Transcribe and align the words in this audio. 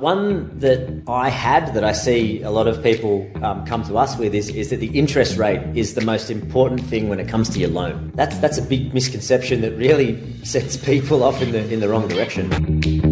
One 0.00 0.58
that 0.60 1.02
I 1.06 1.28
had 1.28 1.74
that 1.74 1.84
I 1.84 1.92
see 1.92 2.40
a 2.40 2.50
lot 2.50 2.66
of 2.66 2.82
people 2.82 3.30
um, 3.44 3.66
come 3.66 3.84
to 3.84 3.98
us 3.98 4.16
with 4.16 4.34
is, 4.34 4.48
is 4.48 4.70
that 4.70 4.80
the 4.80 4.98
interest 4.98 5.36
rate 5.36 5.60
is 5.76 5.92
the 5.92 6.00
most 6.00 6.30
important 6.30 6.80
thing 6.80 7.10
when 7.10 7.20
it 7.20 7.28
comes 7.28 7.50
to 7.50 7.58
your 7.58 7.68
loan. 7.68 8.10
That's 8.14 8.38
that's 8.38 8.56
a 8.56 8.62
big 8.62 8.94
misconception 8.94 9.60
that 9.60 9.76
really 9.76 10.18
sets 10.42 10.78
people 10.78 11.22
off 11.22 11.42
in 11.42 11.52
the 11.52 11.70
in 11.70 11.80
the 11.80 11.88
wrong 11.90 12.08
direction. 12.08 13.09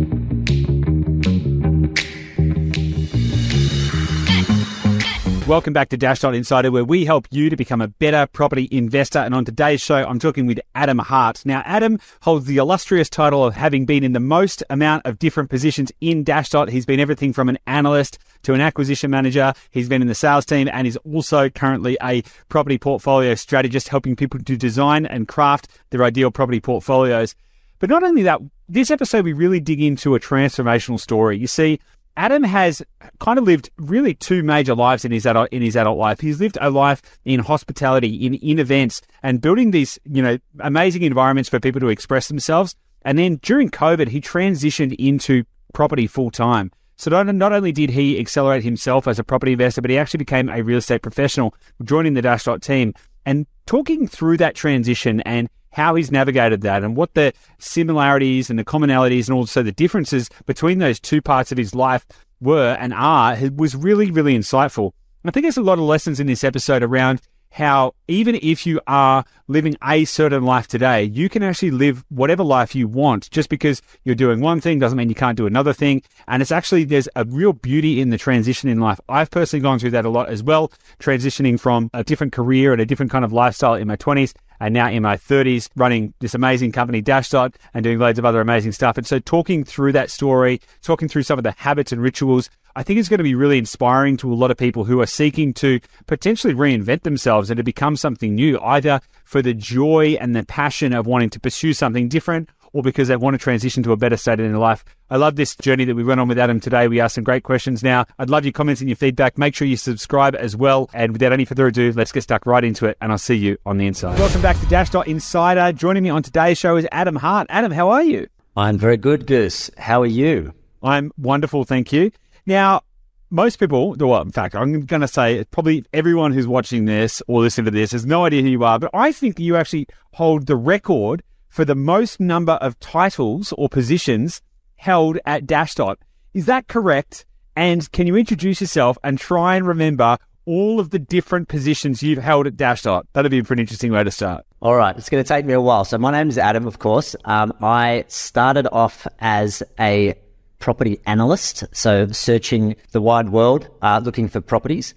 Welcome 5.49 5.73
back 5.73 5.89
to 5.89 5.97
Dashdot 5.97 6.37
Insider, 6.37 6.71
where 6.71 6.85
we 6.85 7.07
help 7.07 7.27
you 7.31 7.49
to 7.49 7.57
become 7.57 7.81
a 7.81 7.89
better 7.89 8.27
property 8.27 8.69
investor. 8.71 9.21
And 9.21 9.35
on 9.35 9.47
today's 9.47 9.81
show, 9.81 10.05
I'm 10.05 10.19
talking 10.19 10.45
with 10.45 10.61
Adam 10.75 10.99
Hart. 10.99 11.41
Now, 11.47 11.63
Adam 11.65 11.99
holds 12.21 12.45
the 12.45 12.59
illustrious 12.59 13.09
title 13.09 13.43
of 13.47 13.55
having 13.55 13.87
been 13.87 14.05
in 14.05 14.13
the 14.13 14.21
most 14.21 14.63
amount 14.69 15.07
of 15.07 15.19
different 15.19 15.49
positions 15.49 15.91
in 16.03 16.23
Dashdot. 16.23 16.69
He's 16.69 16.85
been 16.85 17.01
everything 17.01 17.33
from 17.33 17.49
an 17.49 17.59
analyst 17.67 18.19
to 18.43 18.53
an 18.53 18.61
acquisition 18.61 19.11
manager. 19.11 19.55
He's 19.71 19.89
been 19.89 20.03
in 20.03 20.09
the 20.09 20.15
sales 20.15 20.45
team 20.45 20.69
and 20.71 20.87
is 20.87 20.99
also 20.99 21.49
currently 21.49 21.97
a 22.03 22.21
property 22.51 22.77
portfolio 22.77 23.35
strategist, 23.35 23.89
helping 23.89 24.17
people 24.17 24.41
to 24.41 24.55
design 24.55 25.07
and 25.07 25.27
craft 25.27 25.69
their 25.89 26.05
ideal 26.05 26.31
property 26.31 26.61
portfolios. 26.61 27.35
But 27.79 27.89
not 27.89 28.03
only 28.03 28.23
that, 28.25 28.43
this 28.69 28.91
episode, 28.91 29.25
we 29.25 29.33
really 29.33 29.61
dig 29.61 29.81
into 29.81 30.15
a 30.15 30.21
transformational 30.21 31.01
story. 31.01 31.39
You 31.39 31.47
see, 31.47 31.81
Adam 32.19 32.43
has 32.43 32.83
kind 33.21 33.39
of 33.39 33.45
lived 33.45 33.71
really 33.79 34.13
two 34.13 34.43
major 34.43 34.75
lives 34.75 35.05
in 35.05 35.13
his 35.13 35.25
adult 35.25 35.49
in 35.53 35.63
his 35.63 35.77
adult 35.77 35.97
life. 35.97 36.19
He's 36.19 36.41
lived 36.41 36.59
a 36.61 36.69
life 36.69 37.01
in 37.25 37.39
hospitality, 37.41 38.27
in 38.27 38.35
in 38.35 38.59
events, 38.59 39.01
and 39.23 39.41
building 39.41 39.71
these 39.71 40.01
you 40.05 40.21
know 40.21 40.39
amazing 40.59 41.03
environments 41.03 41.49
for 41.49 41.61
people 41.61 41.81
to 41.81 41.89
express 41.89 42.27
themselves. 42.27 42.75
And 43.03 43.21
then 43.21 43.37
during 43.37 43.71
COVID, 43.71 44.09
he 44.09 44.21
transitioned 44.21 44.97
into 44.99 45.45
property 45.73 46.09
full 46.09 46.33
time. 46.33 46.73
So 46.97 47.11
not, 47.23 47.53
only 47.53 47.71
did 47.71 47.91
he 47.91 48.19
accelerate 48.19 48.65
himself 48.65 49.07
as 49.07 49.21
a 49.21 49.25
property 49.25 49.53
investor, 49.53 49.81
but 49.81 49.91
he 49.93 49.97
actually 49.97 50.19
became 50.19 50.49
a 50.49 50.63
real 50.63 50.79
estate 50.79 51.01
professional, 51.01 51.55
joining 51.85 52.15
the 52.15 52.23
Dashdot 52.23 52.61
team 52.61 52.93
and 53.25 53.47
talking 53.67 54.09
through 54.09 54.39
that 54.39 54.57
transition 54.57 55.21
and 55.21 55.49
how 55.73 55.95
he's 55.95 56.11
navigated 56.11 56.61
that 56.63 56.83
and 56.83 56.97
what 56.97 57.15
the 57.15 57.33
similarities 57.59 58.51
and 58.51 58.59
the 58.59 58.65
commonalities 58.65 59.29
and 59.29 59.37
also 59.37 59.63
the 59.63 59.73
differences 59.73 60.29
between 60.47 60.79
those 60.79 61.01
two 61.01 61.23
parts 61.23 61.53
of 61.53 61.59
his 61.59 61.75
life 61.75 62.07
were 62.41 62.77
and 62.81 62.95
are 62.95 63.37
was 63.55 63.75
really, 63.75 64.11
really 64.11 64.37
insightful. 64.37 64.93
I 65.25 65.31
think 65.31 65.45
there's 65.45 65.57
a 65.59 65.63
lot 65.63 65.79
of 65.79 65.85
lessons 65.85 66.21
in 66.21 66.27
this 66.27 66.43
episode 66.43 66.83
around 66.83 67.21
how 67.51 67.95
even 68.07 68.39
if 68.43 68.67
you 68.67 68.81
are 68.87 69.25
living 69.47 69.77
a 69.83 70.05
certain 70.05 70.45
life 70.45 70.67
today, 70.67 71.03
you 71.03 71.29
can 71.29 71.43
actually 71.43 71.71
live 71.71 72.05
whatever 72.09 72.45
life 72.45 72.75
you 72.75 72.87
want. 72.87 73.31
Just 73.31 73.49
because 73.49 73.83
you're 74.05 74.15
doing 74.15 74.41
one 74.41 74.61
thing 74.61 74.79
doesn't 74.79 74.97
mean 74.97 75.09
you 75.09 75.15
can't 75.15 75.37
do 75.37 75.47
another 75.47 75.73
thing. 75.73 76.03
And 76.27 76.41
it's 76.43 76.53
actually, 76.53 76.85
there's 76.85 77.09
a 77.17 77.25
real 77.25 77.53
beauty 77.53 78.01
in 78.01 78.11
the 78.11 78.19
transition 78.19 78.69
in 78.69 78.81
life. 78.81 79.01
I've 79.09 79.31
personally 79.31 79.63
gone 79.63 79.79
through 79.79 79.91
that 79.91 80.05
a 80.05 80.11
lot 80.11 80.29
as 80.29 80.43
well, 80.43 80.73
transitioning 80.99 81.59
from 81.59 81.91
a 81.93 82.05
different 82.05 82.33
career 82.33 82.73
and 82.73 82.81
a 82.81 82.87
different 82.87 83.11
kind 83.11 83.25
of 83.25 83.33
lifestyle 83.33 83.75
in 83.75 83.89
my 83.89 83.97
20s 83.97 84.35
and 84.61 84.75
now 84.75 84.89
in 84.89 85.03
my 85.03 85.17
30s 85.17 85.69
running 85.77 86.15
this 86.21 86.35
amazing 86.35 86.73
company 86.73 87.03
Dashdot 87.03 87.55
and 87.75 87.85
doing 87.85 87.99
loads 87.99 88.19
of 88.19 88.25
other 88.25 88.41
amazing 88.41 88.73
stuff. 88.73 88.97
And 88.97 89.07
so 89.07 89.19
talking 89.19 89.65
through 89.65 89.93
that 89.93 90.11
story, 90.11 90.61
talking 90.83 91.09
through 91.09 91.23
some 91.23 91.39
of 91.39 91.45
the 91.45 91.55
habits 91.59 91.93
and 91.93 92.01
rituals 92.01 92.51
I 92.79 92.85
think 92.85 93.01
it's 93.01 93.09
going 93.09 93.19
to 93.19 93.25
be 93.25 93.35
really 93.35 93.59
inspiring 93.59 94.17
to 94.19 94.33
a 94.33 94.37
lot 94.37 94.53
of 94.53 94.57
people 94.57 94.85
who 94.85 95.01
are 95.01 95.07
seeking 95.07 95.53
to 95.55 95.81
potentially 96.07 96.55
reinvent 96.55 97.03
themselves 97.03 97.51
and 97.51 97.57
to 97.57 97.65
become 97.65 97.97
something 97.97 98.37
new, 98.37 98.61
either 98.61 99.01
for 99.25 99.43
the 99.43 99.53
joy 99.53 100.17
and 100.21 100.37
the 100.37 100.45
passion 100.45 100.93
of 100.93 101.05
wanting 101.05 101.31
to 101.31 101.41
pursue 101.41 101.73
something 101.73 102.09
different 102.09 102.51
or 102.73 102.83
because 102.83 103.09
they 103.09 103.17
want 103.17 103.35
to 103.35 103.39
transition 103.39 103.83
to 103.83 103.93
a 103.93 103.97
better 103.97 104.17
state 104.17 104.41
in 104.41 104.51
their 104.51 104.59
life. 104.59 104.85
I 105.11 105.17
love 105.17 105.37
this 105.37 105.57
journey 105.57 105.85
that 105.85 105.95
we 105.95 106.05
went 106.05 106.21
on 106.21 106.29
with 106.29 106.39
Adam 106.39 106.61
today. 106.61 106.89
We 106.89 107.01
asked 107.01 107.15
some 107.15 107.25
great 107.25 107.43
questions 107.43 107.83
now. 107.83 108.07
I'd 108.19 108.31
love 108.31 108.45
your 108.45 108.53
comments 108.53 108.81
and 108.81 108.89
your 108.89 108.97
feedback. 108.97 109.39
Make 109.39 109.55
sure 109.55 109.67
you 109.67 109.77
subscribe 109.77 110.35
as 110.35 110.57
well. 110.57 110.91
And 110.93 111.13
without 111.13 111.33
any 111.33 111.45
further 111.45 111.67
ado, 111.67 111.93
let's 111.93 112.13
get 112.13 112.23
stuck 112.23 112.47
right 112.47 112.65
into 112.65 112.87
it. 112.87 112.97
And 113.01 113.13
I'll 113.13 113.19
see 113.19 113.37
you 113.37 113.59
on 113.65 113.79
the 113.79 113.87
inside. 113.87 114.19
Welcome 114.19 114.43
back 114.43 114.59
to 114.61 114.67
Dashdot 114.67 115.07
Insider. 115.07 115.73
Joining 115.73 116.03
me 116.03 116.11
on 116.11 116.23
today's 116.23 116.59
show 116.59 116.77
is 116.77 116.87
Adam 116.93 117.17
Hart. 117.17 117.47
Adam, 117.51 117.73
how 117.73 117.91
are 117.91 118.03
you? 118.03 118.29
I'm 118.57 118.77
very 118.77 118.97
good, 118.97 119.27
Goose. 119.27 119.71
How 119.79 120.03
are 120.03 120.07
you? 120.07 120.53
I'm 120.83 121.13
wonderful, 121.17 121.65
thank 121.65 121.93
you. 121.93 122.11
Now, 122.47 122.83
most 123.31 123.59
people, 123.59 123.95
the 123.95 124.07
well, 124.07 124.23
in 124.23 124.31
fact, 124.31 124.55
I'm 124.55 124.81
going 124.87 125.03
to 125.03 125.09
say 125.09 125.45
probably 125.51 125.85
everyone 125.93 126.33
who's 126.33 126.47
watching 126.47 126.87
this 126.87 127.23
or 127.29 127.43
listening 127.43 127.67
to 127.67 127.71
this 127.71 127.93
has 127.93 128.07
no 128.07 128.25
idea 128.25 128.43
who 128.43 128.49
you 128.49 128.65
are, 128.65 128.79
but 128.79 128.91
I 128.95 129.13
think 129.13 129.39
you 129.39 129.57
actually 129.57 129.87
hold 130.15 130.47
the 130.47 130.57
record 130.57 131.23
for 131.49 131.65
the 131.65 131.75
most 131.75 132.21
number 132.21 132.53
of 132.55 132.79
titles 132.81 133.53
or 133.57 133.69
positions 133.69 134.43
held 134.77 135.19
at 135.25 135.47
Dashdot. 135.47 135.97
Is 136.35 136.47
that 136.47 136.69
correct? 136.69 137.27
And 137.57 137.91
can 137.93 138.07
you 138.07 138.17
introduce 138.17 138.61
yourself 138.61 138.97
and 139.03 139.19
try 139.19 139.57
and 139.57 139.67
remember 139.67 140.19
all 140.45 140.81
of 140.81 140.91
the 140.91 140.99
different 140.99 141.49
positions 141.49 142.03
you've 142.03 142.23
held 142.23 142.47
at 142.47 142.57
Dashdot? 142.57 143.05
That'd 143.13 143.31
be 143.31 143.41
a 143.41 143.45
pretty 143.45 143.63
interesting 143.63 143.93
way 143.93 144.05
to 144.05 144.11
start. 144.11 144.45
All 144.61 144.77
right, 144.77 144.97
it's 144.97 145.09
going 145.09 145.23
to 145.23 145.29
take 145.29 145.45
me 145.45 145.53
a 145.53 145.61
while. 145.61 145.85
So 145.85 145.99
my 145.99 146.13
name 146.13 146.29
is 146.29 146.39
Adam, 146.39 146.67
of 146.67 146.79
course. 146.79 147.17
Um, 147.25 147.53
I 147.61 148.05
started 148.09 148.67
off 148.71 149.07
as 149.19 149.63
a 149.79 150.15
property 150.59 151.01
analyst, 151.07 151.65
so 151.73 152.09
searching 152.09 152.77
the 152.93 153.01
wide 153.01 153.31
world, 153.31 153.69
uh, 153.83 154.01
looking 154.05 154.29
for 154.29 154.41
properties. 154.41 154.95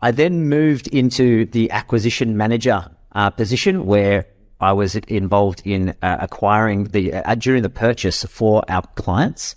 I 0.00 0.10
then 0.10 0.48
moved 0.48 0.88
into 0.88 1.46
the 1.46 1.70
acquisition 1.70 2.36
manager 2.36 2.88
uh, 3.12 3.30
position 3.30 3.86
where 3.86 4.26
I 4.62 4.72
was 4.72 4.94
involved 4.94 5.62
in 5.64 5.90
uh, 6.02 6.18
acquiring 6.20 6.84
the 6.84 7.14
uh, 7.14 7.34
during 7.34 7.62
the 7.62 7.70
purchase 7.70 8.24
for 8.24 8.62
our 8.68 8.82
clients. 8.94 9.56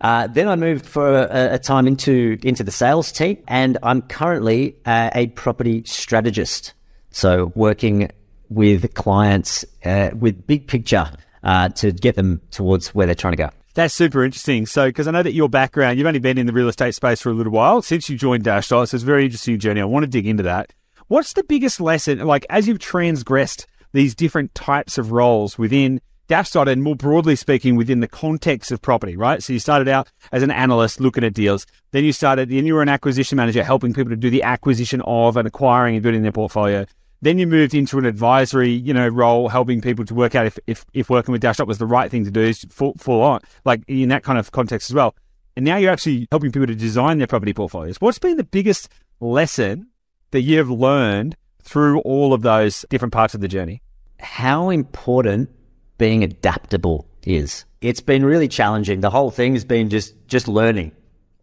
Uh, 0.00 0.28
then 0.28 0.48
I 0.48 0.54
moved 0.54 0.86
for 0.86 1.22
a, 1.22 1.54
a, 1.54 1.58
time 1.58 1.88
into 1.88 2.38
into 2.44 2.62
the 2.62 2.70
sales 2.70 3.10
team, 3.10 3.38
and 3.48 3.76
I'm 3.82 4.02
currently 4.02 4.76
uh, 4.86 5.10
a 5.14 5.26
property 5.28 5.82
strategist. 5.84 6.72
So 7.10 7.52
working 7.56 8.10
with 8.48 8.94
clients 8.94 9.64
with 9.84 10.46
big 10.46 10.68
picture 10.68 11.10
to 11.44 11.92
get 11.92 12.14
them 12.14 12.40
towards 12.50 12.94
where 12.94 13.06
they're 13.06 13.14
trying 13.14 13.32
to 13.32 13.36
go. 13.36 13.50
That's 13.74 13.94
super 13.94 14.24
interesting. 14.24 14.66
So, 14.66 14.88
because 14.88 15.06
I 15.06 15.12
know 15.12 15.22
that 15.22 15.34
your 15.34 15.48
background, 15.48 15.98
you've 15.98 16.06
only 16.06 16.18
been 16.18 16.36
in 16.36 16.46
the 16.46 16.52
real 16.52 16.66
estate 16.66 16.96
space 16.96 17.20
for 17.20 17.30
a 17.30 17.32
little 17.32 17.52
while 17.52 17.80
since 17.80 18.08
you 18.10 18.16
joined 18.16 18.42
Dashdot. 18.42 18.88
So 18.88 18.96
it's 18.96 19.02
a 19.04 19.06
very 19.06 19.24
interesting 19.24 19.58
journey. 19.58 19.80
I 19.80 19.84
want 19.84 20.02
to 20.02 20.10
dig 20.10 20.26
into 20.26 20.42
that. 20.42 20.72
What's 21.06 21.32
the 21.34 21.44
biggest 21.44 21.80
lesson, 21.80 22.18
like 22.26 22.44
as 22.50 22.66
you've 22.66 22.80
transgressed 22.80 23.66
these 23.92 24.14
different 24.14 24.54
types 24.54 24.98
of 24.98 25.12
roles 25.12 25.58
within 25.58 26.00
Dashdot 26.28 26.70
and 26.70 26.82
more 26.82 26.94
broadly 26.94 27.36
speaking 27.36 27.74
within 27.74 28.00
the 28.00 28.08
context 28.08 28.70
of 28.70 28.82
property, 28.82 29.16
right? 29.16 29.42
So 29.42 29.54
you 29.54 29.58
started 29.58 29.88
out 29.88 30.10
as 30.30 30.42
an 30.42 30.50
analyst 30.50 31.00
looking 31.00 31.24
at 31.24 31.32
deals. 31.32 31.66
Then 31.90 32.04
you 32.04 32.12
started, 32.12 32.50
then 32.50 32.66
you 32.66 32.74
were 32.74 32.82
an 32.82 32.90
acquisition 32.90 33.36
manager 33.36 33.64
helping 33.64 33.94
people 33.94 34.10
to 34.10 34.16
do 34.16 34.28
the 34.28 34.42
acquisition 34.42 35.00
of 35.06 35.38
and 35.38 35.48
acquiring 35.48 35.96
and 35.96 36.02
building 36.02 36.22
their 36.22 36.32
portfolio. 36.32 36.84
Then 37.22 37.38
you 37.38 37.46
moved 37.46 37.74
into 37.74 37.98
an 37.98 38.04
advisory, 38.04 38.70
you 38.70 38.92
know, 38.92 39.08
role, 39.08 39.48
helping 39.48 39.80
people 39.80 40.04
to 40.04 40.14
work 40.14 40.34
out 40.34 40.46
if, 40.46 40.58
if, 40.66 40.84
if 40.92 41.10
working 41.10 41.32
with 41.32 41.42
Dashdot 41.42 41.66
was 41.66 41.78
the 41.78 41.86
right 41.86 42.10
thing 42.10 42.24
to 42.26 42.30
do, 42.30 42.52
full, 42.52 42.92
full 42.98 43.22
on, 43.22 43.40
like 43.64 43.82
in 43.88 44.10
that 44.10 44.22
kind 44.22 44.38
of 44.38 44.52
context 44.52 44.90
as 44.90 44.94
well. 44.94 45.16
And 45.56 45.64
now 45.64 45.76
you're 45.78 45.90
actually 45.90 46.28
helping 46.30 46.52
people 46.52 46.68
to 46.68 46.74
design 46.74 47.18
their 47.18 47.26
property 47.26 47.54
portfolios. 47.54 48.00
What's 48.00 48.18
been 48.18 48.36
the 48.36 48.44
biggest 48.44 48.88
lesson 49.18 49.88
that 50.30 50.42
you've 50.42 50.70
learned 50.70 51.36
through 51.68 52.00
all 52.00 52.32
of 52.32 52.42
those 52.42 52.84
different 52.88 53.12
parts 53.12 53.34
of 53.34 53.40
the 53.40 53.48
journey? 53.48 53.82
How 54.18 54.70
important 54.70 55.50
being 55.98 56.24
adaptable 56.24 57.06
is. 57.24 57.64
It's 57.80 58.00
been 58.00 58.24
really 58.24 58.48
challenging. 58.48 59.00
The 59.00 59.10
whole 59.10 59.30
thing 59.30 59.52
has 59.52 59.64
been 59.64 59.90
just, 59.90 60.14
just 60.26 60.48
learning. 60.48 60.92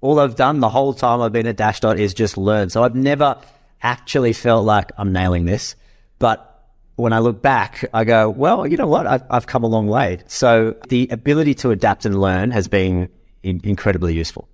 All 0.01 0.19
I've 0.19 0.35
done 0.35 0.59
the 0.59 0.69
whole 0.69 0.93
time 0.93 1.21
I've 1.21 1.31
been 1.31 1.47
at 1.47 1.57
Dashdot 1.57 1.99
is 1.99 2.13
just 2.13 2.37
learn. 2.37 2.69
So 2.69 2.83
I've 2.83 2.95
never 2.95 3.39
actually 3.81 4.33
felt 4.33 4.65
like 4.65 4.91
I'm 4.97 5.13
nailing 5.13 5.45
this. 5.45 5.75
But 6.19 6.51
when 6.95 7.13
I 7.13 7.19
look 7.19 7.41
back, 7.41 7.85
I 7.93 8.03
go, 8.03 8.29
well, 8.29 8.65
you 8.65 8.77
know 8.77 8.87
what? 8.87 9.05
I've, 9.05 9.23
I've 9.29 9.47
come 9.47 9.63
a 9.63 9.67
long 9.67 9.87
way. 9.87 10.19
So 10.27 10.75
the 10.89 11.07
ability 11.11 11.53
to 11.55 11.71
adapt 11.71 12.05
and 12.05 12.19
learn 12.19 12.51
has 12.51 12.67
been 12.67 13.09
in- 13.43 13.61
incredibly 13.63 14.13
useful. 14.13 14.47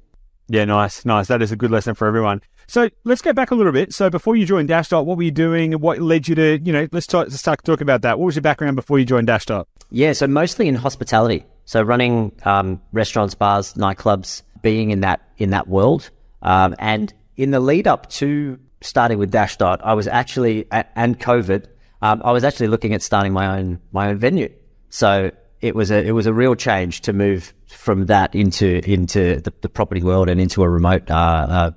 Yeah, 0.51 0.65
nice, 0.65 1.05
nice. 1.05 1.27
That 1.27 1.41
is 1.41 1.53
a 1.53 1.55
good 1.55 1.71
lesson 1.71 1.95
for 1.95 2.07
everyone. 2.07 2.41
So 2.67 2.89
let's 3.05 3.21
go 3.21 3.31
back 3.31 3.51
a 3.51 3.55
little 3.55 3.71
bit. 3.71 3.93
So 3.93 4.09
before 4.09 4.35
you 4.35 4.45
joined 4.45 4.67
Dashdot, 4.67 5.05
what 5.05 5.15
were 5.15 5.23
you 5.23 5.31
doing? 5.31 5.71
What 5.71 5.99
led 5.99 6.27
you 6.27 6.35
to, 6.35 6.59
you 6.59 6.73
know, 6.73 6.89
let's, 6.91 7.07
talk, 7.07 7.27
let's 7.27 7.39
start 7.39 7.63
talking 7.63 7.83
about 7.83 8.01
that. 8.01 8.19
What 8.19 8.25
was 8.25 8.35
your 8.35 8.41
background 8.41 8.75
before 8.75 8.99
you 8.99 9.05
joined 9.05 9.29
Dashdot? 9.29 9.63
Yeah, 9.91 10.11
so 10.11 10.27
mostly 10.27 10.67
in 10.67 10.75
hospitality. 10.75 11.45
So 11.63 11.81
running 11.81 12.33
um, 12.43 12.81
restaurants, 12.91 13.33
bars, 13.33 13.75
nightclubs, 13.75 14.41
being 14.61 14.91
in 14.91 14.99
that 14.99 15.21
in 15.37 15.51
that 15.51 15.69
world. 15.69 16.09
Um, 16.41 16.75
and 16.79 17.13
in 17.37 17.51
the 17.51 17.61
lead 17.61 17.87
up 17.87 18.09
to 18.09 18.59
starting 18.81 19.19
with 19.19 19.31
Dashdot, 19.31 19.79
I 19.81 19.93
was 19.93 20.05
actually 20.05 20.67
and 20.71 21.17
COVID, 21.17 21.65
um, 22.01 22.21
I 22.25 22.33
was 22.33 22.43
actually 22.43 22.67
looking 22.67 22.93
at 22.93 23.01
starting 23.01 23.31
my 23.31 23.57
own 23.57 23.79
my 23.93 24.09
own 24.09 24.17
venue. 24.17 24.49
So 24.89 25.31
it 25.61 25.75
was 25.75 25.91
a 25.91 26.03
it 26.03 26.11
was 26.11 26.25
a 26.25 26.33
real 26.33 26.55
change 26.55 27.01
to 27.01 27.13
move 27.13 27.53
from 27.67 28.07
that 28.07 28.35
into 28.35 28.81
into 28.89 29.39
the, 29.41 29.53
the 29.61 29.69
property 29.69 30.01
world 30.01 30.29
and 30.29 30.41
into 30.41 30.63
a 30.63 30.69
remote 30.69 31.09
uh, 31.09 31.47
uh, 31.49 31.71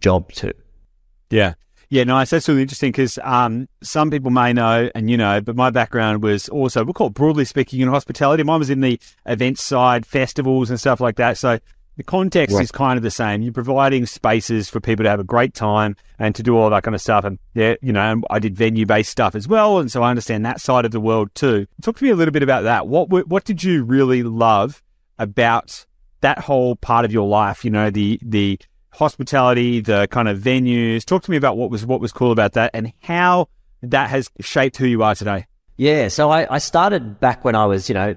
job 0.00 0.32
too. 0.32 0.52
Yeah. 1.30 1.54
Yeah, 1.88 2.02
nice. 2.02 2.30
That's 2.30 2.48
really 2.48 2.62
interesting 2.62 2.90
because 2.90 3.16
um, 3.22 3.68
some 3.80 4.10
people 4.10 4.32
may 4.32 4.52
know, 4.52 4.90
and 4.96 5.08
you 5.08 5.16
know, 5.16 5.40
but 5.40 5.54
my 5.54 5.70
background 5.70 6.20
was 6.20 6.48
also, 6.48 6.84
we'll 6.84 6.92
call 6.92 7.06
it 7.06 7.14
broadly 7.14 7.44
speaking, 7.44 7.80
in 7.80 7.86
hospitality. 7.86 8.42
Mine 8.42 8.58
was 8.58 8.70
in 8.70 8.80
the 8.80 8.98
event 9.24 9.60
side, 9.60 10.04
festivals 10.04 10.68
and 10.68 10.80
stuff 10.80 11.00
like 11.00 11.14
that. 11.16 11.38
So 11.38 11.60
the 11.96 12.04
context 12.04 12.54
right. 12.54 12.62
is 12.62 12.70
kind 12.70 12.96
of 12.96 13.02
the 13.02 13.10
same. 13.10 13.42
You're 13.42 13.52
providing 13.52 14.06
spaces 14.06 14.68
for 14.68 14.80
people 14.80 15.04
to 15.04 15.10
have 15.10 15.20
a 15.20 15.24
great 15.24 15.54
time 15.54 15.96
and 16.18 16.34
to 16.34 16.42
do 16.42 16.56
all 16.56 16.70
that 16.70 16.82
kind 16.82 16.94
of 16.94 17.00
stuff. 17.00 17.24
And 17.24 17.38
yeah, 17.54 17.76
you 17.80 17.92
know, 17.92 18.22
I 18.28 18.38
did 18.38 18.54
venue 18.54 18.86
based 18.86 19.10
stuff 19.10 19.34
as 19.34 19.48
well, 19.48 19.78
and 19.78 19.90
so 19.90 20.02
I 20.02 20.10
understand 20.10 20.44
that 20.44 20.60
side 20.60 20.84
of 20.84 20.90
the 20.90 21.00
world 21.00 21.34
too. 21.34 21.66
Talk 21.82 21.96
to 21.98 22.04
me 22.04 22.10
a 22.10 22.16
little 22.16 22.32
bit 22.32 22.42
about 22.42 22.62
that. 22.62 22.86
What 22.86 23.08
what 23.28 23.44
did 23.44 23.64
you 23.64 23.82
really 23.84 24.22
love 24.22 24.82
about 25.18 25.86
that 26.20 26.40
whole 26.40 26.76
part 26.76 27.04
of 27.04 27.12
your 27.12 27.28
life? 27.28 27.64
You 27.64 27.70
know, 27.70 27.90
the 27.90 28.18
the 28.22 28.58
hospitality, 28.92 29.80
the 29.80 30.08
kind 30.10 30.28
of 30.28 30.38
venues. 30.38 31.04
Talk 31.04 31.22
to 31.24 31.30
me 31.30 31.36
about 31.36 31.56
what 31.56 31.70
was 31.70 31.86
what 31.86 32.00
was 32.00 32.12
cool 32.12 32.32
about 32.32 32.52
that 32.52 32.70
and 32.74 32.92
how 33.00 33.48
that 33.82 34.10
has 34.10 34.28
shaped 34.40 34.76
who 34.76 34.86
you 34.86 35.02
are 35.02 35.14
today. 35.14 35.46
Yeah, 35.76 36.08
so 36.08 36.30
I, 36.30 36.54
I 36.54 36.58
started 36.58 37.20
back 37.20 37.44
when 37.44 37.54
I 37.54 37.66
was, 37.66 37.88
you 37.88 37.94
know, 37.94 38.16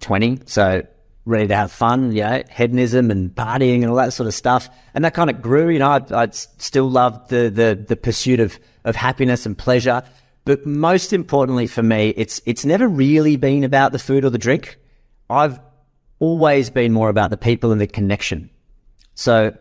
20. 0.00 0.40
So 0.44 0.86
ready 1.28 1.46
to 1.48 1.54
have 1.54 1.70
fun, 1.70 2.12
you 2.12 2.22
know, 2.22 2.42
hedonism 2.50 3.10
and 3.10 3.34
partying 3.34 3.82
and 3.82 3.86
all 3.86 3.96
that 3.96 4.12
sort 4.12 4.26
of 4.26 4.34
stuff. 4.34 4.68
And 4.94 5.04
that 5.04 5.14
kind 5.14 5.28
of 5.30 5.42
grew, 5.42 5.68
you 5.68 5.78
know, 5.78 5.90
I, 5.90 6.02
I 6.10 6.28
still 6.30 6.88
loved 6.90 7.28
the, 7.30 7.50
the, 7.50 7.84
the 7.86 7.96
pursuit 7.96 8.40
of, 8.40 8.58
of 8.84 8.96
happiness 8.96 9.44
and 9.46 9.56
pleasure. 9.56 10.02
But 10.44 10.64
most 10.64 11.12
importantly 11.12 11.66
for 11.66 11.82
me, 11.82 12.14
it's, 12.16 12.40
it's 12.46 12.64
never 12.64 12.88
really 12.88 13.36
been 13.36 13.62
about 13.62 13.92
the 13.92 13.98
food 13.98 14.24
or 14.24 14.30
the 14.30 14.38
drink. 14.38 14.78
I've 15.28 15.60
always 16.18 16.70
been 16.70 16.92
more 16.92 17.10
about 17.10 17.30
the 17.30 17.36
people 17.36 17.70
and 17.70 17.80
the 17.80 17.86
connection. 17.86 18.48
So 19.14 19.56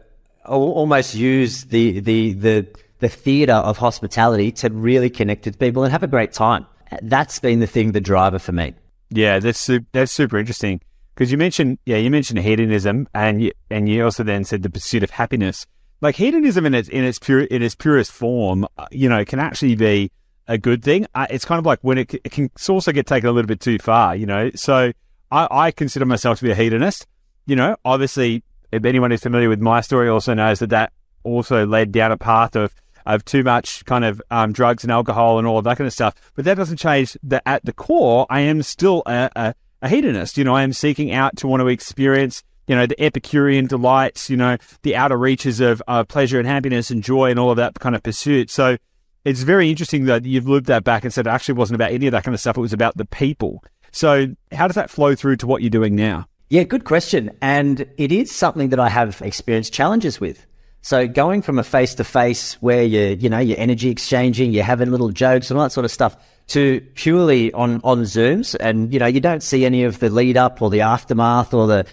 I'll 0.46 0.62
almost 0.62 1.14
use 1.14 1.66
the, 1.66 2.00
the, 2.00 2.34
the, 2.34 2.68
the 3.00 3.10
theater 3.10 3.54
of 3.54 3.78
hospitality 3.78 4.52
to 4.54 4.70
really 4.70 5.10
connect 5.10 5.46
with 5.46 5.60
people 5.60 5.84
and 5.84 5.92
have 5.92 6.04
a 6.04 6.08
great 6.08 6.32
time. 6.32 6.66
That's 7.02 7.40
been 7.40 7.60
the 7.60 7.68
thing, 7.68 7.92
the 7.92 8.00
driver 8.00 8.40
for 8.40 8.54
me. 8.54 8.74
Yeah, 9.10 9.40
that's 9.40 9.70
that's 9.94 10.12
super 10.12 10.38
interesting 10.38 10.82
because 11.18 11.32
you 11.32 11.38
mentioned 11.38 11.80
yeah 11.86 11.98
you 11.98 12.12
mentioned 12.12 12.40
hedonism 12.40 13.10
and 13.14 13.42
you, 13.42 13.52
and 13.72 13.90
you 13.90 14.04
also 14.04 14.24
then 14.24 14.44
said 14.44 14.62
the 14.62 14.70
pursuit 14.70 15.02
of 15.02 15.10
happiness. 15.12 15.66
Like 16.00 16.16
hedonism 16.18 16.64
in 16.68 16.76
its 16.76 16.88
in 16.90 17.04
its 17.04 17.18
pure 17.18 17.42
in 17.42 17.64
its 17.64 17.74
purest 17.74 18.12
form, 18.12 18.68
uh, 18.78 18.86
you 18.92 19.10
know, 19.10 19.26
can 19.26 19.40
actually 19.40 19.74
be 19.76 20.12
a 20.48 20.60
good 20.60 20.84
thing. 20.84 21.08
Uh, 21.16 21.26
it's 21.32 21.44
kind 21.44 21.58
of 21.58 21.66
like 21.66 21.80
when 21.82 21.98
it, 21.98 22.14
it, 22.14 22.32
can 22.32 22.52
also 22.70 22.92
get 22.92 23.08
taken 23.08 23.28
a 23.28 23.32
little 23.32 23.48
bit 23.48 23.60
too 23.60 23.80
far, 23.80 24.16
you 24.16 24.28
know. 24.28 24.52
So 24.54 24.92
I, 25.32 25.48
I 25.50 25.72
consider 25.72 26.06
myself 26.06 26.38
to 26.38 26.44
be 26.46 26.52
a 26.52 26.56
hedonist. 26.56 27.08
You 27.48 27.56
know, 27.56 27.78
obviously, 27.84 28.44
if 28.72 28.86
anyone 28.86 29.12
is 29.12 29.22
familiar 29.22 29.50
with 29.50 29.60
my 29.60 29.82
story, 29.82 30.08
also 30.08 30.36
knows 30.36 30.60
that 30.60 30.70
that 30.70 30.94
also 31.24 31.66
led 31.66 31.92
down 31.92 32.12
a 32.12 32.18
path 32.18 32.56
of 32.56 32.76
of 33.08 33.26
too 33.26 33.42
much 33.42 33.84
kind 33.86 34.06
of 34.06 34.22
um, 34.30 34.52
drugs 34.52 34.84
and 34.84 34.92
alcohol 34.92 35.40
and 35.40 35.48
all 35.48 35.58
of 35.58 35.64
that 35.64 35.78
kind 35.78 35.88
of 35.88 35.94
stuff. 35.94 36.14
But 36.36 36.46
that 36.46 36.58
doesn't 36.58 36.78
change 36.78 37.18
that 37.24 37.42
at 37.46 37.66
the 37.66 37.74
core, 37.74 38.28
I 38.30 38.42
am 38.42 38.62
still 38.62 39.02
a, 39.08 39.32
a, 39.36 39.56
a 39.82 39.90
hedonist. 39.90 40.38
You 40.38 40.44
know, 40.44 40.56
I 40.56 40.64
am 40.64 40.74
seeking 40.74 41.12
out 41.12 41.38
to 41.38 41.48
want 41.48 41.62
to 41.62 41.68
experience, 41.68 42.44
you 42.68 42.76
know, 42.76 42.86
the 42.86 43.02
Epicurean 43.02 43.68
delights, 43.68 44.30
you 44.30 44.38
know, 44.38 44.58
the 44.84 44.96
outer 44.96 45.18
reaches 45.18 45.60
of 45.60 45.82
uh, 45.88 46.04
pleasure 46.04 46.40
and 46.40 46.48
happiness 46.48 46.90
and 46.90 47.04
joy 47.04 47.30
and 47.30 47.40
all 47.40 47.52
of 47.52 47.58
that 47.58 47.80
kind 47.80 47.96
of 47.96 48.04
pursuit. 48.04 48.50
So 48.50 48.78
it's 49.26 49.44
very 49.44 49.70
interesting 49.70 50.06
that 50.06 50.26
you've 50.26 50.48
looped 50.48 50.68
that 50.68 50.84
back 50.84 51.04
and 51.04 51.14
said 51.14 51.28
it 51.28 51.30
actually 51.30 51.56
wasn't 51.56 51.76
about 51.76 51.92
any 51.92 52.08
of 52.08 52.12
that 52.12 52.24
kind 52.24 52.34
of 52.34 52.40
stuff. 52.40 52.58
It 52.58 52.62
was 52.62 52.74
about 52.74 52.98
the 52.98 53.06
people. 53.06 53.64
So 53.92 54.28
how 54.52 54.68
does 54.68 54.76
that 54.76 54.90
flow 54.90 55.16
through 55.16 55.38
to 55.38 55.48
what 55.48 55.62
you're 55.62 55.70
doing 55.70 55.96
now? 55.96 56.28
Yeah, 56.50 56.64
good 56.64 56.86
question. 56.86 57.32
And 57.42 57.86
it 57.98 58.12
is 58.12 58.34
something 58.34 58.70
that 58.70 58.80
I 58.80 58.90
have 58.90 59.22
experienced 59.22 59.74
challenges 59.74 60.22
with. 60.22 60.46
So 60.82 61.06
going 61.08 61.42
from 61.42 61.60
a 61.60 61.64
face 61.64 61.96
to 61.96 62.06
face 62.06 62.54
where 62.62 62.84
you 62.84 63.18
you 63.20 63.30
know 63.30 63.40
you're 63.40 63.60
energy 63.60 63.90
exchanging, 63.90 64.52
you're 64.52 64.64
having 64.64 64.90
little 64.90 65.10
jokes 65.10 65.50
and 65.50 65.60
all 65.60 65.66
that 65.66 65.72
sort 65.72 65.84
of 65.84 65.92
stuff, 65.92 66.16
to 66.48 66.82
purely 66.96 67.52
on 67.54 67.82
on 67.84 68.04
Zooms, 68.04 68.56
and 68.60 68.94
you 68.94 69.00
know 69.00 69.06
you 69.06 69.20
don't 69.20 69.44
see 69.44 69.66
any 69.66 69.84
of 69.84 70.00
the 70.00 70.10
lead 70.10 70.38
up 70.38 70.62
or 70.62 70.70
the 70.70 70.82
aftermath 70.82 71.54
or 71.54 71.68
the 71.68 71.86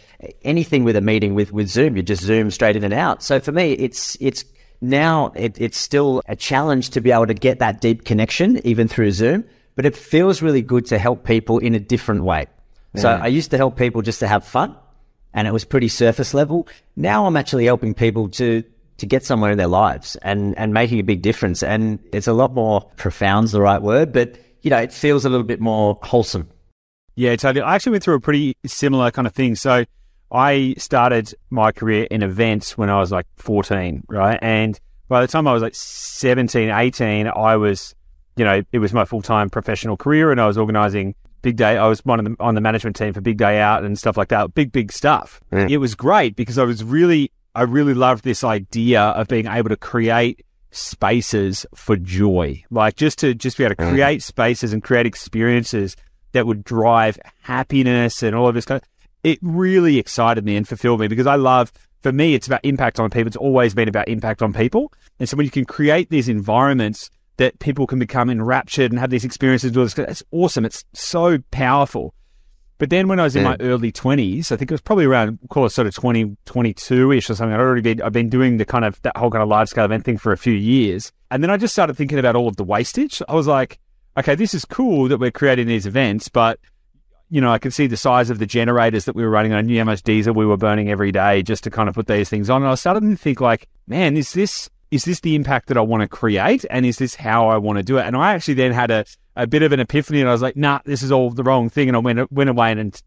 anything 0.43 0.85
with 0.85 0.97
a 0.97 1.01
meeting 1.01 1.35
with 1.35 1.53
with 1.53 1.69
Zoom. 1.69 1.97
You 1.97 2.03
just 2.03 2.23
zoom 2.23 2.51
straight 2.51 2.77
in 2.77 2.85
and 2.85 2.95
out. 2.95 3.23
So 3.23 3.41
for 3.41 3.53
me, 3.53 3.73
it's 3.73 4.17
it's 4.21 4.45
now 4.81 5.33
it, 5.35 5.61
it's 5.61 5.79
still 5.79 6.23
a 6.27 6.37
challenge 6.37 6.91
to 6.91 7.01
be 7.01 7.11
able 7.11 7.27
to 7.27 7.35
get 7.35 7.59
that 7.59 7.81
deep 7.81 8.05
connection 8.05 8.65
even 8.67 8.87
through 8.87 9.11
Zoom, 9.13 9.45
but 9.75 9.87
it 9.87 9.97
feels 9.97 10.43
really 10.43 10.63
good 10.63 10.87
to 10.87 10.99
help 10.99 11.25
people 11.25 11.59
in 11.59 11.75
a 11.75 11.81
different 11.81 12.25
way. 12.25 12.47
Yeah. 12.95 13.01
So 13.01 13.09
I 13.11 13.27
used 13.27 13.51
to 13.51 13.57
help 13.57 13.77
people 13.77 14.03
just 14.03 14.21
to 14.21 14.29
have 14.29 14.45
fun 14.45 14.77
and 15.33 15.49
it 15.49 15.53
was 15.53 15.65
pretty 15.65 15.89
surface 15.89 16.33
level. 16.33 16.69
Now 16.97 17.27
I'm 17.27 17.37
actually 17.37 17.65
helping 17.65 17.93
people 17.93 18.29
to 18.31 18.63
to 18.99 19.07
get 19.07 19.25
somewhere 19.25 19.51
in 19.51 19.59
their 19.59 19.67
lives 19.67 20.17
and, 20.23 20.57
and 20.59 20.73
making 20.73 21.01
a 21.01 21.03
big 21.03 21.23
difference. 21.23 21.63
And 21.63 21.99
it's 22.13 22.27
a 22.27 22.33
lot 22.33 22.55
more 22.55 22.83
profound's 22.97 23.53
the 23.53 23.61
right 23.61 23.83
word, 23.83 24.13
but 24.13 24.39
you 24.63 24.71
know, 24.71 24.79
it 24.79 24.93
feels 24.93 25.25
a 25.25 25.29
little 25.29 25.47
bit 25.47 25.61
more 25.61 25.99
wholesome. 26.03 26.49
Yeah, 27.17 27.37
totally. 27.37 27.63
I 27.63 27.75
actually 27.75 27.93
went 27.93 28.05
through 28.05 28.17
a 28.17 28.21
pretty 28.21 28.57
similar 28.67 29.11
kind 29.11 29.27
of 29.27 29.35
thing. 29.35 29.55
So 29.55 29.85
I 30.33 30.75
started 30.79 31.35
my 31.51 31.71
career 31.71 32.09
in 32.11 32.23
events 32.23 32.77
when 32.77 32.91
I 32.91 32.99
was 32.99 33.13
like 33.13 33.27
14, 33.37 34.05
right? 34.09 34.39
And 34.43 34.79
by 35.09 35.21
the 35.21 35.29
time 35.29 35.47
I 35.47 35.53
was 35.53 35.63
like 35.63 35.75
17, 35.75 36.71
18, 36.71 37.29
I 37.29 37.57
was, 37.57 37.95
you 38.37 38.45
know, 38.45 38.63
it 38.73 38.79
was 38.79 38.93
my 38.93 39.05
full 39.05 39.23
time 39.23 39.51
professional 39.51 39.97
career 39.97 40.33
and 40.33 40.41
I 40.41 40.47
was 40.47 40.59
organizing 40.59 41.15
big 41.43 41.57
day. 41.57 41.77
I 41.77 41.87
was 41.87 42.05
one 42.05 42.19
of 42.19 42.25
the, 42.25 42.37
on 42.41 42.55
the 42.57 42.61
management 42.61 42.97
team 42.97 43.13
for 43.13 43.21
Big 43.21 43.37
Day 43.37 43.61
Out 43.61 43.85
and 43.85 43.97
stuff 43.99 44.17
like 44.17 44.29
that. 44.29 44.55
Big, 44.55 44.73
big 44.73 44.91
stuff. 44.91 45.41
Mm. 45.53 45.71
It 45.71 45.77
was 45.77 45.95
great 45.95 46.35
because 46.35 46.59
I 46.59 46.65
was 46.65 46.83
really 46.83 47.31
I 47.55 47.63
really 47.63 47.95
loved 47.95 48.25
this 48.25 48.43
idea 48.43 49.01
of 49.01 49.29
being 49.29 49.47
able 49.47 49.69
to 49.69 49.77
create 49.77 50.45
spaces 50.71 51.65
for 51.75 51.97
joy, 51.97 52.65
like 52.71 52.97
just 52.97 53.19
to 53.21 53.35
just 53.35 53.57
be 53.57 53.65
able 53.65 53.77
to 53.77 53.83
mm. 53.83 53.91
create 53.91 54.23
spaces 54.23 54.73
and 54.73 54.83
create 54.83 55.07
experiences 55.07 55.97
that 56.33 56.47
would 56.47 56.65
drive 56.65 57.19
happiness 57.43 58.23
and 58.23 58.35
all 58.35 58.49
of 58.49 58.55
this 58.55 58.65
kind 58.65 58.83
of. 58.83 58.89
It 59.23 59.39
really 59.41 59.99
excited 59.99 60.45
me 60.45 60.57
and 60.57 60.67
fulfilled 60.67 61.01
me 61.01 61.09
because 61.09 61.27
I 61.27 61.37
love. 61.37 61.73
For 62.03 62.13
me, 62.13 62.35
it's 62.35 62.47
about 62.47 62.61
impact 62.65 63.01
on 63.01 63.09
people. 63.09 63.29
It's 63.29 63.37
always 63.37 63.73
been 63.73 63.89
about 63.89 64.09
impact 64.09 64.43
on 64.43 64.53
people, 64.53 64.93
and 65.19 65.27
so 65.27 65.39
when 65.39 65.47
you 65.47 65.51
can 65.51 65.65
create 65.65 66.11
these 66.11 66.29
environments 66.29 67.09
that 67.39 67.59
people 67.61 67.87
can 67.87 67.99
become 67.99 68.29
enraptured 68.29 68.93
and 68.93 68.99
have 68.99 69.09
these 69.09 69.25
experiences, 69.25 69.75
with, 69.75 69.99
it's 69.99 70.23
awesome. 70.31 70.67
It's 70.67 70.85
so 70.93 71.39
powerful. 71.51 72.15
But 72.79 72.91
then 72.91 73.07
when 73.07 73.21
I 73.21 73.25
was 73.25 73.37
in 73.37 73.43
yeah. 73.43 73.51
my 73.51 73.57
early 73.61 73.93
20s, 73.93 74.51
I 74.51 74.57
think 74.57 74.71
it 74.71 74.75
was 74.75 74.81
probably 74.81 75.05
around, 75.05 75.39
call 75.49 75.65
it 75.65 75.71
sort 75.71 75.87
of 75.87 75.95
20, 75.95 76.37
22 76.45 77.13
ish 77.13 77.31
or 77.31 77.35
something. 77.35 77.55
I'd 77.55 77.61
already 77.61 77.83
been, 77.83 78.03
I've 78.03 78.13
been 78.13 78.29
doing 78.29 78.57
the 78.57 78.65
kind 78.65 78.85
of, 78.85 79.01
that 79.03 79.17
whole 79.17 79.31
kind 79.31 79.43
of 79.43 79.49
large 79.49 79.69
scale 79.69 79.85
event 79.85 80.05
thing 80.05 80.19
for 80.19 80.33
a 80.33 80.37
few 80.37 80.53
years. 80.53 81.13
And 81.31 81.43
then 81.43 81.51
I 81.51 81.57
just 81.57 81.73
started 81.73 81.97
thinking 81.97 82.19
about 82.19 82.35
all 82.35 82.49
of 82.49 82.57
the 82.57 82.65
wastage. 82.65 83.23
I 83.29 83.35
was 83.35 83.47
like, 83.47 83.79
okay, 84.19 84.35
this 84.35 84.55
is 84.55 84.65
cool 84.65 85.09
that 85.09 85.19
we're 85.19 85.31
creating 85.31 85.69
these 85.69 85.87
events, 85.87 86.29
but 86.29 86.59
you 87.31 87.41
know, 87.41 87.53
I 87.53 87.59
could 87.59 87.73
see 87.73 87.87
the 87.87 87.97
size 87.97 88.31
of 88.31 88.39
the 88.39 88.47
generators 88.47 89.07
that 89.07 89.17
we 89.17 89.25
were 89.25 89.31
running. 89.31 89.53
I 89.53 89.61
knew 89.61 89.79
how 89.79 89.85
much 89.85 90.03
diesel 90.03 90.35
we 90.35 90.47
were 90.47 90.57
burning 90.57 90.91
every 90.91 91.11
day 91.11 91.43
just 91.43 91.65
to 91.65 91.71
kind 91.71 91.89
of 91.89 91.95
put 91.95 92.07
these 92.07 92.29
things 92.29 92.51
on. 92.51 92.63
And 92.63 92.71
I 92.71 92.75
started 92.75 93.01
to 93.01 93.17
think 93.17 93.41
like, 93.41 93.69
man, 93.87 94.17
is 94.17 94.33
this, 94.35 94.71
is 94.91 95.05
this 95.05 95.21
the 95.21 95.35
impact 95.35 95.69
that 95.69 95.77
I 95.77 95.81
want 95.81 96.03
to 96.03 96.09
create? 96.09 96.65
And 96.71 96.87
is 96.87 96.99
this 96.99 97.17
how 97.17 97.49
I 97.49 97.57
want 97.57 97.79
to 97.79 97.83
do 97.83 97.99
it? 97.99 98.07
And 98.07 98.17
I 98.17 98.35
actually 98.35 98.55
then 98.55 98.73
had 98.73 98.91
a, 98.91 99.05
a 99.37 99.47
bit 99.47 99.63
of 99.63 99.73
an 99.73 99.81
epiphany 99.81 100.21
and 100.21 100.29
I 100.29 100.33
was 100.33 100.43
like, 100.43 100.57
nah, 100.57 100.81
this 100.85 101.03
is 101.03 101.11
all 101.11 101.31
the 101.31 101.43
wrong 101.43 101.69
thing. 101.69 101.89
And 101.89 101.97
I 101.97 102.01
went, 102.01 102.31
went 102.31 102.51
away 102.51 102.73
and 102.73 103.01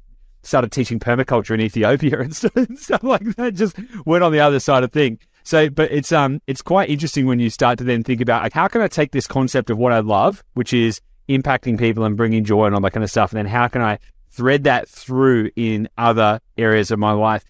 started 0.44 0.72
teaching 0.72 1.00
permaculture 1.00 1.54
in 1.54 1.62
Ethiopia 1.62 2.20
and 2.22 2.36
stuff 2.36 3.04
like 3.04 3.36
that. 3.36 3.54
Just 3.56 3.78
went 4.06 4.24
on 4.24 4.32
the 4.32 4.40
other 4.40 4.60
side 4.60 4.84
of 4.84 4.92
thing. 4.92 5.20
So, 5.44 5.70
but 5.70 5.92
it's, 5.92 6.12
um, 6.12 6.42
it's 6.46 6.62
quite 6.62 6.90
interesting 6.90 7.26
when 7.26 7.40
you 7.40 7.50
start 7.50 7.78
to 7.78 7.86
then 7.86 8.04
think 8.04 8.20
about 8.20 8.44
like, 8.44 8.54
how 8.54 8.68
can 8.68 8.82
I 8.82 8.88
take 8.88 9.12
this 9.12 9.28
concept 9.28 9.70
of 9.70 9.78
what 9.78 9.94
I 9.94 10.00
love, 10.00 10.44
which 10.54 10.74
is 10.74 11.00
impacting 11.30 11.78
people 11.78 12.04
and 12.04 12.16
bringing 12.16 12.44
joy 12.44 12.66
and 12.66 12.76
all 12.76 12.82
that 12.82 12.92
kind 12.92 13.04
of 13.04 13.10
stuff. 13.12 13.32
And 13.32 13.38
then 13.38 13.48
how 13.48 13.68
can 13.68 13.82
I 13.82 14.00
thread 14.30 14.64
that 14.64 14.88
through 14.88 15.52
in 15.56 15.90
other 15.98 16.40
areas 16.58 16.92
of 16.92 17.00
my 17.00 17.12
life? 17.12 17.44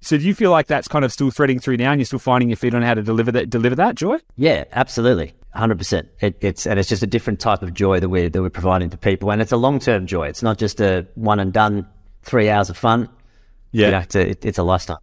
So 0.00 0.16
do 0.16 0.24
you 0.24 0.34
feel 0.34 0.50
like 0.50 0.66
that's 0.66 0.88
kind 0.88 1.04
of 1.04 1.12
still 1.12 1.30
threading 1.30 1.58
through 1.58 1.78
now 1.78 1.90
and 1.90 2.00
you're 2.00 2.06
still 2.06 2.18
finding 2.18 2.48
your 2.48 2.56
feet 2.56 2.74
on 2.74 2.82
how 2.82 2.94
to 2.94 3.02
deliver 3.02 3.32
that, 3.32 3.50
deliver 3.50 3.74
that 3.76 3.94
joy? 3.96 4.18
Yeah, 4.36 4.64
absolutely. 4.72 5.34
100%. 5.56 6.08
It, 6.20 6.36
it's, 6.40 6.66
and 6.66 6.78
it's 6.78 6.88
just 6.88 7.02
a 7.02 7.06
different 7.06 7.40
type 7.40 7.62
of 7.62 7.74
joy 7.74 8.00
that 8.00 8.08
we're, 8.08 8.28
that 8.28 8.42
we're 8.42 8.50
providing 8.50 8.90
to 8.90 8.96
people. 8.96 9.30
And 9.30 9.40
it's 9.40 9.52
a 9.52 9.56
long-term 9.56 10.06
joy. 10.06 10.28
It's 10.28 10.42
not 10.42 10.58
just 10.58 10.80
a 10.80 11.06
one 11.14 11.40
and 11.40 11.52
done 11.52 11.86
three 12.22 12.48
hours 12.48 12.70
of 12.70 12.76
fun. 12.76 13.08
Yeah. 13.72 13.86
You 13.86 13.92
know, 13.92 13.98
it's, 13.98 14.14
a, 14.14 14.30
it, 14.30 14.44
it's 14.44 14.58
a 14.58 14.62
lifestyle. 14.62 15.02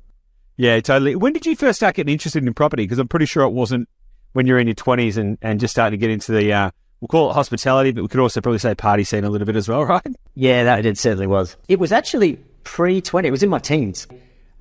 Yeah, 0.57 0.79
totally. 0.81 1.15
When 1.15 1.33
did 1.33 1.45
you 1.45 1.55
first 1.55 1.79
start 1.79 1.95
getting 1.95 2.13
interested 2.13 2.45
in 2.45 2.53
property? 2.53 2.83
Because 2.83 2.99
I'm 2.99 3.07
pretty 3.07 3.25
sure 3.25 3.43
it 3.43 3.51
wasn't 3.51 3.89
when 4.33 4.45
you're 4.45 4.59
in 4.59 4.67
your 4.67 4.75
20s 4.75 5.17
and, 5.17 5.37
and 5.41 5.59
just 5.59 5.73
starting 5.73 5.99
to 5.99 6.01
get 6.01 6.11
into 6.11 6.31
the, 6.31 6.53
uh, 6.53 6.71
we'll 7.01 7.07
call 7.07 7.31
it 7.31 7.33
hospitality, 7.33 7.91
but 7.91 8.01
we 8.01 8.07
could 8.07 8.19
also 8.19 8.41
probably 8.41 8.59
say 8.59 8.75
party 8.75 9.03
scene 9.03 9.23
a 9.23 9.29
little 9.29 9.45
bit 9.45 9.55
as 9.55 9.67
well, 9.67 9.83
right? 9.85 10.05
Yeah, 10.35 10.63
that 10.63 10.85
it 10.85 10.97
certainly 10.97 11.27
was. 11.27 11.57
It 11.67 11.79
was 11.79 11.91
actually 11.91 12.37
pre 12.63 13.01
20. 13.01 13.27
It 13.27 13.31
was 13.31 13.43
in 13.43 13.49
my 13.49 13.59
teens. 13.59 14.07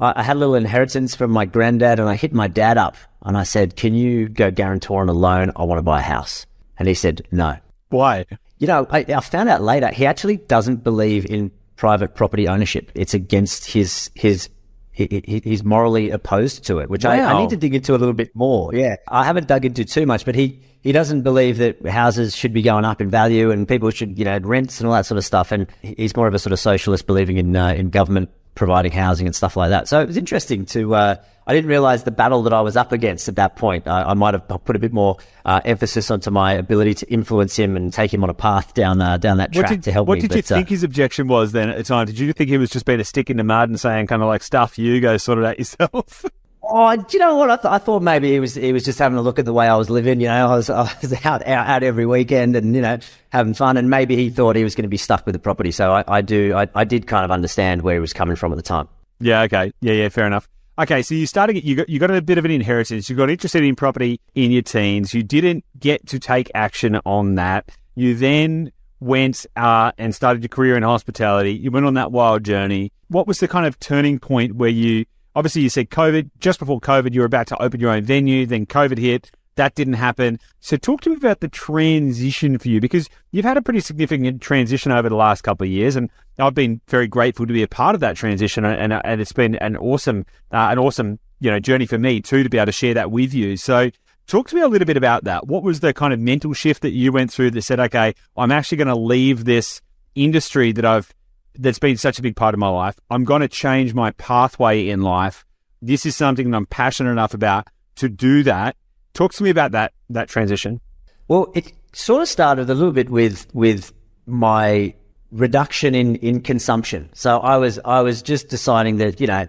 I 0.02 0.22
had 0.22 0.36
a 0.36 0.38
little 0.40 0.56
inheritance 0.56 1.14
from 1.14 1.30
my 1.30 1.44
granddad 1.44 2.00
and 2.00 2.08
I 2.08 2.16
hit 2.16 2.32
my 2.32 2.48
dad 2.48 2.76
up 2.76 2.96
and 3.22 3.36
I 3.36 3.44
said, 3.44 3.76
Can 3.76 3.94
you 3.94 4.28
go 4.28 4.50
guarantor 4.50 5.00
on 5.00 5.08
a 5.08 5.12
loan? 5.12 5.52
I 5.54 5.62
want 5.64 5.78
to 5.78 5.82
buy 5.82 6.00
a 6.00 6.02
house. 6.02 6.44
And 6.78 6.88
he 6.88 6.94
said, 6.94 7.26
No. 7.30 7.56
Why? 7.90 8.26
You 8.58 8.66
know, 8.66 8.86
I, 8.90 9.04
I 9.08 9.20
found 9.20 9.48
out 9.48 9.62
later 9.62 9.88
he 9.88 10.06
actually 10.06 10.38
doesn't 10.38 10.82
believe 10.82 11.26
in 11.26 11.52
private 11.76 12.14
property 12.14 12.48
ownership. 12.48 12.90
It's 12.94 13.14
against 13.14 13.70
his, 13.70 14.10
his, 14.14 14.48
he, 14.90 15.22
he, 15.24 15.40
he's 15.44 15.62
morally 15.62 16.10
opposed 16.10 16.64
to 16.66 16.78
it, 16.78 16.90
which 16.90 17.04
wow. 17.04 17.12
I, 17.12 17.34
I 17.34 17.40
need 17.40 17.50
to 17.50 17.56
dig 17.56 17.74
into 17.74 17.94
a 17.94 17.98
little 17.98 18.12
bit 18.12 18.34
more. 18.34 18.74
Yeah. 18.74 18.96
I 19.08 19.24
haven't 19.24 19.46
dug 19.46 19.64
into 19.64 19.84
too 19.84 20.06
much, 20.06 20.24
but 20.24 20.34
he, 20.34 20.62
he 20.80 20.90
doesn't 20.90 21.22
believe 21.22 21.58
that 21.58 21.86
houses 21.86 22.34
should 22.34 22.52
be 22.52 22.62
going 22.62 22.84
up 22.84 23.00
in 23.00 23.08
value 23.08 23.52
and 23.52 23.68
people 23.68 23.90
should, 23.90 24.18
you 24.18 24.24
know, 24.24 24.38
rents 24.38 24.80
and 24.80 24.88
all 24.88 24.94
that 24.94 25.06
sort 25.06 25.18
of 25.18 25.24
stuff. 25.24 25.52
And 25.52 25.68
he's 25.82 26.16
more 26.16 26.26
of 26.26 26.34
a 26.34 26.40
sort 26.40 26.52
of 26.52 26.58
socialist 26.58 27.06
believing 27.06 27.36
in, 27.36 27.54
uh, 27.54 27.68
in 27.68 27.90
government 27.90 28.30
providing 28.54 28.92
housing 28.92 29.26
and 29.26 29.34
stuff 29.34 29.56
like 29.56 29.70
that. 29.70 29.88
So 29.88 30.00
it 30.00 30.06
was 30.06 30.16
interesting 30.16 30.66
to. 30.66 30.94
Uh, 30.94 31.16
I 31.44 31.54
didn't 31.54 31.70
realize 31.70 32.04
the 32.04 32.12
battle 32.12 32.44
that 32.44 32.52
I 32.52 32.60
was 32.60 32.76
up 32.76 32.92
against 32.92 33.28
at 33.28 33.34
that 33.34 33.56
point. 33.56 33.88
I, 33.88 34.10
I 34.10 34.14
might 34.14 34.34
have 34.34 34.46
put 34.46 34.76
a 34.76 34.78
bit 34.78 34.92
more 34.92 35.16
uh, 35.44 35.60
emphasis 35.64 36.08
onto 36.08 36.30
my 36.30 36.52
ability 36.52 36.94
to 36.94 37.12
influence 37.12 37.58
him 37.58 37.76
and 37.76 37.92
take 37.92 38.14
him 38.14 38.22
on 38.22 38.30
a 38.30 38.34
path 38.34 38.74
down 38.74 39.00
uh, 39.00 39.16
down 39.16 39.38
that 39.38 39.52
track 39.52 39.68
did, 39.68 39.82
to 39.84 39.92
help 39.92 40.06
what 40.06 40.14
me. 40.14 40.18
What 40.18 40.22
did 40.22 40.28
but, 40.30 40.36
you 40.36 40.56
think 40.56 40.68
his 40.68 40.84
objection 40.84 41.26
was 41.26 41.52
then 41.52 41.68
at 41.68 41.76
the 41.76 41.82
time? 41.82 42.06
Did 42.06 42.18
you 42.18 42.32
think 42.32 42.48
he 42.48 42.58
was 42.58 42.70
just 42.70 42.84
being 42.84 43.00
a 43.00 43.04
stick 43.04 43.28
in 43.28 43.38
the 43.38 43.44
mud 43.44 43.68
and 43.68 43.80
saying 43.80 44.06
kind 44.06 44.22
of 44.22 44.28
like 44.28 44.42
stuff 44.42 44.78
you 44.78 45.00
go 45.00 45.16
sort 45.16 45.38
it 45.38 45.44
out 45.44 45.58
yourself? 45.58 46.24
Oh, 46.64 46.94
do 46.94 47.04
you 47.10 47.18
know 47.18 47.36
what? 47.36 47.50
I, 47.50 47.56
th- 47.56 47.72
I, 47.72 47.78
thought 47.78 48.02
maybe 48.02 48.30
he 48.30 48.38
was 48.38 48.54
he 48.54 48.72
was 48.72 48.84
just 48.84 48.98
having 48.98 49.18
a 49.18 49.22
look 49.22 49.38
at 49.38 49.44
the 49.44 49.52
way 49.52 49.66
I 49.66 49.74
was 49.74 49.90
living. 49.90 50.20
You 50.20 50.28
know, 50.28 50.48
I 50.48 50.54
was, 50.54 50.70
I 50.70 50.82
was 51.02 51.12
out, 51.24 51.46
out, 51.46 51.66
out 51.66 51.82
every 51.82 52.06
weekend 52.06 52.54
and 52.54 52.74
you 52.74 52.80
know 52.80 52.98
having 53.30 53.54
fun, 53.54 53.76
and 53.76 53.90
maybe 53.90 54.16
he 54.16 54.30
thought 54.30 54.54
he 54.54 54.64
was 54.64 54.74
going 54.74 54.84
to 54.84 54.88
be 54.88 54.96
stuck 54.96 55.26
with 55.26 55.32
the 55.32 55.40
property. 55.40 55.72
So 55.72 55.92
I, 55.92 56.04
I 56.06 56.20
do 56.20 56.54
I, 56.54 56.68
I 56.74 56.84
did 56.84 57.06
kind 57.06 57.24
of 57.24 57.30
understand 57.30 57.82
where 57.82 57.94
he 57.94 58.00
was 58.00 58.12
coming 58.12 58.36
from 58.36 58.52
at 58.52 58.56
the 58.56 58.62
time. 58.62 58.88
Yeah. 59.20 59.42
Okay. 59.42 59.72
Yeah. 59.80 59.92
Yeah. 59.92 60.08
Fair 60.08 60.26
enough. 60.26 60.48
Okay, 60.78 61.02
so 61.02 61.14
you 61.14 61.26
started. 61.26 61.62
You 61.62 61.76
got 61.76 61.88
you 61.88 61.98
got 61.98 62.10
a 62.10 62.22
bit 62.22 62.38
of 62.38 62.46
an 62.46 62.50
inheritance. 62.50 63.10
You 63.10 63.16
got 63.16 63.28
interested 63.28 63.62
in 63.62 63.76
property 63.76 64.20
in 64.34 64.50
your 64.50 64.62
teens. 64.62 65.12
You 65.12 65.22
didn't 65.22 65.64
get 65.78 66.06
to 66.08 66.18
take 66.18 66.50
action 66.54 66.98
on 67.04 67.34
that. 67.34 67.68
You 67.94 68.14
then 68.14 68.72
went 68.98 69.44
uh, 69.54 69.92
and 69.98 70.14
started 70.14 70.42
your 70.42 70.48
career 70.48 70.76
in 70.76 70.82
hospitality. 70.82 71.52
You 71.52 71.70
went 71.70 71.84
on 71.84 71.94
that 71.94 72.10
wild 72.10 72.44
journey. 72.44 72.90
What 73.08 73.26
was 73.26 73.40
the 73.40 73.48
kind 73.48 73.66
of 73.66 73.78
turning 73.80 74.18
point 74.18 74.54
where 74.54 74.70
you? 74.70 75.04
Obviously, 75.34 75.62
you 75.62 75.68
said 75.68 75.90
COVID. 75.90 76.30
Just 76.38 76.58
before 76.58 76.80
COVID, 76.80 77.14
you 77.14 77.20
were 77.20 77.26
about 77.26 77.46
to 77.48 77.62
open 77.62 77.80
your 77.80 77.90
own 77.90 78.02
venue. 78.02 78.46
Then 78.46 78.66
COVID 78.66 78.98
hit. 78.98 79.30
That 79.56 79.74
didn't 79.74 79.94
happen. 79.94 80.38
So 80.60 80.76
talk 80.76 81.02
to 81.02 81.10
me 81.10 81.16
about 81.16 81.40
the 81.40 81.48
transition 81.48 82.58
for 82.58 82.68
you 82.68 82.80
because 82.80 83.10
you've 83.32 83.44
had 83.44 83.58
a 83.58 83.62
pretty 83.62 83.80
significant 83.80 84.40
transition 84.40 84.92
over 84.92 85.10
the 85.10 85.16
last 85.16 85.42
couple 85.42 85.66
of 85.66 85.70
years, 85.70 85.94
and 85.94 86.08
I've 86.38 86.54
been 86.54 86.80
very 86.88 87.06
grateful 87.06 87.46
to 87.46 87.52
be 87.52 87.62
a 87.62 87.68
part 87.68 87.94
of 87.94 88.00
that 88.00 88.16
transition, 88.16 88.64
and 88.64 88.92
and 88.92 89.20
it's 89.20 89.32
been 89.32 89.56
an 89.56 89.76
awesome 89.76 90.24
uh, 90.52 90.68
an 90.70 90.78
awesome 90.78 91.18
you 91.38 91.50
know 91.50 91.60
journey 91.60 91.84
for 91.84 91.98
me 91.98 92.22
too 92.22 92.42
to 92.42 92.48
be 92.48 92.56
able 92.56 92.66
to 92.66 92.72
share 92.72 92.94
that 92.94 93.10
with 93.10 93.34
you. 93.34 93.58
So 93.58 93.90
talk 94.26 94.48
to 94.48 94.54
me 94.54 94.62
a 94.62 94.68
little 94.68 94.86
bit 94.86 94.96
about 94.96 95.24
that. 95.24 95.46
What 95.46 95.62
was 95.62 95.80
the 95.80 95.92
kind 95.92 96.14
of 96.14 96.20
mental 96.20 96.54
shift 96.54 96.82
that 96.82 96.92
you 96.92 97.12
went 97.12 97.30
through 97.30 97.50
that 97.50 97.62
said, 97.62 97.80
okay, 97.80 98.14
I'm 98.36 98.52
actually 98.52 98.78
going 98.78 98.88
to 98.88 98.96
leave 98.96 99.44
this 99.44 99.82
industry 100.14 100.72
that 100.72 100.84
I've 100.84 101.12
that's 101.58 101.78
been 101.78 101.96
such 101.96 102.18
a 102.18 102.22
big 102.22 102.36
part 102.36 102.54
of 102.54 102.60
my 102.60 102.68
life. 102.68 102.98
I'm 103.10 103.24
going 103.24 103.42
to 103.42 103.48
change 103.48 103.94
my 103.94 104.12
pathway 104.12 104.88
in 104.88 105.02
life. 105.02 105.44
This 105.80 106.06
is 106.06 106.16
something 106.16 106.50
that 106.50 106.56
I'm 106.56 106.66
passionate 106.66 107.10
enough 107.10 107.34
about 107.34 107.68
to 107.96 108.08
do 108.08 108.42
that 108.44 108.76
Talk 109.14 109.32
to 109.34 109.42
me 109.42 109.50
about 109.50 109.72
that 109.72 109.92
that 110.10 110.28
transition. 110.28 110.80
Well, 111.28 111.52
it 111.54 111.72
sort 111.92 112.22
of 112.22 112.28
started 112.28 112.70
a 112.70 112.74
little 112.74 112.92
bit 112.92 113.10
with 113.10 113.46
with 113.54 113.92
my 114.26 114.94
reduction 115.30 115.94
in 115.94 116.16
in 116.16 116.40
consumption. 116.40 117.10
So 117.12 117.38
I 117.38 117.58
was 117.58 117.78
I 117.84 118.00
was 118.00 118.22
just 118.22 118.48
deciding 118.48 118.96
that 118.98 119.20
you 119.20 119.26
know 119.26 119.46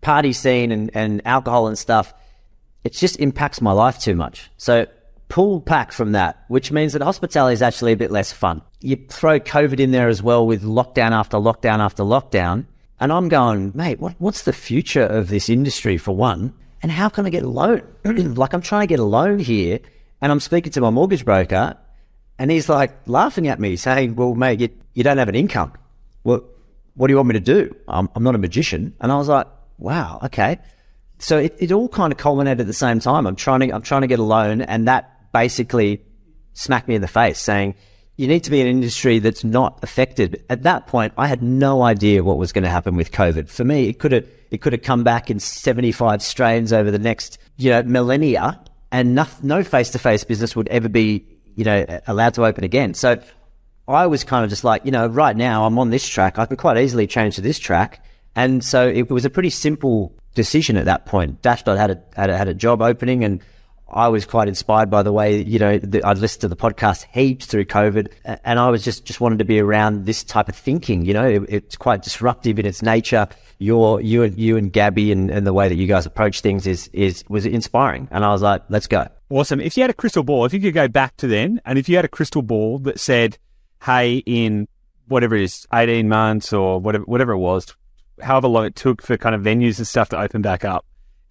party 0.00 0.32
scene 0.32 0.70
and, 0.70 0.90
and 0.94 1.22
alcohol 1.26 1.66
and 1.66 1.78
stuff, 1.78 2.14
it 2.84 2.92
just 2.92 3.18
impacts 3.18 3.60
my 3.60 3.72
life 3.72 3.98
too 3.98 4.14
much. 4.14 4.50
So 4.58 4.86
pull 5.34 5.58
back 5.58 5.90
from 5.90 6.12
that, 6.12 6.44
which 6.46 6.70
means 6.70 6.92
that 6.92 7.02
hospitality 7.02 7.54
is 7.54 7.60
actually 7.60 7.90
a 7.90 7.96
bit 7.96 8.12
less 8.12 8.32
fun. 8.32 8.62
You 8.80 8.94
throw 9.08 9.40
COVID 9.40 9.80
in 9.80 9.90
there 9.90 10.06
as 10.06 10.22
well 10.22 10.46
with 10.46 10.62
lockdown 10.62 11.10
after 11.10 11.38
lockdown 11.38 11.80
after 11.80 12.04
lockdown. 12.04 12.66
And 13.00 13.12
I'm 13.12 13.28
going, 13.28 13.72
mate, 13.74 13.98
what, 13.98 14.14
what's 14.18 14.42
the 14.42 14.52
future 14.52 15.02
of 15.02 15.26
this 15.26 15.48
industry 15.48 15.96
for 15.98 16.14
one? 16.14 16.54
And 16.84 16.92
how 16.92 17.08
can 17.08 17.26
I 17.26 17.30
get 17.30 17.42
a 17.42 17.48
loan? 17.48 17.82
like 18.04 18.52
I'm 18.52 18.60
trying 18.60 18.82
to 18.82 18.86
get 18.86 19.00
a 19.00 19.04
loan 19.04 19.40
here 19.40 19.80
and 20.20 20.30
I'm 20.30 20.38
speaking 20.38 20.70
to 20.70 20.80
my 20.80 20.90
mortgage 20.90 21.24
broker 21.24 21.76
and 22.38 22.48
he's 22.52 22.68
like 22.68 22.92
laughing 23.08 23.48
at 23.48 23.58
me 23.58 23.74
saying, 23.74 24.14
well, 24.14 24.36
mate, 24.36 24.60
you, 24.60 24.68
you 24.92 25.02
don't 25.02 25.18
have 25.18 25.28
an 25.28 25.34
income. 25.34 25.72
Well, 26.22 26.44
what 26.94 27.08
do 27.08 27.12
you 27.12 27.16
want 27.16 27.30
me 27.30 27.32
to 27.32 27.40
do? 27.40 27.74
I'm, 27.88 28.08
I'm 28.14 28.22
not 28.22 28.36
a 28.36 28.38
magician. 28.38 28.94
And 29.00 29.10
I 29.10 29.16
was 29.16 29.26
like, 29.26 29.48
wow, 29.78 30.20
okay. 30.26 30.60
So 31.18 31.38
it, 31.38 31.56
it 31.58 31.72
all 31.72 31.88
kind 31.88 32.12
of 32.12 32.18
culminated 32.18 32.60
at 32.60 32.66
the 32.68 32.72
same 32.72 33.00
time. 33.00 33.26
I'm 33.26 33.34
trying 33.34 33.60
to, 33.60 33.74
I'm 33.74 33.82
trying 33.82 34.02
to 34.02 34.06
get 34.06 34.20
a 34.20 34.22
loan 34.22 34.60
and 34.60 34.86
that 34.86 35.10
basically 35.34 36.00
smacked 36.54 36.88
me 36.88 36.94
in 36.94 37.02
the 37.02 37.08
face 37.08 37.38
saying, 37.38 37.74
you 38.16 38.28
need 38.28 38.44
to 38.44 38.50
be 38.50 38.60
an 38.60 38.66
industry 38.66 39.18
that's 39.18 39.42
not 39.42 39.80
affected. 39.82 40.44
At 40.48 40.62
that 40.62 40.86
point, 40.86 41.12
I 41.18 41.26
had 41.26 41.42
no 41.42 41.82
idea 41.82 42.22
what 42.22 42.38
was 42.38 42.52
going 42.52 42.64
to 42.64 42.70
happen 42.70 42.94
with 42.94 43.10
COVID. 43.10 43.48
For 43.48 43.64
me, 43.64 43.88
it 43.88 43.98
could 43.98 44.12
have 44.12 44.26
it 44.50 44.60
could 44.60 44.72
have 44.72 44.82
come 44.82 45.02
back 45.02 45.30
in 45.30 45.40
75 45.40 46.22
strains 46.22 46.72
over 46.72 46.92
the 46.92 46.98
next 46.98 47.38
you 47.56 47.70
know 47.70 47.82
millennia, 47.82 48.60
and 48.92 49.18
no 49.42 49.64
face 49.64 49.90
to 49.90 49.98
face 49.98 50.22
business 50.22 50.54
would 50.54 50.68
ever 50.68 50.88
be 50.88 51.26
you 51.56 51.64
know 51.64 51.84
allowed 52.06 52.34
to 52.34 52.44
open 52.44 52.62
again. 52.62 52.94
So 52.94 53.20
I 53.88 54.06
was 54.06 54.22
kind 54.22 54.44
of 54.44 54.50
just 54.50 54.62
like, 54.62 54.84
you 54.84 54.92
know, 54.92 55.08
right 55.08 55.36
now 55.36 55.66
I'm 55.66 55.78
on 55.78 55.90
this 55.90 56.08
track. 56.08 56.38
I 56.38 56.46
could 56.46 56.58
quite 56.58 56.78
easily 56.78 57.08
change 57.08 57.34
to 57.34 57.40
this 57.40 57.58
track, 57.58 58.04
and 58.36 58.62
so 58.62 58.86
it 58.86 59.10
was 59.10 59.24
a 59.24 59.30
pretty 59.30 59.50
simple 59.50 60.14
decision 60.36 60.76
at 60.76 60.84
that 60.84 61.04
point. 61.04 61.42
Dashdot 61.42 61.76
had 61.76 61.90
a 61.90 62.02
had 62.14 62.30
a, 62.30 62.36
had 62.36 62.46
a 62.46 62.54
job 62.54 62.80
opening 62.80 63.24
and 63.24 63.42
I 63.94 64.08
was 64.08 64.26
quite 64.26 64.48
inspired 64.48 64.90
by 64.90 65.04
the 65.04 65.12
way, 65.12 65.40
you 65.40 65.60
know, 65.60 65.78
the, 65.78 66.02
I'd 66.02 66.18
listened 66.18 66.40
to 66.40 66.48
the 66.48 66.56
podcast 66.56 67.06
heaps 67.12 67.46
through 67.46 67.66
COVID 67.66 68.12
and 68.24 68.58
I 68.58 68.68
was 68.68 68.84
just, 68.84 69.04
just 69.04 69.20
wanted 69.20 69.38
to 69.38 69.44
be 69.44 69.60
around 69.60 70.04
this 70.04 70.24
type 70.24 70.48
of 70.48 70.56
thinking, 70.56 71.04
you 71.04 71.14
know, 71.14 71.24
it, 71.24 71.42
it's 71.48 71.76
quite 71.76 72.02
disruptive 72.02 72.58
in 72.58 72.66
its 72.66 72.82
nature. 72.82 73.28
Your, 73.58 74.00
you 74.00 74.24
and 74.24 74.36
you 74.36 74.56
and 74.56 74.72
Gabby 74.72 75.12
and, 75.12 75.30
and 75.30 75.46
the 75.46 75.52
way 75.52 75.68
that 75.68 75.76
you 75.76 75.86
guys 75.86 76.06
approach 76.06 76.40
things 76.40 76.66
is, 76.66 76.88
is, 76.92 77.24
was 77.28 77.46
inspiring. 77.46 78.08
And 78.10 78.24
I 78.24 78.32
was 78.32 78.42
like, 78.42 78.64
let's 78.68 78.88
go. 78.88 79.06
Awesome. 79.30 79.60
If 79.60 79.76
you 79.76 79.84
had 79.84 79.90
a 79.90 79.94
crystal 79.94 80.24
ball, 80.24 80.44
if 80.44 80.52
you 80.52 80.60
could 80.60 80.74
go 80.74 80.88
back 80.88 81.16
to 81.18 81.28
then 81.28 81.60
and 81.64 81.78
if 81.78 81.88
you 81.88 81.94
had 81.94 82.04
a 82.04 82.08
crystal 82.08 82.42
ball 82.42 82.80
that 82.80 82.98
said, 82.98 83.38
Hey, 83.84 84.16
in 84.26 84.66
whatever 85.06 85.36
it 85.36 85.44
is, 85.44 85.68
18 85.72 86.08
months 86.08 86.52
or 86.52 86.80
whatever, 86.80 87.04
whatever 87.04 87.32
it 87.32 87.38
was, 87.38 87.76
however 88.20 88.48
long 88.48 88.64
it 88.64 88.74
took 88.74 89.02
for 89.02 89.16
kind 89.16 89.36
of 89.36 89.42
venues 89.42 89.78
and 89.78 89.86
stuff 89.86 90.08
to 90.08 90.18
open 90.18 90.42
back 90.42 90.64
up 90.64 90.84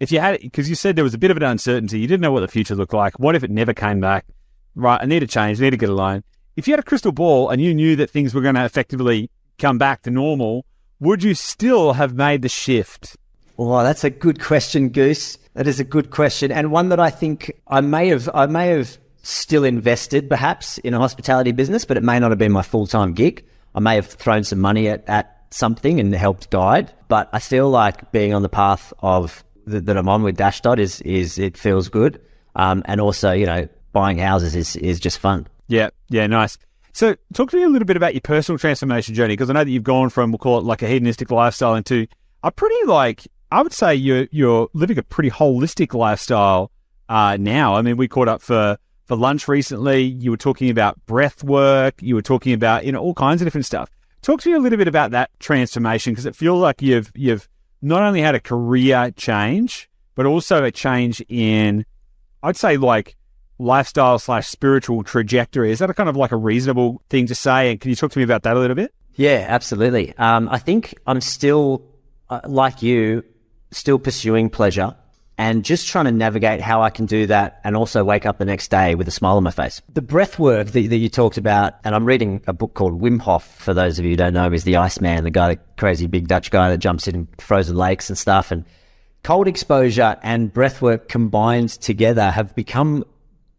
if 0.04 0.12
you 0.12 0.20
had, 0.20 0.38
because 0.42 0.68
you 0.68 0.74
said 0.74 0.96
there 0.96 1.02
was 1.02 1.14
a 1.14 1.18
bit 1.18 1.30
of 1.30 1.38
an 1.38 1.42
uncertainty, 1.42 1.98
you 1.98 2.06
didn't 2.06 2.20
know 2.20 2.30
what 2.30 2.40
the 2.40 2.48
future 2.48 2.74
looked 2.74 2.92
like. 2.92 3.18
What 3.18 3.34
if 3.34 3.42
it 3.42 3.50
never 3.50 3.72
came 3.72 4.00
back? 4.00 4.26
Right, 4.74 5.00
I 5.00 5.06
need 5.06 5.20
to 5.20 5.26
change, 5.26 5.58
I 5.58 5.64
need 5.64 5.70
to 5.70 5.78
get 5.78 5.88
a 5.88 5.94
loan. 5.94 6.22
If 6.56 6.68
you 6.68 6.72
had 6.72 6.80
a 6.80 6.84
crystal 6.84 7.10
ball 7.10 7.48
and 7.48 7.62
you 7.62 7.74
knew 7.74 7.96
that 7.96 8.10
things 8.10 8.34
were 8.34 8.42
going 8.42 8.54
to 8.54 8.64
effectively 8.66 9.30
come 9.58 9.78
back 9.78 10.02
to 10.02 10.10
normal, 10.10 10.66
would 11.00 11.22
you 11.22 11.34
still 11.34 11.94
have 11.94 12.14
made 12.14 12.42
the 12.42 12.50
shift? 12.50 13.16
Well, 13.56 13.82
that's 13.82 14.04
a 14.04 14.10
good 14.10 14.42
question, 14.42 14.90
Goose. 14.90 15.38
That 15.54 15.66
is 15.66 15.80
a 15.80 15.84
good 15.84 16.10
question, 16.10 16.52
and 16.52 16.70
one 16.70 16.90
that 16.90 17.00
I 17.00 17.08
think 17.08 17.52
I 17.66 17.80
may 17.80 18.08
have, 18.08 18.28
I 18.34 18.44
may 18.44 18.68
have 18.68 18.98
still 19.22 19.64
invested 19.64 20.28
perhaps 20.28 20.76
in 20.78 20.92
a 20.92 20.98
hospitality 20.98 21.52
business, 21.52 21.86
but 21.86 21.96
it 21.96 22.02
may 22.02 22.18
not 22.18 22.30
have 22.30 22.38
been 22.38 22.52
my 22.52 22.62
full 22.62 22.86
time 22.86 23.14
gig. 23.14 23.42
I 23.74 23.80
may 23.80 23.94
have 23.94 24.06
thrown 24.06 24.44
some 24.44 24.60
money 24.60 24.88
at, 24.88 25.08
at 25.08 25.46
something 25.48 25.98
and 25.98 26.14
helped 26.14 26.50
guide, 26.50 26.92
but 27.08 27.30
I 27.32 27.38
feel 27.38 27.70
like 27.70 28.12
being 28.12 28.34
on 28.34 28.42
the 28.42 28.50
path 28.50 28.92
of 28.98 29.42
that, 29.66 29.86
that 29.86 29.96
I'm 29.96 30.08
on 30.08 30.22
with 30.22 30.36
Dashdot 30.36 30.78
is 30.78 31.00
is 31.02 31.38
it 31.38 31.56
feels 31.56 31.88
good, 31.88 32.20
um, 32.56 32.82
and 32.86 33.00
also 33.00 33.32
you 33.32 33.46
know 33.46 33.68
buying 33.92 34.18
houses 34.18 34.54
is 34.54 34.76
is 34.76 35.00
just 35.00 35.18
fun. 35.18 35.46
Yeah, 35.68 35.90
yeah, 36.08 36.26
nice. 36.26 36.58
So, 36.92 37.16
talk 37.32 37.50
to 37.50 37.56
me 37.56 37.64
a 37.64 37.68
little 37.68 37.86
bit 37.86 37.96
about 37.96 38.14
your 38.14 38.20
personal 38.20 38.56
transformation 38.56 39.14
journey 39.14 39.32
because 39.32 39.50
I 39.50 39.52
know 39.54 39.64
that 39.64 39.70
you've 39.70 39.82
gone 39.82 40.10
from 40.10 40.30
we'll 40.30 40.38
call 40.38 40.58
it 40.58 40.64
like 40.64 40.82
a 40.82 40.86
hedonistic 40.86 41.30
lifestyle 41.30 41.74
into 41.74 42.06
a 42.44 42.52
pretty 42.52 42.86
like 42.86 43.26
I 43.50 43.62
would 43.62 43.72
say 43.72 43.94
you're 43.94 44.28
you're 44.30 44.68
living 44.74 44.98
a 44.98 45.02
pretty 45.02 45.30
holistic 45.30 45.94
lifestyle 45.94 46.70
uh, 47.08 47.36
now. 47.38 47.74
I 47.74 47.82
mean, 47.82 47.96
we 47.96 48.08
caught 48.08 48.28
up 48.28 48.42
for 48.42 48.78
for 49.06 49.16
lunch 49.16 49.48
recently. 49.48 50.02
You 50.02 50.30
were 50.30 50.36
talking 50.36 50.70
about 50.70 51.04
breath 51.06 51.42
work. 51.42 51.94
You 52.00 52.14
were 52.14 52.22
talking 52.22 52.52
about 52.52 52.84
you 52.84 52.92
know 52.92 53.00
all 53.00 53.14
kinds 53.14 53.42
of 53.42 53.46
different 53.46 53.66
stuff. 53.66 53.90
Talk 54.22 54.40
to 54.42 54.50
me 54.50 54.56
a 54.56 54.58
little 54.58 54.78
bit 54.78 54.88
about 54.88 55.10
that 55.10 55.30
transformation 55.38 56.12
because 56.12 56.26
it 56.26 56.36
feels 56.36 56.60
like 56.60 56.80
you've 56.80 57.12
you've 57.14 57.48
not 57.84 58.02
only 58.02 58.22
had 58.22 58.34
a 58.34 58.40
career 58.40 59.12
change, 59.14 59.90
but 60.14 60.24
also 60.24 60.64
a 60.64 60.70
change 60.70 61.22
in, 61.28 61.84
I'd 62.42 62.56
say, 62.56 62.76
like 62.78 63.16
lifestyle 63.58 64.18
slash 64.18 64.48
spiritual 64.48 65.04
trajectory. 65.04 65.70
Is 65.70 65.80
that 65.80 65.90
a 65.90 65.94
kind 65.94 66.08
of 66.08 66.16
like 66.16 66.32
a 66.32 66.36
reasonable 66.36 67.02
thing 67.10 67.26
to 67.26 67.34
say? 67.34 67.70
And 67.70 67.80
can 67.80 67.90
you 67.90 67.96
talk 67.96 68.10
to 68.12 68.18
me 68.18 68.24
about 68.24 68.42
that 68.44 68.56
a 68.56 68.58
little 68.58 68.74
bit? 68.74 68.92
Yeah, 69.16 69.44
absolutely. 69.48 70.14
Um, 70.16 70.48
I 70.48 70.58
think 70.58 70.94
I'm 71.06 71.20
still, 71.20 71.84
uh, 72.30 72.40
like 72.46 72.82
you, 72.82 73.22
still 73.70 73.98
pursuing 73.98 74.48
pleasure 74.48 74.96
and 75.36 75.64
just 75.64 75.88
trying 75.88 76.04
to 76.04 76.12
navigate 76.12 76.60
how 76.60 76.82
I 76.82 76.90
can 76.90 77.06
do 77.06 77.26
that 77.26 77.60
and 77.64 77.76
also 77.76 78.04
wake 78.04 78.24
up 78.24 78.38
the 78.38 78.44
next 78.44 78.68
day 78.68 78.94
with 78.94 79.08
a 79.08 79.10
smile 79.10 79.36
on 79.36 79.42
my 79.42 79.50
face. 79.50 79.82
The 79.92 80.02
breath 80.02 80.38
work 80.38 80.68
that, 80.68 80.88
that 80.88 80.96
you 80.96 81.08
talked 81.08 81.38
about, 81.38 81.74
and 81.82 81.94
I'm 81.94 82.04
reading 82.04 82.42
a 82.46 82.52
book 82.52 82.74
called 82.74 83.00
Wim 83.00 83.20
Hof, 83.20 83.44
for 83.44 83.74
those 83.74 83.98
of 83.98 84.04
you 84.04 84.12
who 84.12 84.16
don't 84.16 84.34
know 84.34 84.52
is 84.52 84.64
the 84.64 84.76
Iceman, 84.76 85.24
the 85.24 85.30
guy, 85.30 85.54
the 85.54 85.60
crazy 85.76 86.06
big 86.06 86.28
Dutch 86.28 86.50
guy 86.50 86.70
that 86.70 86.78
jumps 86.78 87.08
in 87.08 87.26
frozen 87.38 87.76
lakes 87.76 88.08
and 88.08 88.16
stuff. 88.16 88.52
And 88.52 88.64
cold 89.24 89.48
exposure 89.48 90.16
and 90.22 90.52
breath 90.52 90.80
work 90.80 91.08
combined 91.08 91.70
together 91.70 92.30
have 92.30 92.54
become 92.54 93.04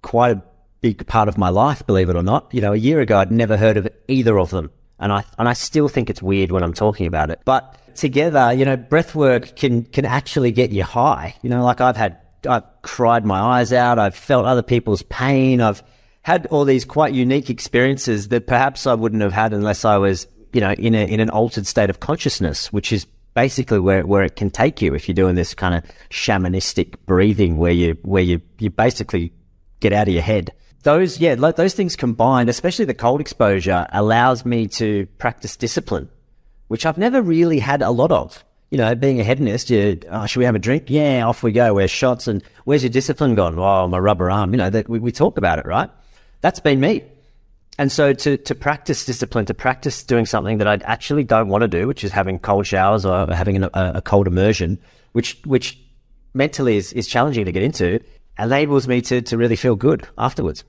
quite 0.02 0.38
a 0.38 0.42
big 0.80 1.06
part 1.08 1.28
of 1.28 1.38
my 1.38 1.50
life, 1.50 1.86
believe 1.86 2.10
it 2.10 2.16
or 2.16 2.24
not. 2.24 2.54
You 2.54 2.62
know, 2.62 2.74
a 2.74 2.78
year 2.78 3.02
ago, 3.02 3.18
I'd 3.18 3.32
never 3.32 3.58
heard 3.58 3.76
of 3.76 3.88
either 4.08 4.40
of 4.40 4.52
them. 4.52 4.72
And 4.98 5.12
I, 5.12 5.26
and 5.38 5.50
I 5.50 5.54
still 5.54 5.90
think 5.90 6.10
it's 6.10 6.22
weird 6.22 6.52
when 6.52 6.64
I'm 6.64 6.74
talking 6.74 7.06
about 7.06 7.30
it. 7.30 7.42
But 7.44 7.78
together, 7.96 8.54
you 8.54 8.66
know, 8.66 8.78
breath 8.78 9.16
work 9.16 9.56
can, 9.56 9.84
can 9.84 10.06
actually 10.06 10.52
get 10.52 10.72
you 10.72 10.84
high. 10.84 11.36
You 11.42 11.50
know, 11.50 11.64
like 11.64 11.82
I've 11.82 11.98
had, 11.98 12.18
I've 12.48 12.64
cried 12.82 13.26
my 13.26 13.40
eyes 13.40 13.74
out. 13.74 14.00
I've 14.00 14.16
felt 14.16 14.46
other 14.46 14.62
people's 14.62 15.02
pain. 15.04 15.62
I've 15.62 15.84
had 16.22 16.48
all 16.48 16.66
these 16.66 16.86
quite 16.86 17.14
unique 17.14 17.50
experiences 17.50 18.30
that 18.30 18.48
perhaps 18.48 18.88
I 18.88 18.94
wouldn't 18.94 19.22
have 19.22 19.34
had 19.34 19.54
unless 19.54 19.86
I 19.86 19.98
was, 19.98 20.28
you 20.54 20.62
know, 20.62 20.72
in 20.72 20.96
a, 20.96 21.06
in 21.06 21.20
an 21.20 21.30
altered 21.30 21.68
state 21.68 21.90
of 21.90 22.00
consciousness, 22.00 22.74
which 22.74 22.92
is 22.92 23.06
basically 23.34 23.80
where, 23.80 24.06
where 24.06 24.24
it 24.24 24.36
can 24.36 24.50
take 24.50 24.82
you 24.82 24.96
if 24.96 25.08
you're 25.08 25.14
doing 25.14 25.36
this 25.36 25.54
kind 25.54 25.76
of 25.76 25.84
shamanistic 26.10 26.96
breathing 27.06 27.58
where 27.58 27.72
you, 27.72 27.98
where 28.02 28.24
you, 28.24 28.42
you 28.60 28.70
basically 28.70 29.34
get 29.80 29.94
out 29.94 30.08
of 30.08 30.14
your 30.14 30.24
head. 30.24 30.52
Those, 30.84 31.20
yeah, 31.20 31.36
those 31.36 31.74
things 31.74 31.96
combined, 31.96 32.48
especially 32.48 32.86
the 32.86 32.94
cold 32.94 33.20
exposure 33.20 33.88
allows 33.92 34.46
me 34.46 34.68
to 34.68 35.08
practice 35.18 35.58
discipline, 35.58 36.10
which 36.68 36.86
I've 36.86 36.98
never 36.98 37.22
really 37.22 37.60
had 37.60 37.82
a 37.82 37.92
lot 37.92 38.12
of. 38.12 38.44
You 38.72 38.80
know, 38.80 38.96
being 38.96 39.22
a 39.22 39.24
hedonist, 39.24 39.70
you, 39.70 40.00
oh, 40.10 40.26
should 40.26 40.40
we 40.40 40.46
have 40.46 40.56
a 40.56 40.60
drink? 40.60 40.86
Yeah, 40.90 41.26
off 41.26 41.44
we 41.44 41.52
go. 41.52 41.76
Where's 41.76 41.92
shots? 41.92 42.28
And 42.28 42.44
where's 42.66 42.84
your 42.84 42.90
discipline 42.90 43.36
gone? 43.36 43.58
Oh, 43.58 43.88
my 43.88 44.00
rubber 44.00 44.30
arm. 44.30 44.52
You 44.52 44.58
know, 44.58 44.70
that 44.70 44.90
we, 44.90 45.00
we 45.00 45.12
talk 45.12 45.38
about 45.38 45.60
it, 45.60 45.66
right? 45.66 45.90
That's 46.42 46.60
been 46.60 46.80
me. 46.80 47.04
And 47.78 47.92
so 47.92 48.14
to, 48.14 48.38
to 48.38 48.56
practice 48.56 49.06
discipline, 49.06 49.46
to 49.46 49.54
practice 49.54 50.04
doing 50.04 50.26
something 50.26 50.58
that 50.58 50.68
I 50.68 50.76
actually 50.84 51.24
don't 51.24 51.50
want 51.50 51.62
to 51.62 51.68
do, 51.68 51.88
which 51.88 52.04
is 52.04 52.12
having 52.12 52.40
cold 52.40 52.66
showers 52.66 53.06
or 53.06 53.34
having 53.34 53.64
a, 53.64 53.70
a 53.74 54.02
cold 54.02 54.28
immersion, 54.28 54.80
which, 55.12 55.40
which 55.46 55.80
mentally 56.34 56.78
is, 56.78 56.94
is 56.94 57.08
challenging 57.08 57.46
to 57.46 57.52
get 57.52 57.64
into, 57.64 58.00
enables 58.40 58.88
me 58.88 59.02
to, 59.02 59.22
to 59.22 59.38
really 59.38 59.56
feel 59.56 59.76
good 59.76 60.08
afterwards 60.18 60.64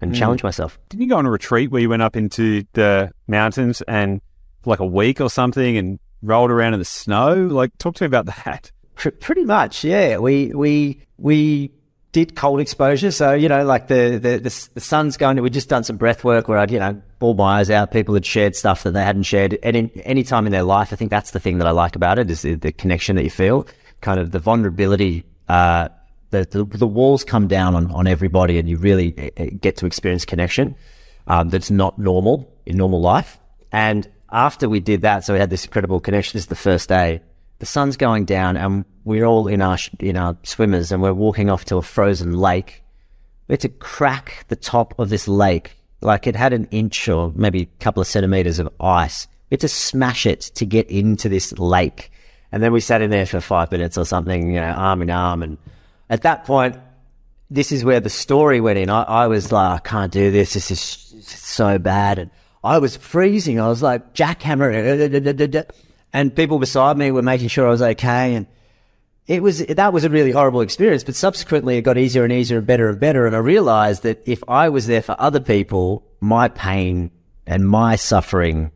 and 0.00 0.12
mm. 0.12 0.18
challenge 0.18 0.42
myself. 0.42 0.78
Didn't 0.88 1.02
you 1.02 1.08
go 1.08 1.16
on 1.16 1.26
a 1.26 1.30
retreat 1.30 1.70
where 1.70 1.82
you 1.82 1.88
went 1.88 2.02
up 2.02 2.16
into 2.16 2.64
the 2.72 3.12
mountains 3.26 3.82
and 3.82 4.20
like 4.64 4.80
a 4.80 4.86
week 4.86 5.20
or 5.20 5.30
something 5.30 5.76
and 5.76 5.98
rolled 6.22 6.50
around 6.50 6.74
in 6.74 6.78
the 6.78 6.84
snow? 6.84 7.34
Like, 7.34 7.76
talk 7.78 7.94
to 7.96 8.04
me 8.04 8.06
about 8.06 8.26
that. 8.26 8.70
Pretty 8.94 9.44
much, 9.44 9.84
yeah. 9.84 10.18
We, 10.18 10.52
we, 10.54 11.02
we 11.18 11.72
did 12.12 12.36
cold 12.36 12.60
exposure. 12.60 13.10
So, 13.10 13.32
you 13.32 13.48
know, 13.48 13.64
like 13.64 13.88
the, 13.88 14.18
the, 14.22 14.38
the, 14.38 14.68
the 14.74 14.80
sun's 14.80 15.16
going 15.16 15.36
to, 15.36 15.42
we'd 15.42 15.54
just 15.54 15.68
done 15.68 15.82
some 15.82 15.96
breath 15.96 16.24
work 16.24 16.46
where 16.46 16.58
I'd, 16.58 16.70
you 16.70 16.78
know, 16.78 17.00
bawl 17.18 17.34
my 17.34 17.58
eyes 17.58 17.70
out. 17.70 17.90
People 17.90 18.14
had 18.14 18.24
shared 18.24 18.54
stuff 18.54 18.82
that 18.82 18.92
they 18.92 19.02
hadn't 19.02 19.22
shared 19.24 19.54
at 19.54 19.74
any, 19.74 19.90
any 20.04 20.22
time 20.22 20.46
in 20.46 20.52
their 20.52 20.62
life. 20.62 20.92
I 20.92 20.96
think 20.96 21.10
that's 21.10 21.30
the 21.30 21.40
thing 21.40 21.58
that 21.58 21.66
I 21.66 21.70
like 21.70 21.96
about 21.96 22.18
it 22.18 22.30
is 22.30 22.42
the, 22.42 22.54
the 22.54 22.70
connection 22.70 23.16
that 23.16 23.24
you 23.24 23.30
feel, 23.30 23.66
kind 24.02 24.20
of 24.20 24.30
the 24.30 24.38
vulnerability, 24.38 25.24
uh, 25.48 25.88
the, 26.30 26.46
the, 26.50 26.64
the, 26.64 26.86
walls 26.86 27.24
come 27.24 27.48
down 27.48 27.74
on, 27.74 27.90
on 27.92 28.06
everybody 28.06 28.58
and 28.58 28.68
you 28.68 28.76
really 28.76 29.14
eh, 29.16 29.30
eh, 29.36 29.50
get 29.60 29.76
to 29.78 29.86
experience 29.86 30.24
connection, 30.24 30.76
um, 31.26 31.48
that's 31.48 31.70
not 31.70 31.98
normal 31.98 32.52
in 32.66 32.76
normal 32.76 33.00
life. 33.00 33.38
And 33.70 34.08
after 34.32 34.68
we 34.68 34.80
did 34.80 35.02
that, 35.02 35.24
so 35.24 35.34
we 35.34 35.38
had 35.38 35.50
this 35.50 35.64
incredible 35.64 36.00
connection. 36.00 36.36
This 36.36 36.44
is 36.44 36.48
the 36.48 36.56
first 36.56 36.88
day 36.88 37.20
the 37.62 37.66
sun's 37.66 37.96
going 37.96 38.24
down 38.24 38.56
and 38.56 38.84
we're 39.04 39.24
all 39.24 39.46
in 39.46 39.62
our 39.62 39.78
in 40.00 40.16
our 40.16 40.36
swimmers 40.42 40.90
and 40.90 41.00
we're 41.00 41.12
walking 41.12 41.48
off 41.48 41.64
to 41.66 41.76
a 41.76 41.82
frozen 41.82 42.36
lake. 42.36 42.82
We 43.46 43.52
had 43.52 43.60
to 43.60 43.68
crack 43.68 44.44
the 44.48 44.56
top 44.56 44.98
of 44.98 45.10
this 45.10 45.28
lake 45.28 45.76
like 46.00 46.26
it 46.26 46.34
had 46.34 46.52
an 46.52 46.66
inch 46.72 47.08
or 47.08 47.32
maybe 47.36 47.62
a 47.62 47.84
couple 47.84 48.00
of 48.00 48.08
centimeters 48.08 48.58
of 48.58 48.68
ice. 48.80 49.28
We 49.48 49.54
had 49.54 49.60
to 49.60 49.68
smash 49.68 50.26
it 50.26 50.40
to 50.56 50.66
get 50.66 50.90
into 50.90 51.28
this 51.28 51.56
lake, 51.56 52.10
and 52.50 52.64
then 52.64 52.72
we 52.72 52.80
sat 52.80 53.00
in 53.00 53.10
there 53.10 53.26
for 53.26 53.40
five 53.40 53.70
minutes 53.70 53.96
or 53.96 54.04
something, 54.04 54.52
you 54.52 54.60
know, 54.60 54.72
arm 54.72 55.00
in 55.00 55.10
arm. 55.10 55.44
And 55.44 55.56
at 56.10 56.22
that 56.22 56.44
point, 56.44 56.74
this 57.48 57.70
is 57.70 57.84
where 57.84 58.00
the 58.00 58.10
story 58.10 58.60
went 58.60 58.80
in. 58.80 58.90
I, 58.90 59.02
I 59.02 59.26
was 59.28 59.52
like, 59.52 59.72
I 59.72 59.88
can't 59.88 60.10
do 60.10 60.32
this. 60.32 60.54
This 60.54 60.72
is 60.72 60.80
so 60.80 61.78
bad, 61.78 62.18
and 62.18 62.30
I 62.64 62.78
was 62.78 62.96
freezing. 62.96 63.60
I 63.60 63.68
was 63.68 63.82
like 63.82 64.14
jackhammering 64.14 65.66
and 66.12 66.34
people 66.34 66.58
beside 66.58 66.96
me 66.96 67.10
were 67.10 67.22
making 67.22 67.48
sure 67.48 67.66
I 67.66 67.70
was 67.70 67.82
okay. 67.82 68.34
And 68.34 68.46
it 69.26 69.42
was, 69.42 69.64
that 69.66 69.92
was 69.92 70.04
a 70.04 70.10
really 70.10 70.30
horrible 70.30 70.60
experience. 70.60 71.04
But 71.04 71.14
subsequently 71.14 71.78
it 71.78 71.82
got 71.82 71.98
easier 71.98 72.24
and 72.24 72.32
easier 72.32 72.58
and 72.58 72.66
better 72.66 72.88
and 72.88 73.00
better. 73.00 73.26
And 73.26 73.34
I 73.34 73.40
realized 73.40 74.02
that 74.02 74.22
if 74.26 74.42
I 74.46 74.68
was 74.68 74.86
there 74.86 75.02
for 75.02 75.16
other 75.18 75.40
people, 75.40 76.04
my 76.20 76.48
pain 76.48 77.10
and 77.46 77.68
my 77.68 77.96
suffering 77.96 78.70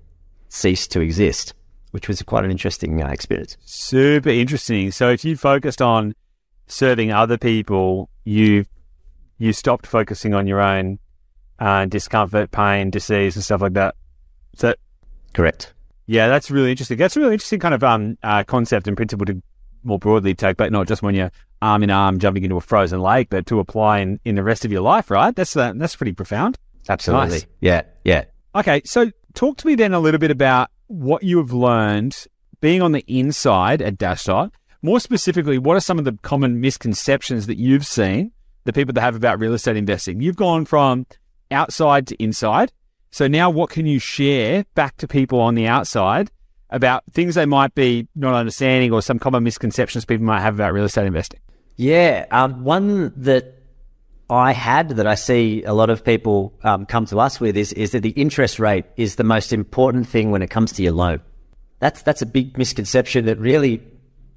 ceased 0.49 0.91
to 0.93 1.01
exist, 1.01 1.55
which 1.91 2.09
was 2.09 2.23
quite 2.23 2.45
an 2.45 2.51
interesting 2.51 3.03
uh, 3.03 3.09
experience. 3.09 3.57
Super 3.65 4.31
interesting. 4.31 4.91
So 4.91 5.11
if 5.11 5.25
you 5.25 5.37
focused 5.37 5.83
on 5.83 6.15
serving 6.67 7.13
other 7.13 7.39
people, 7.39 8.09
you, 8.25 8.65
you 9.39 9.53
stopped 9.53 9.87
focusing 9.87 10.35
on 10.35 10.47
your 10.47 10.61
own 10.61 10.99
uh, 11.59 11.87
discomfort, 11.87 12.51
pain, 12.51 12.91
disease, 12.91 13.37
and 13.37 13.45
stuff 13.45 13.61
like 13.61 13.75
that. 13.75 13.95
So 14.55 14.75
correct. 15.33 15.75
Yeah, 16.07 16.29
that's 16.29 16.51
really 16.51 16.71
interesting. 16.71 16.99
That's 16.99 17.17
a 17.17 17.21
really 17.21 17.35
interesting 17.35 17.61
kind 17.61 17.75
of 17.75 17.83
um, 17.83 18.17
uh, 18.23 18.45
concept 18.45 18.87
and 18.87 18.97
principle 18.97 19.27
to 19.27 19.43
more 19.83 19.99
broadly 19.99 20.35
take, 20.35 20.57
but 20.57 20.73
not 20.73 20.87
just 20.87 21.03
when 21.03 21.15
you're 21.15 21.31
arm 21.63 21.83
in 21.83 21.91
arm 21.91 22.19
jumping 22.19 22.45
into 22.45 22.57
a 22.57 22.61
frozen 22.61 23.01
lake, 23.01 23.29
but 23.31 23.47
to 23.47 23.59
apply 23.59 24.01
in, 24.01 24.21
in 24.25 24.35
the 24.35 24.43
rest 24.43 24.65
of 24.65 24.73
your 24.73 24.83
life, 24.83 25.11
right? 25.11 25.35
That's 25.35 25.57
uh, 25.57 25.73
that's 25.77 25.97
pretty 25.97 26.13
profound. 26.13 26.59
Absolutely. 26.89 27.29
Nice. 27.29 27.47
Yeah, 27.61 27.83
yeah. 28.05 28.25
Okay, 28.55 28.83
so 28.85 29.11
talk 29.35 29.57
to 29.59 29.67
me 29.67 29.75
then 29.75 29.93
a 29.93 30.01
little 30.01 30.21
bit 30.21 30.31
about 30.31 30.71
what 30.87 31.23
you 31.23 31.39
have 31.39 31.53
learned 31.53 32.27
being 32.61 32.83
on 32.83 32.93
the 32.93 33.05
inside 33.07 33.83
at 33.83 33.99
Dashdot. 33.99 34.53
More 34.83 35.01
specifically, 35.01 35.59
what 35.59 35.77
are 35.77 35.81
some 35.81 35.99
of 35.99 36.05
the 36.05 36.17
common 36.23 36.61
misconceptions 36.61 37.47
that 37.47 37.59
you've 37.59 37.87
seen 37.87 38.33
the 38.65 38.73
people 38.73 38.93
that 38.95 39.01
have 39.01 39.17
about 39.17 39.41
real 39.41 39.55
estate 39.55 39.77
investing? 39.77 40.21
You've 40.21 40.37
gone 40.37 40.65
from 40.65 41.07
outside 41.51 42.07
to 42.09 42.23
inside. 42.23 42.73
So 43.11 43.27
now 43.27 43.51
what 43.51 43.71
can 43.71 43.87
you 43.87 43.99
share 43.99 44.65
back 44.75 44.97
to 44.99 45.09
people 45.09 45.41
on 45.41 45.55
the 45.55 45.67
outside 45.67 46.31
about 46.71 47.05
things 47.13 47.35
they 47.35 47.47
might 47.47 47.75
be 47.75 48.09
not 48.15 48.35
understanding 48.35 48.93
or 48.93 49.01
some 49.01 49.19
common 49.19 49.45
misconceptions 49.45 50.05
people 50.05 50.27
might 50.27 50.41
have 50.41 50.55
about 50.55 50.73
real 50.73 50.85
estate 50.85 51.07
investing? 51.07 51.41
Yeah, 51.77 52.27
um, 52.31 52.65
one 52.65 53.13
that 53.17 53.55
I 54.29 54.53
had 54.53 54.91
that 54.91 55.07
I 55.07 55.15
see 55.15 55.63
a 55.65 55.73
lot 55.73 55.89
of 55.91 56.05
people 56.05 56.53
um, 56.63 56.87
come 56.87 57.07
to 57.07 57.21
us 57.21 57.41
with 57.41 57.57
is 57.57 57.73
is 57.75 57.93
that 57.93 58.01
the 58.01 58.11
interest 58.11 58.59
rate 58.59 58.85
is 58.97 59.17
the 59.17 59.25
most 59.25 59.53
important 59.53 60.09
thing 60.09 60.31
when 60.31 60.43
it 60.43 60.51
comes 60.51 60.73
to 60.73 60.83
your 60.83 60.93
loan. 60.93 61.21
That's 61.79 62.03
that's 62.03 62.23
a 62.23 62.27
big 62.27 62.59
misconception 62.59 63.27
that 63.27 63.39
really 63.39 63.83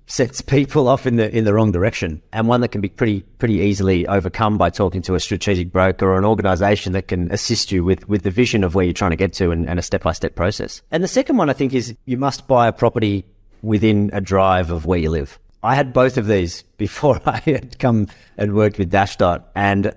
sets 0.10 0.42
people 0.42 0.88
off 0.88 1.06
in 1.06 1.16
the 1.16 1.34
in 1.36 1.46
the 1.46 1.54
wrong 1.54 1.72
direction, 1.72 2.22
and 2.34 2.48
one 2.48 2.62
that 2.62 2.70
can 2.70 2.82
be 2.82 2.90
pretty 2.90 3.22
pretty 3.38 3.56
easily 3.56 4.06
overcome 4.08 4.58
by 4.58 4.70
talking 4.70 5.02
to 5.04 5.16
a 5.16 5.20
strategic 5.20 5.72
broker 5.72 6.08
or 6.08 6.18
an 6.18 6.26
organisation 6.26 6.94
that 6.94 7.08
can 7.08 7.32
assist 7.32 7.72
you 7.72 7.84
with 7.84 8.10
with 8.10 8.24
the 8.24 8.32
vision 8.32 8.64
of 8.64 8.76
where 8.76 8.84
you're 8.84 8.94
trying 8.94 9.12
to 9.12 9.18
get 9.18 9.32
to 9.34 9.52
and, 9.52 9.70
and 9.70 9.80
a 9.80 9.82
step 9.82 10.04
by 10.04 10.12
step 10.12 10.36
process. 10.36 10.82
And 10.92 11.04
the 11.04 11.08
second 11.08 11.38
one 11.38 11.50
I 11.50 11.54
think 11.54 11.74
is 11.74 11.96
you 12.06 12.18
must 12.18 12.48
buy 12.48 12.68
a 12.68 12.74
property 12.74 13.24
within 13.62 14.10
a 14.12 14.20
drive 14.20 14.72
of 14.72 14.86
where 14.86 15.00
you 15.00 15.10
live. 15.10 15.40
I 15.62 15.76
had 15.76 15.94
both 15.94 16.18
of 16.18 16.26
these 16.28 16.64
before 16.78 17.22
I 17.26 17.40
had 17.46 17.80
come 17.80 18.08
and 18.38 18.56
worked 18.56 18.80
with 18.80 18.92
Dashdot, 18.92 19.44
and 19.56 19.94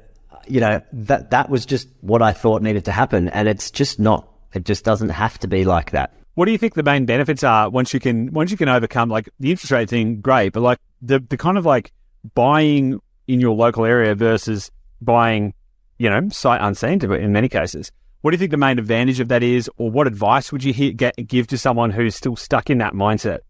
you 0.46 0.60
know 0.60 0.82
that 0.92 1.30
that 1.30 1.48
was 1.48 1.64
just 1.64 1.88
what 2.02 2.20
I 2.22 2.32
thought 2.32 2.62
needed 2.62 2.84
to 2.84 2.92
happen, 2.92 3.28
and 3.28 3.48
it's 3.48 3.70
just 3.70 3.98
not. 3.98 4.28
It 4.52 4.64
just 4.66 4.84
doesn't 4.84 5.08
have 5.08 5.38
to 5.38 5.48
be 5.48 5.64
like 5.64 5.92
that. 5.92 6.12
What 6.34 6.46
do 6.46 6.52
you 6.52 6.58
think 6.58 6.74
the 6.74 6.82
main 6.82 7.04
benefits 7.04 7.44
are 7.44 7.68
once 7.68 7.92
you 7.92 8.00
can 8.00 8.32
once 8.32 8.50
you 8.50 8.56
can 8.56 8.68
overcome 8.68 9.10
like 9.10 9.28
the 9.38 9.50
interest 9.50 9.70
rate 9.70 9.90
thing? 9.90 10.20
Great, 10.20 10.52
but 10.52 10.60
like 10.60 10.78
the 11.00 11.18
the 11.18 11.36
kind 11.36 11.58
of 11.58 11.66
like 11.66 11.92
buying 12.34 13.00
in 13.28 13.40
your 13.40 13.54
local 13.54 13.84
area 13.84 14.14
versus 14.14 14.70
buying, 15.00 15.54
you 15.98 16.08
know, 16.08 16.28
sight 16.30 16.60
unseen 16.60 17.02
in 17.12 17.32
many 17.32 17.48
cases. 17.48 17.92
What 18.22 18.30
do 18.30 18.36
you 18.36 18.38
think 18.38 18.52
the 18.52 18.56
main 18.56 18.78
advantage 18.78 19.18
of 19.18 19.28
that 19.28 19.42
is, 19.42 19.68
or 19.78 19.90
what 19.90 20.06
advice 20.06 20.52
would 20.52 20.62
you 20.62 20.92
get, 20.92 21.14
give 21.26 21.48
to 21.48 21.58
someone 21.58 21.90
who's 21.90 22.14
still 22.14 22.36
stuck 22.36 22.70
in 22.70 22.78
that 22.78 22.92
mindset? 22.92 23.40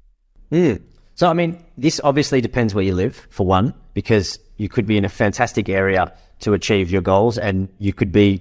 Mm. 0.51 0.83
So, 1.14 1.29
I 1.29 1.35
mean, 1.35 1.62
this 1.77 2.01
obviously 2.03 2.40
depends 2.40 2.75
where 2.75 2.83
you 2.83 2.95
live, 2.95 3.27
for 3.29 3.47
one, 3.47 3.75
because 3.92 4.38
you 4.57 4.71
could 4.71 4.87
be 4.87 4.97
in 4.97 5.05
a 5.05 5.11
fantastic 5.11 5.68
area 5.68 6.11
to 6.40 6.55
achieve 6.55 6.90
your 6.90 7.03
goals, 7.03 7.37
and 7.37 7.68
you 7.79 7.92
could 7.92 8.12
be 8.12 8.40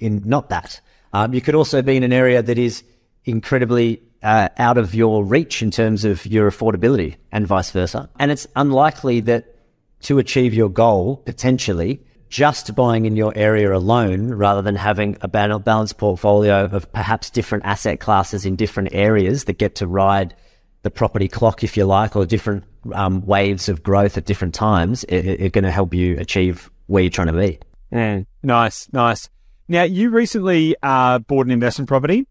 in 0.00 0.22
not 0.26 0.50
that. 0.50 0.82
Um, 1.14 1.32
you 1.32 1.40
could 1.40 1.54
also 1.54 1.80
be 1.80 1.96
in 1.96 2.02
an 2.02 2.12
area 2.12 2.42
that 2.42 2.58
is 2.58 2.82
incredibly 3.24 4.02
uh, 4.22 4.48
out 4.58 4.78
of 4.78 4.94
your 4.94 5.24
reach 5.24 5.62
in 5.62 5.70
terms 5.70 6.04
of 6.04 6.24
your 6.26 6.50
affordability 6.50 7.16
and 7.30 7.46
vice 7.46 7.70
versa. 7.70 8.08
And 8.18 8.30
it's 8.30 8.46
unlikely 8.56 9.20
that 9.20 9.54
to 10.02 10.18
achieve 10.18 10.54
your 10.54 10.68
goal, 10.68 11.18
potentially, 11.18 12.00
just 12.28 12.74
buying 12.74 13.06
in 13.06 13.16
your 13.16 13.32
area 13.36 13.72
alone 13.74 14.30
rather 14.30 14.60
than 14.60 14.74
having 14.74 15.16
a 15.20 15.28
balanced 15.28 15.98
portfolio 15.98 16.64
of 16.64 16.90
perhaps 16.92 17.30
different 17.30 17.64
asset 17.64 18.00
classes 18.00 18.44
in 18.44 18.56
different 18.56 18.88
areas 18.92 19.44
that 19.44 19.58
get 19.58 19.76
to 19.76 19.86
ride 19.86 20.34
the 20.82 20.90
property 20.90 21.28
clock, 21.28 21.62
if 21.62 21.76
you 21.76 21.84
like, 21.84 22.16
or 22.16 22.26
different 22.26 22.64
um, 22.92 23.24
waves 23.24 23.68
of 23.68 23.82
growth 23.82 24.18
at 24.18 24.24
different 24.24 24.52
times, 24.54 25.04
are 25.04 25.48
going 25.48 25.64
to 25.64 25.70
help 25.70 25.94
you 25.94 26.18
achieve 26.18 26.70
where 26.86 27.02
you're 27.02 27.10
trying 27.10 27.28
to 27.28 27.32
be. 27.32 27.58
Yeah, 27.90 28.22
nice, 28.42 28.92
nice. 28.92 29.30
Now, 29.68 29.84
you 29.84 30.10
recently 30.10 30.76
uh, 30.82 31.20
bought 31.20 31.46
an 31.46 31.52
investment 31.52 31.88
property 31.88 32.26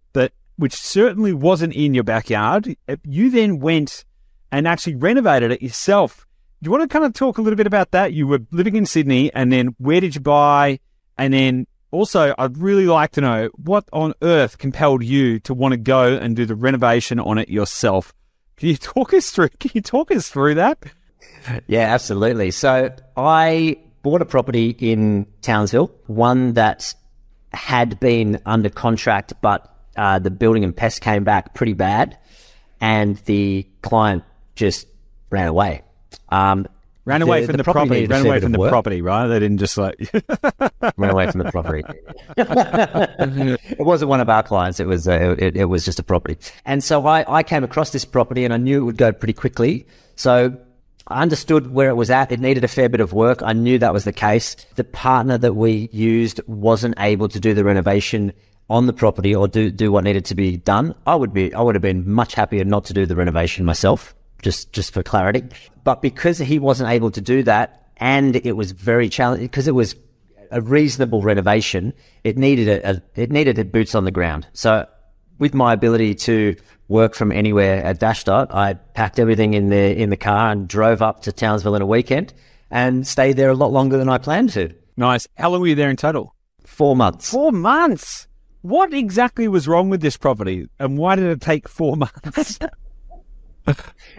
which 0.56 0.74
certainly 0.74 1.34
wasn't 1.34 1.74
in 1.74 1.94
your 1.94 2.04
backyard. 2.04 2.76
You 3.04 3.30
then 3.30 3.60
went 3.60 4.06
and 4.52 4.68
actually 4.68 4.96
renovated 4.96 5.52
it 5.52 5.62
yourself. 5.62 6.28
Do 6.62 6.68
you 6.68 6.72
want 6.72 6.84
to 6.84 6.88
kind 6.88 7.06
of 7.06 7.14
talk 7.14 7.38
a 7.38 7.42
little 7.42 7.58
bit 7.58 7.68
about 7.68 7.92
that? 7.92 8.14
You 8.14 8.28
were 8.28 8.40
living 8.52 8.76
in 8.76 8.86
Sydney, 8.86 9.34
and 9.34 9.52
then 9.52 9.76
where 9.80 10.00
did 10.00 10.16
you 10.16 10.22
buy? 10.22 10.80
And 11.18 11.34
then 11.34 11.68
also, 11.92 12.34
I'd 12.38 12.58
really 12.58 12.86
like 12.86 13.12
to 13.12 13.22
know 13.22 13.50
what 13.56 13.88
on 13.92 14.14
earth 14.22 14.58
compelled 14.58 15.04
you 15.04 15.40
to 15.42 15.54
want 15.54 15.74
to 15.74 15.78
go 15.78 16.16
and 16.16 16.36
do 16.36 16.46
the 16.46 16.56
renovation 16.56 17.20
on 17.20 17.38
it 17.38 17.50
yourself. 17.50 18.14
Can 18.58 18.70
you 18.70 18.78
talk 18.78 19.14
us 19.14 19.30
through? 19.30 19.50
Can 19.60 19.72
you 19.74 19.82
talk 19.82 20.12
us 20.12 20.30
through 20.30 20.56
that? 20.56 20.80
Yeah, 21.68 21.94
absolutely. 21.94 22.52
So 22.52 22.96
I 23.18 23.78
bought 24.02 24.22
a 24.22 24.26
property 24.26 24.76
in 24.80 25.26
Townsville, 25.42 25.92
one 26.08 26.54
that 26.54 26.94
had 27.54 28.00
been 28.00 28.42
under 28.46 28.70
contract, 28.70 29.34
but 29.42 29.73
uh, 29.96 30.20
the 30.20 30.32
building 30.32 30.64
and 30.64 30.76
pest 30.76 31.02
came 31.02 31.24
back 31.24 31.54
pretty 31.54 31.74
bad, 31.74 32.18
and 32.82 33.18
the 33.26 33.68
client 33.82 34.24
just 34.56 34.88
ran 35.30 35.48
away. 35.48 35.82
Um, 36.30 36.68
ran 37.06 37.22
away 37.22 37.42
the- 37.42 37.48
from 37.48 37.54
the 37.54 37.58
the, 37.58 37.64
property 37.64 37.88
property. 37.88 38.08
Ran 38.08 38.26
away 38.26 38.40
from 38.40 38.52
the 38.52 38.60
work. 38.60 38.70
property, 38.70 39.02
right? 39.02 39.28
They 39.28 39.40
didn't 39.40 39.58
just 39.58 39.78
like. 39.78 39.96
ran 40.98 41.12
away 41.12 41.30
from 41.32 41.44
the 41.44 41.52
property. 41.52 41.84
it 42.38 43.80
wasn't 43.80 44.10
one 44.10 44.20
of 44.20 44.30
our 44.30 44.44
clients. 44.44 44.80
It 44.80 44.88
was 44.88 45.08
uh, 45.08 45.36
it, 45.38 45.58
it 45.58 45.66
was 45.66 45.86
just 45.86 46.00
a 46.00 46.04
property. 46.04 46.38
And 46.66 46.84
so 46.84 47.06
I, 47.06 47.26
I 47.28 47.44
came 47.44 47.64
across 47.64 47.92
this 47.92 48.06
property 48.06 48.46
and 48.46 48.54
I 48.54 48.58
knew 48.58 48.82
it 48.82 48.86
would 48.86 48.98
go 48.98 49.12
pretty 49.12 49.34
quickly. 49.34 49.88
So 50.16 50.58
I 51.08 51.22
understood 51.22 51.74
where 51.74 51.90
it 51.90 51.96
was 51.96 52.10
at. 52.10 52.32
It 52.32 52.40
needed 52.40 52.64
a 52.64 52.68
fair 52.68 52.90
bit 52.90 53.02
of 53.02 53.14
work. 53.14 53.42
I 53.42 53.54
knew 53.54 53.78
that 53.80 53.94
was 53.94 54.06
the 54.06 54.14
case. 54.14 54.56
The 54.76 54.84
partner 54.84 55.38
that 55.38 55.54
we 55.56 55.90
used 55.92 56.40
wasn't 56.48 56.96
able 57.00 57.28
to 57.30 57.40
do 57.40 57.54
the 57.54 57.64
renovation 57.64 58.34
on 58.70 58.88
the 58.88 58.94
property 58.94 59.36
or 59.36 59.48
do, 59.48 59.70
do 59.70 59.92
what 59.92 60.04
needed 60.04 60.26
to 60.26 60.36
be 60.36 60.58
done. 60.58 60.96
I 61.06 61.16
would 61.16 61.34
be 61.34 61.54
I 61.54 61.62
would 61.62 61.76
have 61.76 61.82
been 61.82 62.10
much 62.10 62.34
happier 62.34 62.64
not 62.64 62.86
to 62.86 62.94
do 62.94 63.06
the 63.06 63.16
renovation 63.16 63.66
myself, 63.66 64.16
just 64.42 64.72
just 64.74 64.94
for 64.94 65.04
clarity. 65.04 65.44
But 65.84 66.02
because 66.02 66.38
he 66.38 66.60
wasn't 66.60 66.90
able 66.90 67.12
to 67.12 67.22
do 67.22 67.44
that 67.44 67.88
and 67.98 68.36
it 68.36 68.54
was 68.54 68.72
very 68.72 69.10
challenging 69.10 69.46
because 69.46 69.68
it 69.68 69.76
was 69.76 69.96
a 70.52 70.62
reasonable 70.62 71.22
renovation, 71.22 71.94
it 72.24 72.38
needed 72.38 72.68
a, 72.68 72.90
a 72.92 73.02
it 73.16 73.32
needed 73.32 73.60
a 73.60 73.66
boots 73.66 73.96
on 73.96 74.06
the 74.06 74.12
ground. 74.12 74.48
So 74.54 74.88
with 75.40 75.54
my 75.54 75.74
ability 75.74 76.16
to 76.16 76.56
work 76.88 77.16
from 77.16 77.32
anywhere 77.32 77.84
at 77.84 78.00
Dashdot, 78.00 78.54
I 78.54 78.74
packed 78.74 79.20
everything 79.20 79.54
in 79.54 79.70
the 79.70 80.00
in 80.00 80.10
the 80.10 80.18
car 80.18 80.52
and 80.52 80.68
drove 80.68 81.02
up 81.02 81.22
to 81.24 81.32
Townsville 81.32 81.76
in 81.76 81.82
a 81.82 81.86
weekend 81.86 82.34
and 82.72 83.06
stayed 83.06 83.38
there 83.38 83.50
a 83.50 83.56
lot 83.56 83.72
longer 83.72 83.98
than 83.98 84.10
I 84.10 84.18
planned 84.18 84.52
to. 84.52 84.74
nice. 84.98 85.28
How 85.38 85.50
long 85.50 85.62
were 85.62 85.68
you 85.68 85.76
there 85.76 85.90
in 85.90 85.96
total? 85.96 86.34
Four 86.66 86.96
months. 86.96 87.30
Four 87.30 87.52
months. 87.52 88.28
What 88.64 88.94
exactly 88.94 89.50
was 89.50 89.68
wrong 89.68 89.90
with 89.90 90.00
this 90.00 90.16
property, 90.16 90.70
and 90.80 90.98
why 90.98 91.18
did 91.18 91.26
it 91.26 91.42
take 91.42 91.68
four 91.68 91.98
months? 91.98 92.60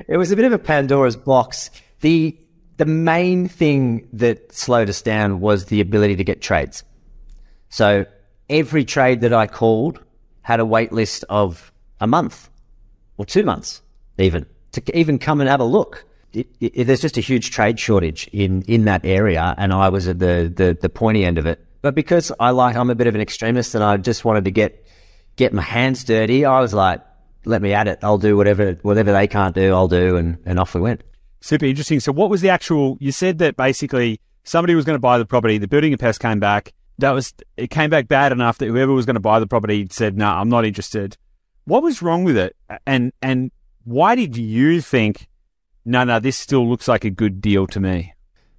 It 0.06 0.18
was 0.18 0.30
a 0.30 0.36
bit 0.36 0.44
of 0.44 0.52
a 0.52 0.58
Pandora's 0.58 1.16
box. 1.16 1.70
The 2.00 2.38
the 2.76 2.84
main 2.84 3.48
thing 3.48 4.06
that 4.12 4.52
slowed 4.52 4.90
us 4.90 5.00
down 5.00 5.40
was 5.40 5.66
the 5.66 5.80
ability 5.80 6.16
to 6.16 6.24
get 6.24 6.42
trades. 6.42 6.84
So 7.70 8.04
every 8.50 8.84
trade 8.84 9.22
that 9.22 9.32
I 9.32 9.46
called 9.46 10.00
had 10.42 10.60
a 10.60 10.66
wait 10.66 10.92
list 10.92 11.24
of 11.30 11.72
a 12.00 12.06
month 12.06 12.50
or 13.16 13.24
two 13.24 13.44
months, 13.44 13.80
even 14.18 14.44
to 14.72 14.98
even 14.98 15.18
come 15.18 15.40
and 15.40 15.48
have 15.48 15.60
a 15.60 15.64
look. 15.64 16.04
It, 16.34 16.48
it, 16.60 16.84
there's 16.84 17.00
just 17.00 17.16
a 17.16 17.22
huge 17.22 17.50
trade 17.50 17.80
shortage 17.80 18.28
in, 18.30 18.60
in 18.62 18.84
that 18.84 19.06
area, 19.06 19.54
and 19.56 19.72
I 19.72 19.88
was 19.88 20.06
at 20.06 20.18
the, 20.18 20.52
the 20.54 20.76
the 20.78 20.90
pointy 20.90 21.24
end 21.24 21.38
of 21.38 21.46
it. 21.46 21.64
But 21.84 21.94
because 21.94 22.32
I 22.40 22.48
like, 22.48 22.76
I'm 22.76 22.88
a 22.88 22.94
bit 22.94 23.08
of 23.08 23.14
an 23.14 23.20
extremist, 23.20 23.74
and 23.74 23.84
I 23.84 23.98
just 23.98 24.24
wanted 24.24 24.46
to 24.46 24.50
get 24.50 24.86
get 25.36 25.52
my 25.52 25.60
hands 25.60 26.02
dirty. 26.02 26.46
I 26.46 26.62
was 26.62 26.72
like, 26.72 27.02
let 27.44 27.60
me 27.60 27.74
at 27.74 27.86
it. 27.86 27.98
I'll 28.02 28.16
do 28.16 28.38
whatever 28.38 28.78
whatever 28.80 29.12
they 29.12 29.26
can't 29.26 29.54
do. 29.54 29.74
I'll 29.74 29.86
do, 29.86 30.16
and, 30.16 30.38
and 30.46 30.58
off 30.58 30.74
we 30.74 30.80
went. 30.80 31.02
Super 31.42 31.66
interesting. 31.66 32.00
So, 32.00 32.10
what 32.10 32.30
was 32.30 32.40
the 32.40 32.48
actual? 32.48 32.96
You 33.00 33.12
said 33.12 33.36
that 33.40 33.58
basically 33.58 34.18
somebody 34.44 34.74
was 34.74 34.86
going 34.86 34.94
to 34.94 34.98
buy 34.98 35.18
the 35.18 35.26
property. 35.26 35.58
The 35.58 35.68
building 35.68 35.92
and 35.92 36.00
pest 36.00 36.20
came 36.20 36.40
back. 36.40 36.72
That 36.96 37.10
was 37.10 37.34
it. 37.58 37.68
Came 37.68 37.90
back 37.90 38.08
bad 38.08 38.32
enough 38.32 38.56
that 38.58 38.68
whoever 38.68 38.94
was 38.94 39.04
going 39.04 39.16
to 39.16 39.20
buy 39.20 39.38
the 39.38 39.46
property 39.46 39.86
said, 39.90 40.16
"No, 40.16 40.28
I'm 40.28 40.48
not 40.48 40.64
interested." 40.64 41.18
What 41.66 41.82
was 41.82 42.00
wrong 42.00 42.24
with 42.24 42.38
it? 42.38 42.56
And 42.86 43.12
and 43.20 43.50
why 43.84 44.14
did 44.14 44.38
you 44.38 44.80
think, 44.80 45.28
"No, 45.84 46.02
no, 46.04 46.18
this 46.18 46.38
still 46.38 46.66
looks 46.66 46.88
like 46.88 47.04
a 47.04 47.10
good 47.10 47.42
deal 47.42 47.66
to 47.66 47.78
me"? 47.78 48.13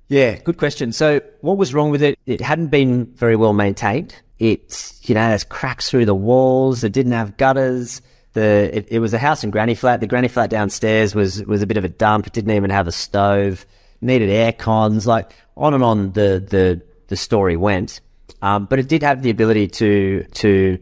Yeah, 0.08 0.38
good 0.38 0.58
question. 0.58 0.92
So, 0.92 1.22
what 1.42 1.58
was 1.58 1.74
wrong 1.74 1.90
with 1.90 2.04
it? 2.04 2.18
It 2.26 2.42
hadn't 2.42 2.68
been 2.68 3.06
very 3.16 3.36
well 3.36 3.54
maintained. 3.54 4.16
It, 4.38 4.94
you 5.04 5.16
know, 5.16 5.30
there's 5.30 5.44
cracks 5.44 5.90
through 5.90 6.06
the 6.06 6.16
walls. 6.16 6.84
It 6.84 6.92
didn't 6.92 7.14
have 7.14 7.38
gutters. 7.38 8.02
The 8.34 8.70
it, 8.74 8.88
it 8.92 9.00
was 9.00 9.14
a 9.14 9.18
house 9.18 9.44
in 9.44 9.50
granny 9.50 9.76
flat. 9.76 10.02
The 10.02 10.08
granny 10.08 10.28
flat 10.28 10.50
downstairs 10.50 11.16
was 11.16 11.44
was 11.46 11.62
a 11.62 11.68
bit 11.68 11.78
of 11.78 11.86
a 11.86 11.90
dump. 11.90 12.28
It 12.28 12.34
didn't 12.34 12.52
even 12.52 12.70
have 12.70 12.88
a 12.88 12.92
stove. 12.92 13.66
Needed 14.02 14.30
air 14.30 14.52
cons. 14.52 15.08
Like 15.08 15.34
on 15.58 15.74
and 15.74 15.84
on 15.84 16.12
the 16.12 16.46
the 16.48 16.82
the 17.08 17.16
story 17.16 17.56
went. 17.58 18.02
Um, 18.42 18.66
but 18.66 18.78
it 18.78 18.88
did 18.88 19.02
have 19.04 19.24
the 19.24 19.30
ability 19.30 19.68
to 19.70 20.24
to 20.34 20.78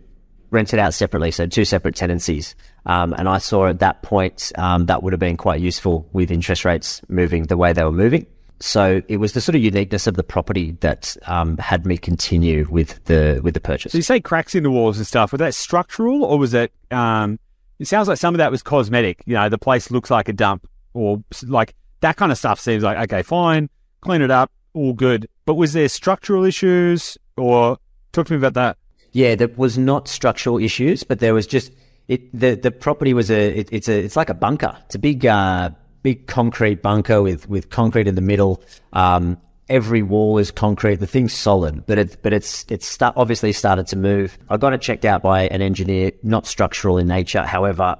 rent 0.49 0.73
it 0.73 0.79
out 0.79 0.93
separately, 0.93 1.31
so 1.31 1.47
two 1.47 1.65
separate 1.65 1.95
tenancies. 1.95 2.55
Um, 2.85 3.13
and 3.13 3.29
I 3.29 3.37
saw 3.37 3.67
at 3.67 3.79
that 3.79 4.01
point 4.01 4.51
um, 4.55 4.87
that 4.87 5.01
would 5.01 5.13
have 5.13 5.19
been 5.19 5.37
quite 5.37 5.61
useful 5.61 6.07
with 6.11 6.31
interest 6.31 6.65
rates 6.65 7.01
moving 7.07 7.43
the 7.43 7.57
way 7.57 7.71
they 7.73 7.83
were 7.83 7.91
moving. 7.91 8.25
So 8.65 9.01
it 9.09 9.17
was 9.17 9.33
the 9.33 9.41
sort 9.41 9.55
of 9.55 9.61
uniqueness 9.61 10.07
of 10.07 10.15
the 10.15 10.23
property 10.23 10.71
that 10.79 11.17
um, 11.27 11.57
had 11.57 11.85
me 11.85 11.97
continue 11.97 12.65
with 12.69 13.03
the 13.03 13.41
with 13.43 13.55
the 13.55 13.59
purchase. 13.59 13.91
So 13.91 13.97
you 13.97 14.03
say 14.03 14.21
cracks 14.21 14.55
in 14.55 14.63
the 14.63 14.71
walls 14.71 14.97
and 14.97 15.05
stuff. 15.05 15.33
Was 15.33 15.39
that 15.39 15.53
structural 15.53 16.23
or 16.23 16.39
was 16.39 16.53
that? 16.53 16.71
Um, 16.89 17.39
it 17.79 17.89
sounds 17.89 18.07
like 18.07 18.17
some 18.19 18.33
of 18.33 18.37
that 18.37 18.51
was 18.51 18.63
cosmetic. 18.63 19.21
You 19.25 19.33
know, 19.33 19.49
the 19.49 19.57
place 19.57 19.91
looks 19.91 20.09
like 20.09 20.29
a 20.29 20.33
dump, 20.33 20.65
or 20.93 21.21
like 21.45 21.75
that 21.99 22.15
kind 22.15 22.31
of 22.31 22.37
stuff. 22.37 22.57
Seems 22.57 22.83
like 22.83 22.97
okay, 22.99 23.21
fine, 23.21 23.69
clean 23.99 24.21
it 24.21 24.31
up, 24.31 24.49
all 24.73 24.93
good. 24.93 25.27
But 25.45 25.55
was 25.55 25.73
there 25.73 25.89
structural 25.89 26.45
issues, 26.45 27.17
or 27.35 27.77
talk 28.13 28.27
to 28.27 28.33
me 28.33 28.37
about 28.37 28.53
that? 28.53 28.77
Yeah, 29.11 29.35
there 29.35 29.49
was 29.49 29.77
not 29.77 30.07
structural 30.07 30.57
issues, 30.57 31.03
but 31.03 31.19
there 31.19 31.33
was 31.33 31.47
just 31.47 31.73
it. 32.07 32.31
The 32.31 32.55
the 32.55 32.71
property 32.71 33.13
was 33.13 33.29
a 33.29 33.59
it, 33.59 33.67
it's 33.73 33.89
a 33.89 34.05
it's 34.05 34.15
like 34.15 34.29
a 34.29 34.33
bunker. 34.33 34.77
It's 34.85 34.95
a 34.95 34.99
big 34.99 35.25
uh, 35.25 35.71
big 36.03 36.27
concrete 36.27 36.81
bunker 36.81 37.21
with 37.21 37.49
with 37.49 37.69
concrete 37.69 38.07
in 38.07 38.15
the 38.15 38.21
middle. 38.21 38.61
Um, 38.91 39.37
every 39.69 40.03
wall 40.03 40.37
is 40.37 40.51
concrete. 40.51 40.95
The 40.95 41.07
thing's 41.07 41.33
solid, 41.33 41.85
but 41.85 41.97
it 41.97 42.17
but 42.21 42.33
it's 42.33 42.65
it's 42.69 42.85
sta- 42.85 43.13
obviously 43.15 43.51
started 43.53 43.87
to 43.87 43.95
move. 43.95 44.37
I 44.49 44.57
got 44.57 44.73
it 44.73 44.81
checked 44.81 45.05
out 45.05 45.23
by 45.23 45.43
an 45.47 45.61
engineer, 45.61 46.11
not 46.21 46.45
structural 46.45 46.97
in 46.97 47.07
nature. 47.07 47.43
However. 47.43 47.95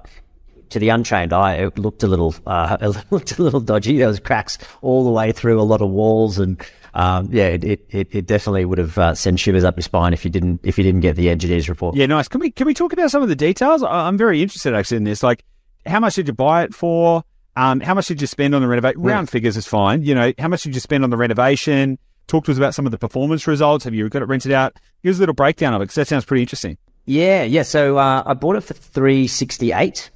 To 0.70 0.78
the 0.80 0.88
untrained 0.88 1.32
eye, 1.32 1.56
it 1.56 1.78
looked 1.78 2.02
a 2.02 2.08
little, 2.08 2.34
uh, 2.46 2.76
it 2.80 2.96
looked 3.12 3.38
a 3.38 3.42
little 3.42 3.60
dodgy. 3.60 3.98
There 3.98 4.08
was 4.08 4.18
cracks 4.18 4.58
all 4.82 5.04
the 5.04 5.10
way 5.10 5.30
through 5.30 5.60
a 5.60 5.62
lot 5.62 5.80
of 5.80 5.90
walls, 5.90 6.38
and 6.38 6.60
um, 6.94 7.28
yeah, 7.30 7.48
it, 7.48 7.62
it, 7.62 7.86
it 7.90 8.08
it 8.10 8.26
definitely 8.26 8.64
would 8.64 8.78
have 8.78 8.98
uh, 8.98 9.14
sent 9.14 9.38
shivers 9.38 9.62
up 9.62 9.76
your 9.76 9.82
spine 9.82 10.12
if 10.12 10.24
you 10.24 10.32
didn't 10.32 10.60
if 10.64 10.76
you 10.76 10.82
didn't 10.82 11.02
get 11.02 11.14
the 11.14 11.28
engineer's 11.28 11.68
report. 11.68 11.94
Yeah, 11.94 12.06
nice. 12.06 12.26
Can 12.26 12.40
we 12.40 12.50
can 12.50 12.66
we 12.66 12.74
talk 12.74 12.92
about 12.92 13.10
some 13.12 13.22
of 13.22 13.28
the 13.28 13.36
details? 13.36 13.84
I'm 13.84 14.18
very 14.18 14.42
interested 14.42 14.74
actually 14.74 14.96
in 14.96 15.04
this. 15.04 15.22
Like, 15.22 15.44
how 15.86 16.00
much 16.00 16.16
did 16.16 16.26
you 16.26 16.34
buy 16.34 16.64
it 16.64 16.74
for? 16.74 17.22
Um, 17.56 17.80
how 17.80 17.94
much 17.94 18.08
did 18.08 18.20
you 18.20 18.26
spend 18.26 18.54
on 18.54 18.62
the 18.62 18.68
renovation? 18.68 19.02
Round 19.02 19.30
figures 19.30 19.56
is 19.56 19.66
fine. 19.66 20.02
You 20.02 20.14
know, 20.14 20.32
how 20.38 20.48
much 20.48 20.62
did 20.62 20.74
you 20.74 20.80
spend 20.80 21.04
on 21.04 21.10
the 21.10 21.16
renovation? 21.16 21.98
Talk 22.26 22.46
to 22.46 22.50
us 22.52 22.56
about 22.58 22.74
some 22.74 22.86
of 22.86 22.92
the 22.92 22.98
performance 22.98 23.46
results. 23.46 23.84
Have 23.84 23.94
you 23.94 24.08
got 24.08 24.22
it 24.22 24.26
rented 24.28 24.50
out? 24.52 24.76
Give 25.02 25.10
us 25.10 25.18
a 25.18 25.20
little 25.20 25.34
breakdown 25.34 25.74
of 25.74 25.80
it 25.80 25.84
because 25.84 25.94
that 25.96 26.08
sounds 26.08 26.24
pretty 26.24 26.42
interesting. 26.42 26.78
Yeah, 27.06 27.42
yeah. 27.44 27.62
So 27.62 27.98
uh, 27.98 28.22
I 28.26 28.34
bought 28.34 28.56
it 28.56 28.62
for 28.62 28.74
three 28.74 29.26
sixty 29.26 29.72
eight. 29.72 30.10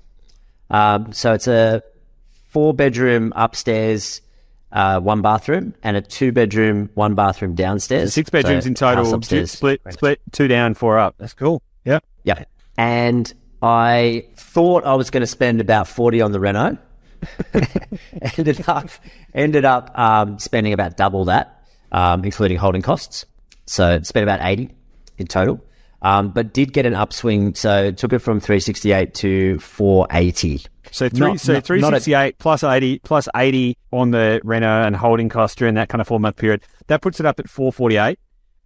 Um, 0.70 1.12
so 1.12 1.32
it's 1.34 1.46
a 1.46 1.82
four 2.48 2.72
bedroom 2.74 3.32
upstairs, 3.36 4.20
uh, 4.72 4.98
one 5.00 5.20
bathroom, 5.22 5.74
and 5.82 5.96
a 5.98 6.00
two 6.00 6.32
bedroom, 6.32 6.88
one 6.94 7.14
bathroom 7.14 7.54
downstairs. 7.54 8.14
Six 8.14 8.30
bedrooms 8.30 8.64
So 8.64 8.68
in 8.68 8.74
total. 8.74 9.20
two- 9.20 9.46
split 9.46 9.80
split 9.90 10.20
two 10.32 10.48
down, 10.48 10.74
four 10.74 10.98
up. 10.98 11.14
That's 11.18 11.34
cool. 11.34 11.62
Yeah. 11.84 12.00
Yeah. 12.24 12.44
And 12.78 13.32
I 13.62 14.24
thought 14.36 14.84
I 14.84 14.94
was 14.94 15.10
going 15.10 15.20
to 15.22 15.26
spend 15.26 15.60
about 15.60 15.88
40 15.88 16.20
on 16.22 16.32
the 16.32 16.40
reno. 16.40 16.78
ended 18.38 18.68
up, 18.68 18.90
ended 19.34 19.64
up 19.64 19.96
um, 19.98 20.38
spending 20.38 20.72
about 20.72 20.96
double 20.96 21.26
that, 21.26 21.64
um, 21.92 22.24
including 22.24 22.56
holding 22.58 22.82
costs. 22.82 23.24
So 23.66 24.00
spent 24.02 24.22
about 24.22 24.40
80 24.42 24.70
in 25.18 25.26
total. 25.26 25.64
Um, 26.00 26.30
but 26.30 26.52
did 26.54 26.72
get 26.72 26.86
an 26.86 26.94
upswing. 26.94 27.54
So 27.56 27.90
took 27.90 28.12
it 28.12 28.20
from 28.20 28.40
368 28.40 29.14
to 29.14 29.58
480. 29.58 30.64
So 30.90 31.08
three, 31.08 31.18
Not- 31.18 31.40
so 31.40 31.60
three 31.60 31.82
sixty 31.82 32.14
eight 32.14 32.38
plus 32.38 32.64
eighty 32.64 32.98
plus 33.00 33.28
eighty 33.36 33.76
on 33.92 34.10
the 34.10 34.40
reno 34.44 34.84
and 34.84 34.96
holding 34.96 35.28
costs 35.28 35.56
during 35.56 35.74
that 35.74 35.88
kind 35.88 36.00
of 36.00 36.08
four 36.08 36.20
month 36.20 36.36
period. 36.36 36.62
That 36.86 37.02
puts 37.02 37.20
it 37.20 37.26
up 37.26 37.38
at 37.38 37.48
four 37.48 37.72
forty 37.72 37.96
eight, 37.96 38.18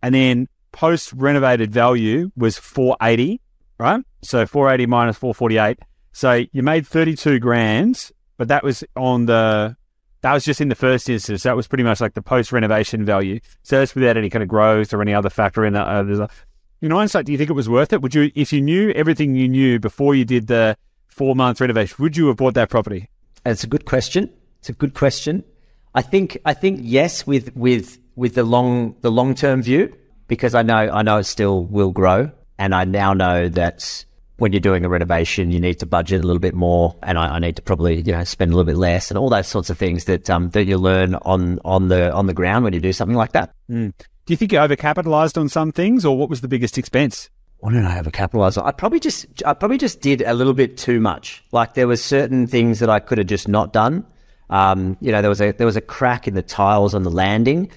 and 0.03 0.15
then 0.15 0.49
post 0.73 1.13
renovated 1.15 1.73
value 1.73 2.31
was 2.37 2.59
four 2.59 2.97
eighty, 3.03 3.41
right? 3.79 4.05
So 4.23 4.47
four 4.47 4.71
eighty 4.71 4.87
minus 4.87 5.17
four 5.17 5.35
forty 5.35 5.59
eight. 5.59 5.79
So 6.13 6.45
you 6.53 6.63
made 6.63 6.87
thirty 6.87 7.17
two 7.17 7.39
grand, 7.39 8.11
but 8.37 8.49
that 8.49 8.63
was 8.65 8.85
on 8.97 9.27
the 9.27 9.77
that 10.23 10.33
was 10.33 10.45
just 10.45 10.61
in 10.61 10.69
the 10.69 10.75
first 10.75 11.09
instance. 11.09 11.43
That 11.43 11.57
was 11.57 11.67
pretty 11.67 11.85
much 11.85 12.01
like 12.01 12.15
the 12.15 12.23
post 12.23 12.53
renovation 12.53 13.05
value. 13.05 13.41
So 13.63 13.79
that's 13.79 13.95
without 13.95 14.17
any 14.17 14.31
kind 14.31 14.43
of 14.43 14.49
growth 14.49 14.95
or 14.95 15.03
any 15.03 15.13
other 15.13 15.31
factor 15.31 15.65
in 15.65 15.73
that. 15.75 15.87
Uh, 15.87 16.29
in 16.81 16.91
hindsight, 16.91 17.27
do 17.27 17.33
you 17.33 17.39
think 17.39 17.51
it 17.51 17.55
was 17.55 17.69
worth 17.69 17.93
it? 17.93 18.03
Would 18.03 18.15
you, 18.15 18.31
if 18.35 18.53
you 18.53 18.61
knew 18.61 18.91
everything 18.91 19.35
you 19.35 19.49
knew 19.49 19.79
before 19.79 20.15
you 20.15 20.25
did 20.25 20.47
the 20.47 20.77
four 21.07 21.37
month 21.37 21.61
renovation, 21.61 21.97
would 22.01 22.17
you 22.17 22.29
have 22.29 22.37
bought 22.37 22.55
that 22.55 22.71
property? 22.71 23.09
It's 23.45 23.65
a 23.65 23.67
good 23.67 23.85
question. 23.85 24.33
It's 24.61 24.69
a 24.69 24.73
good 24.73 24.95
question. 24.95 25.45
I 25.95 26.03
think 26.03 26.39
I 26.45 26.55
think 26.55 26.81
yes 26.83 27.27
with 27.27 27.55
with 27.57 27.99
with 28.17 28.35
the 28.35 28.45
long 28.45 28.97
the 29.01 29.11
long 29.11 29.35
term 29.35 29.63
view 29.63 29.95
because 30.27 30.55
I 30.55 30.63
know 30.63 30.75
I 30.75 31.03
know 31.03 31.19
it 31.19 31.25
still 31.25 31.65
will 31.65 31.91
grow 31.91 32.31
and 32.59 32.75
I 32.75 32.85
now 32.85 33.13
know 33.13 33.49
that 33.51 34.05
when 34.43 34.53
you're 34.53 34.61
doing 34.61 34.85
a 34.85 34.89
renovation 34.89 35.51
you 35.51 35.61
need 35.61 35.79
to 35.79 35.87
budget 35.87 36.23
a 36.23 36.27
little 36.27 36.41
bit 36.41 36.55
more 36.55 36.97
and 37.03 37.17
I, 37.17 37.37
I 37.37 37.39
need 37.39 37.57
to 37.57 37.63
probably 37.63 38.03
you 38.03 38.13
know 38.13 38.25
spend 38.25 38.53
a 38.53 38.57
little 38.57 38.67
bit 38.67 38.77
less 38.77 39.11
and 39.11 39.17
all 39.17 39.31
those 39.31 39.47
sorts 39.47 39.71
of 39.71 39.79
things 39.79 40.05
that 40.07 40.29
um 40.29 40.51
that 40.51 40.65
you 40.65 40.79
learn 40.79 41.15
on 41.23 41.61
on 41.65 41.89
the 41.89 42.13
on 42.13 42.27
the 42.27 42.35
ground 42.35 42.65
when 42.65 42.73
you 42.73 42.81
do 42.81 42.93
something 42.93 43.17
like 43.17 43.33
that. 43.33 43.55
Do 44.27 44.33
you 44.33 44.37
think 44.37 44.53
you 44.53 44.59
overcapitalized 44.59 45.37
on 45.41 45.49
some 45.49 45.73
things, 45.73 46.05
or 46.05 46.17
what 46.17 46.31
was 46.31 46.43
the 46.43 46.49
biggest 46.49 46.79
expense? 46.79 47.29
what 47.63 47.71
didn't 47.71 47.87
I 47.87 48.03
overcapitalize? 48.03 48.61
I 48.61 48.73
probably 48.73 48.99
just, 48.99 49.41
I 49.47 49.55
probably 49.55 49.79
just 49.79 50.01
did 50.01 50.21
a 50.21 50.35
little 50.35 50.53
bit 50.53 50.77
too 50.77 50.99
much. 50.99 51.45
Like 51.53 51.75
there 51.75 51.87
was 51.87 52.03
certain 52.03 52.49
things 52.49 52.81
that 52.81 52.91
I 52.91 52.99
could 52.99 53.19
have 53.19 53.29
just 53.29 53.47
not 53.47 53.73
done. 53.73 54.05
Um, 54.51 54.97
you 55.01 55.13
know, 55.13 55.23
there 55.23 55.29
was 55.29 55.41
a 55.41 55.53
there 55.53 55.67
was 55.67 55.77
a 55.77 55.81
crack 55.81 56.27
in 56.27 56.35
the 56.35 56.43
tiles 56.43 56.93
on 56.93 57.05
the 57.05 57.11
landing, 57.11 57.71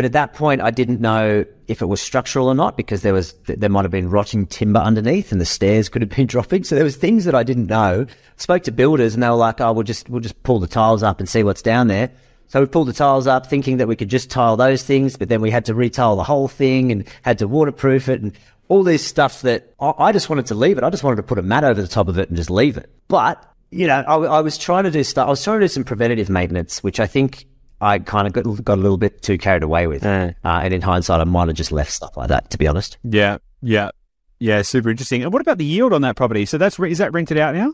but 0.00 0.06
at 0.06 0.12
that 0.12 0.32
point, 0.32 0.62
I 0.62 0.70
didn't 0.70 1.02
know 1.02 1.44
if 1.68 1.82
it 1.82 1.84
was 1.84 2.00
structural 2.00 2.48
or 2.48 2.54
not 2.54 2.74
because 2.74 3.02
there 3.02 3.12
was 3.12 3.34
there 3.44 3.68
might 3.68 3.82
have 3.82 3.90
been 3.90 4.08
rotting 4.08 4.46
timber 4.46 4.80
underneath, 4.80 5.30
and 5.30 5.38
the 5.38 5.44
stairs 5.44 5.90
could 5.90 6.00
have 6.00 6.08
been 6.08 6.26
dropping. 6.34 6.64
So 6.64 6.74
there 6.74 6.84
was 6.84 6.96
things 6.96 7.26
that 7.26 7.34
I 7.34 7.42
didn't 7.42 7.66
know. 7.66 8.06
spoke 8.38 8.62
to 8.62 8.72
builders, 8.72 9.12
and 9.12 9.22
they 9.22 9.28
were 9.28 9.34
like, 9.34 9.60
"Oh, 9.60 9.74
we'll 9.74 9.82
just 9.82 10.08
we'll 10.08 10.22
just 10.22 10.42
pull 10.42 10.58
the 10.58 10.66
tiles 10.66 11.02
up 11.02 11.20
and 11.20 11.28
see 11.28 11.42
what's 11.42 11.60
down 11.60 11.88
there." 11.88 12.10
So 12.46 12.60
we 12.60 12.66
pulled 12.66 12.88
the 12.88 12.94
tiles 12.94 13.26
up 13.26 13.46
thinking 13.46 13.76
that 13.76 13.88
we 13.88 13.94
could 13.94 14.08
just 14.08 14.30
tile 14.30 14.56
those 14.56 14.82
things, 14.82 15.18
but 15.18 15.28
then 15.28 15.42
we 15.42 15.50
had 15.50 15.66
to 15.66 15.74
retile 15.74 16.16
the 16.16 16.24
whole 16.24 16.48
thing 16.48 16.90
and 16.92 17.06
had 17.20 17.36
to 17.40 17.46
waterproof 17.46 18.08
it 18.08 18.22
and 18.22 18.32
all 18.68 18.82
this 18.82 19.06
stuff 19.06 19.42
that 19.42 19.74
I 19.78 20.12
just 20.12 20.30
wanted 20.30 20.46
to 20.46 20.54
leave 20.54 20.78
it. 20.78 20.82
I 20.82 20.88
just 20.88 21.04
wanted 21.04 21.16
to 21.16 21.24
put 21.24 21.38
a 21.38 21.42
mat 21.42 21.62
over 21.62 21.82
the 21.82 21.88
top 21.88 22.08
of 22.08 22.18
it 22.18 22.28
and 22.28 22.38
just 22.38 22.48
leave 22.48 22.78
it. 22.78 22.88
But, 23.08 23.44
you 23.70 23.86
know, 23.86 24.02
I, 24.08 24.14
I 24.14 24.40
was 24.40 24.56
trying 24.56 24.84
to 24.84 24.90
do 24.90 25.04
stuff. 25.04 25.26
I 25.26 25.30
was 25.30 25.44
trying 25.44 25.60
to 25.60 25.64
do 25.64 25.68
some 25.68 25.84
preventative 25.84 26.30
maintenance, 26.30 26.82
which 26.82 27.00
I 27.00 27.06
think 27.06 27.44
I 27.80 27.98
kind 27.98 28.26
of 28.26 28.32
got, 28.32 28.64
got 28.64 28.78
a 28.78 28.82
little 28.82 28.98
bit 28.98 29.22
too 29.22 29.38
carried 29.38 29.62
away 29.62 29.86
with. 29.86 30.04
Uh, 30.04 30.32
and 30.44 30.74
in 30.74 30.82
hindsight, 30.82 31.20
I 31.20 31.24
might 31.24 31.48
have 31.48 31.56
just 31.56 31.72
left 31.72 31.92
stuff 31.92 32.16
like 32.16 32.28
that, 32.28 32.50
to 32.50 32.58
be 32.58 32.66
honest. 32.66 32.98
Yeah. 33.02 33.38
Yeah. 33.62 33.90
Yeah. 34.38 34.62
Super 34.62 34.90
interesting. 34.90 35.22
And 35.22 35.32
what 35.32 35.42
about 35.42 35.58
the 35.58 35.64
yield 35.64 35.92
on 35.92 36.02
that 36.02 36.16
property? 36.16 36.46
So 36.46 36.58
that's, 36.58 36.78
is 36.78 36.98
that 36.98 37.12
rented 37.12 37.38
out 37.38 37.54
now? 37.54 37.72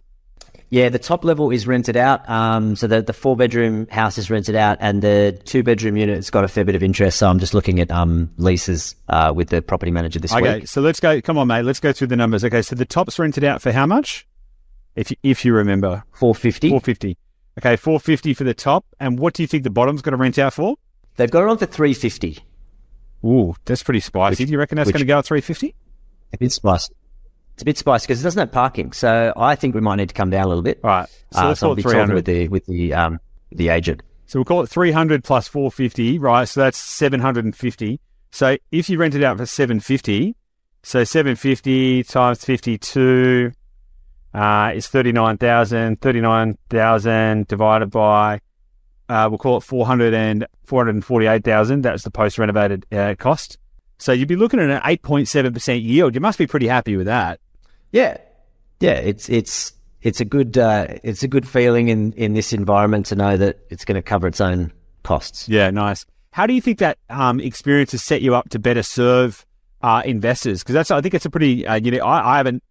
Yeah, 0.68 0.88
the 0.88 0.98
top 0.98 1.24
level 1.24 1.52
is 1.52 1.64
rented 1.64 1.96
out. 1.96 2.28
Um, 2.28 2.74
so 2.74 2.88
the, 2.88 3.00
the 3.00 3.12
four 3.12 3.36
bedroom 3.36 3.86
house 3.86 4.18
is 4.18 4.30
rented 4.30 4.56
out, 4.56 4.78
and 4.80 5.00
the 5.00 5.40
two 5.44 5.62
bedroom 5.62 5.96
unit's 5.96 6.28
got 6.28 6.42
a 6.42 6.48
fair 6.48 6.64
bit 6.64 6.74
of 6.74 6.82
interest. 6.82 7.18
So 7.18 7.28
I'm 7.28 7.38
just 7.38 7.54
looking 7.54 7.78
at 7.78 7.88
um, 7.92 8.30
leases 8.36 8.96
uh, 9.08 9.32
with 9.34 9.50
the 9.50 9.62
property 9.62 9.92
manager 9.92 10.18
this 10.18 10.32
okay, 10.32 10.42
week. 10.42 10.50
Okay, 10.50 10.66
so 10.66 10.80
let's 10.80 10.98
go. 10.98 11.20
Come 11.20 11.38
on, 11.38 11.46
mate. 11.46 11.62
Let's 11.62 11.78
go 11.78 11.92
through 11.92 12.08
the 12.08 12.16
numbers. 12.16 12.44
Okay, 12.44 12.62
so 12.62 12.74
the 12.74 12.84
top's 12.84 13.16
rented 13.16 13.44
out 13.44 13.62
for 13.62 13.70
how 13.70 13.86
much? 13.86 14.26
If 14.96 15.12
you, 15.12 15.16
if 15.22 15.44
you 15.44 15.54
remember, 15.54 16.02
four 16.10 16.34
fifty. 16.34 16.70
Four 16.70 16.80
fifty. 16.80 17.16
Okay, 17.58 17.76
four 17.76 17.98
fifty 18.00 18.34
for 18.34 18.44
the 18.44 18.54
top. 18.54 18.84
And 19.00 19.18
what 19.18 19.34
do 19.34 19.42
you 19.42 19.46
think 19.46 19.64
the 19.64 19.70
bottom's 19.70 20.02
going 20.02 20.12
to 20.12 20.18
rent 20.18 20.38
out 20.38 20.52
for? 20.54 20.76
They've 21.16 21.30
got 21.30 21.42
it 21.42 21.48
on 21.48 21.58
for 21.58 21.66
three 21.66 21.94
fifty. 21.94 22.38
Ooh, 23.24 23.54
that's 23.64 23.82
pretty 23.82 24.00
spicy. 24.00 24.42
Which, 24.42 24.48
do 24.48 24.52
you 24.52 24.58
reckon 24.58 24.76
that's 24.76 24.90
going 24.90 25.00
to 25.00 25.06
go 25.06 25.18
at 25.18 25.26
three 25.26 25.40
fifty? 25.40 25.74
A 26.32 26.38
bit 26.38 26.52
spicy. 26.52 26.92
It's 27.54 27.62
a 27.62 27.64
bit 27.64 27.78
spicy 27.78 28.04
because 28.04 28.20
it 28.20 28.24
doesn't 28.24 28.38
have 28.38 28.52
parking. 28.52 28.92
So 28.92 29.32
I 29.34 29.54
think 29.54 29.74
we 29.74 29.80
might 29.80 29.96
need 29.96 30.10
to 30.10 30.14
come 30.14 30.28
down 30.28 30.44
a 30.44 30.48
little 30.48 30.62
bit. 30.62 30.78
All 30.84 30.90
right. 30.90 31.08
So, 31.32 31.40
uh, 31.40 31.54
so 31.54 31.68
I'll 31.70 31.74
be 31.74 31.82
talking 31.82 32.12
with 32.12 32.26
the 32.26 32.48
with 32.48 32.66
the 32.66 32.92
um 32.92 33.18
the 33.50 33.70
agent. 33.70 34.02
So 34.26 34.40
we'll 34.40 34.44
call 34.44 34.60
it 34.62 34.68
300 34.68 35.24
plus 35.24 35.48
450, 35.48 36.18
right? 36.18 36.46
So 36.46 36.60
that's 36.60 36.76
750. 36.76 38.00
So 38.30 38.56
if 38.72 38.90
you 38.90 38.98
rent 38.98 39.14
it 39.14 39.22
out 39.22 39.38
for 39.38 39.46
750, 39.46 40.34
so 40.82 41.04
750 41.04 42.02
times 42.04 42.44
52 42.44 43.52
uh, 44.36 44.72
is 44.74 44.86
39,000. 44.86 46.00
39,000 46.00 47.48
divided 47.48 47.90
by, 47.90 48.40
uh, 49.08 49.26
we'll 49.30 49.38
call 49.38 49.56
it 49.56 49.62
400 49.62 50.12
and 50.12 50.46
448,000. 50.64 51.82
That's 51.82 52.02
the 52.02 52.10
post 52.10 52.38
renovated 52.38 52.86
uh, 52.92 53.14
cost. 53.18 53.56
So 53.98 54.12
you'd 54.12 54.28
be 54.28 54.36
looking 54.36 54.60
at 54.60 54.68
an 54.68 54.80
8.7% 54.82 55.82
yield. 55.82 56.14
You 56.14 56.20
must 56.20 56.38
be 56.38 56.46
pretty 56.46 56.68
happy 56.68 56.96
with 56.96 57.06
that. 57.06 57.40
Yeah, 57.92 58.18
yeah. 58.78 58.96
It's 58.96 59.30
it's 59.30 59.72
it's 60.02 60.20
a 60.20 60.24
good 60.26 60.58
uh, 60.58 60.88
it's 61.02 61.22
a 61.22 61.28
good 61.28 61.48
feeling 61.48 61.88
in 61.88 62.12
in 62.12 62.34
this 62.34 62.52
environment 62.52 63.06
to 63.06 63.14
know 63.14 63.38
that 63.38 63.60
it's 63.70 63.86
going 63.86 63.94
to 63.94 64.02
cover 64.02 64.26
its 64.26 64.40
own 64.40 64.70
costs. 65.02 65.48
Yeah, 65.48 65.70
nice. 65.70 66.04
How 66.32 66.46
do 66.46 66.52
you 66.52 66.60
think 66.60 66.80
that 66.80 66.98
um, 67.08 67.40
experience 67.40 67.92
has 67.92 68.02
set 68.02 68.20
you 68.20 68.34
up 68.34 68.50
to 68.50 68.58
better 68.58 68.82
serve 68.82 69.46
uh, 69.80 70.02
investors? 70.04 70.62
Because 70.62 70.74
that's 70.74 70.90
I 70.90 71.00
think 71.00 71.14
it's 71.14 71.24
a 71.24 71.30
pretty 71.30 71.66
uh, 71.66 71.76
you 71.76 71.92
know 71.92 72.04
I, 72.04 72.34
I 72.34 72.36
haven't 72.36 72.62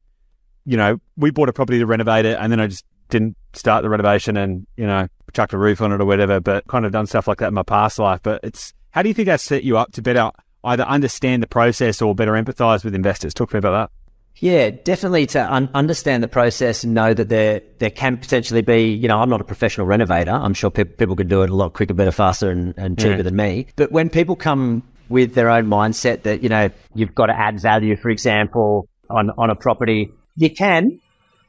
you 0.65 0.77
know 0.77 0.99
we 1.17 1.31
bought 1.31 1.49
a 1.49 1.53
property 1.53 1.79
to 1.79 1.85
renovate 1.85 2.25
it 2.25 2.37
and 2.39 2.51
then 2.51 2.59
I 2.59 2.67
just 2.67 2.85
didn't 3.09 3.37
start 3.53 3.83
the 3.83 3.89
renovation 3.89 4.35
and 4.37 4.65
you 4.77 4.87
know 4.87 5.07
chucked 5.33 5.53
a 5.53 5.57
roof 5.57 5.81
on 5.81 5.91
it 5.91 6.01
or 6.01 6.05
whatever. 6.05 6.39
But 6.39 6.67
kind 6.67 6.85
of 6.85 6.91
done 6.91 7.05
stuff 7.05 7.27
like 7.27 7.39
that 7.39 7.49
in 7.49 7.53
my 7.53 7.63
past 7.63 7.99
life. 7.99 8.21
But 8.23 8.41
it's 8.43 8.73
how 8.91 9.01
do 9.01 9.09
you 9.09 9.13
think 9.13 9.27
that 9.27 9.41
set 9.41 9.63
you 9.63 9.77
up 9.77 9.91
to 9.93 10.01
better 10.01 10.31
either 10.63 10.83
understand 10.83 11.43
the 11.43 11.47
process 11.47 12.01
or 12.01 12.15
better 12.15 12.31
empathize 12.31 12.83
with 12.83 12.95
investors? 12.95 13.33
Talk 13.33 13.49
to 13.51 13.55
me 13.55 13.59
about 13.59 13.71
that. 13.71 13.91
Yeah, 14.37 14.69
definitely 14.69 15.27
to 15.27 15.53
un- 15.53 15.69
understand 15.73 16.21
the 16.21 16.27
process 16.27 16.83
and 16.83 16.93
know 16.93 17.13
that 17.13 17.29
there 17.29 17.61
there 17.79 17.89
can 17.89 18.17
potentially 18.17 18.61
be, 18.61 18.87
you 18.87 19.07
know, 19.07 19.19
I'm 19.19 19.29
not 19.29 19.39
a 19.39 19.45
professional 19.45 19.87
renovator. 19.87 20.31
I'm 20.31 20.53
sure 20.53 20.69
pe- 20.69 20.83
people 20.83 21.15
could 21.15 21.29
do 21.29 21.43
it 21.43 21.49
a 21.49 21.55
lot 21.55 21.73
quicker, 21.73 21.93
better, 21.93 22.11
faster, 22.11 22.49
and, 22.49 22.73
and 22.75 22.97
cheaper 22.97 23.17
yeah. 23.17 23.21
than 23.21 23.35
me. 23.35 23.67
But 23.75 23.91
when 23.91 24.09
people 24.09 24.35
come 24.35 24.83
with 25.07 25.35
their 25.35 25.49
own 25.49 25.67
mindset 25.67 26.23
that 26.23 26.41
you 26.41 26.49
know 26.49 26.69
you've 26.95 27.15
got 27.15 27.27
to 27.27 27.37
add 27.37 27.61
value, 27.61 27.95
for 27.95 28.09
example, 28.09 28.89
on 29.09 29.31
on 29.37 29.49
a 29.49 29.55
property, 29.55 30.11
you 30.35 30.49
can, 30.49 30.99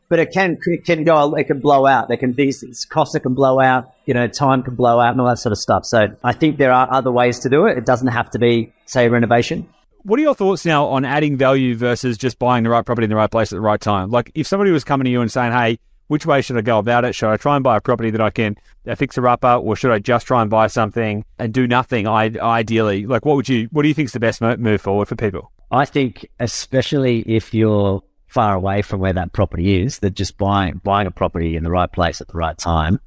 but 0.09 0.19
it 0.19 0.33
can 0.33 0.59
it 0.67 0.85
can 0.85 1.05
go 1.05 1.35
it 1.35 1.45
can 1.45 1.61
blow 1.61 1.87
out. 1.87 2.09
There 2.09 2.17
can 2.17 2.33
be 2.33 2.53
costs 2.89 3.13
that 3.15 3.21
can 3.21 3.35
blow 3.35 3.61
out. 3.61 3.93
You 4.07 4.15
know, 4.15 4.29
time 4.29 4.63
can 4.63 4.75
blow 4.75 5.01
out 5.01 5.13
and 5.13 5.21
all 5.21 5.27
that 5.27 5.39
sort 5.39 5.53
of 5.53 5.59
stuff. 5.59 5.85
So 5.85 6.09
I 6.23 6.33
think 6.33 6.59
there 6.59 6.73
are 6.73 6.89
other 6.91 7.11
ways 7.11 7.41
to 7.41 7.49
do 7.49 7.67
it. 7.67 7.77
It 7.77 7.87
doesn't 7.87 8.09
have 8.09 8.31
to 8.31 8.39
be 8.39 8.73
say 8.87 9.09
renovation. 9.09 9.69
What 10.03 10.21
are 10.21 10.23
your 10.23 10.37
thoughts 10.37 10.65
now 10.65 10.87
on 10.87 11.05
adding 11.05 11.37
value 11.37 11.75
versus 11.75 12.17
just 12.17 12.39
buying 12.39 12.63
the 12.63 12.71
right 12.71 12.87
property 12.87 13.05
in 13.05 13.11
the 13.11 13.17
right 13.17 13.31
place 13.31 13.53
at 13.53 13.57
the 13.57 13.61
right 13.61 13.81
time? 13.81 14.11
Like, 14.11 14.31
if 14.37 14.47
somebody 14.47 14.71
was 14.71 14.85
coming 14.85 15.05
to 15.07 15.11
you 15.11 15.21
and 15.21 15.33
saying, 15.33 15.53
"Hey, 15.53 15.81
which 16.09 16.25
way 16.25 16.43
should 16.43 16.57
I 16.57 16.61
go 16.61 16.79
about 16.79 17.05
it? 17.05 17.15
Should 17.15 17.31
I 17.31 17.37
try 17.37 17.57
and 17.57 17.65
buy 17.65 17.77
a 17.77 17.81
property 17.81 18.11
that 18.11 18.21
I 18.21 18.31
can 18.31 18.57
fix 18.97 19.19
a 19.19 19.23
up, 19.23 19.65
or 19.65 19.75
should 19.77 19.91
I 19.91 19.99
just 19.99 20.27
try 20.27 20.43
and 20.43 20.51
buy 20.51 20.69
something 20.69 21.25
and 21.39 21.53
do 21.53 21.67
nothing? 21.67 22.07
I, 22.07 22.33
ideally, 22.41 23.07
like, 23.07 23.25
what 23.25 23.37
would 23.37 23.49
you, 23.49 23.69
what 23.73 23.83
do 23.83 23.89
you 23.89 23.95
think 23.95 24.07
is 24.07 24.13
the 24.13 24.21
best 24.21 24.41
move 24.41 24.81
forward 24.81 25.09
for 25.09 25.17
people? 25.17 25.51
I 25.71 25.85
think, 25.85 26.29
especially 26.39 27.21
if 27.23 27.53
you're 27.53 28.03
far 28.37 28.55
away 28.55 28.83
from 28.83 29.01
where 29.01 29.15
that 29.15 29.33
property 29.33 29.83
is, 29.83 30.01
that 30.01 30.11
just 30.11 30.37
buying 30.37 30.79
buying 30.85 31.07
a 31.07 31.11
property 31.11 31.57
in 31.57 31.65
the 31.65 31.71
right 31.71 31.91
place 31.91 32.21
at 32.21 32.29
the 32.29 32.37
right 32.37 32.59
time 32.59 33.01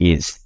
is 0.00 0.40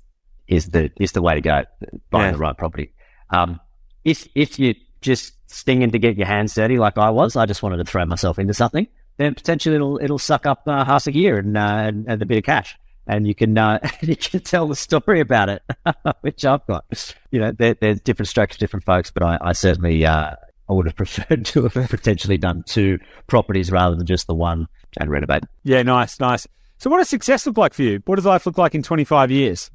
is 0.46 0.66
the 0.66 0.90
is 1.00 1.12
the 1.12 1.22
way 1.22 1.36
to 1.36 1.40
go. 1.40 1.64
Buying 2.10 2.26
yeah. 2.26 2.32
the 2.32 2.38
right 2.38 2.56
property. 2.56 2.92
Um, 3.30 3.58
if 4.04 4.28
if 4.34 4.58
you 4.58 4.74
just 5.00 5.32
stinging 5.46 5.90
to 5.92 5.98
get 5.98 6.18
your 6.18 6.26
hands 6.26 6.54
dirty 6.54 6.76
like 6.76 6.98
I 6.98 7.08
was. 7.08 7.34
I 7.34 7.46
just 7.46 7.62
wanted 7.62 7.78
to 7.78 7.84
throw 7.84 8.04
myself 8.04 8.38
into 8.38 8.52
something. 8.52 8.86
Then 9.16 9.34
potentially 9.34 9.76
it'll 9.76 9.98
it'll 10.02 10.18
suck 10.18 10.44
up 10.44 10.64
uh, 10.66 10.84
half 10.84 11.06
a 11.06 11.14
year 11.14 11.38
and, 11.38 11.56
uh, 11.56 11.60
and, 11.60 12.06
and 12.06 12.20
a 12.20 12.26
bit 12.26 12.36
of 12.36 12.44
cash, 12.44 12.76
and 13.06 13.26
you 13.26 13.34
can 13.34 13.56
uh, 13.56 13.78
you 14.02 14.16
can 14.16 14.40
tell 14.40 14.68
the 14.68 14.76
story 14.76 15.20
about 15.20 15.48
it, 15.48 15.62
which 16.20 16.44
I've 16.44 16.66
got. 16.66 16.84
You 17.30 17.40
know, 17.40 17.52
there, 17.52 17.72
there's 17.72 18.02
different 18.02 18.28
strokes 18.28 18.56
for 18.56 18.60
different 18.60 18.84
folks, 18.84 19.10
but 19.10 19.22
I, 19.22 19.38
I 19.40 19.52
certainly 19.52 20.04
uh, 20.04 20.34
I 20.68 20.72
would 20.72 20.86
have 20.86 20.96
preferred 20.96 21.44
to 21.46 21.68
have 21.68 21.90
potentially 21.90 22.38
done 22.38 22.64
two 22.66 22.98
properties 23.26 23.70
rather 23.70 23.96
than 23.96 24.06
just 24.06 24.26
the 24.26 24.34
one 24.34 24.68
and 24.98 25.10
renovate. 25.10 25.44
Yeah, 25.64 25.82
nice, 25.82 26.20
nice. 26.20 26.46
So, 26.78 26.90
what 26.90 26.98
does 26.98 27.08
success 27.08 27.46
look 27.46 27.56
like 27.56 27.74
for 27.74 27.82
you? 27.82 28.02
What 28.04 28.16
does 28.16 28.26
life 28.26 28.46
look 28.46 28.58
like 28.58 28.74
in 28.74 28.82
25 28.82 29.30
years? 29.30 29.70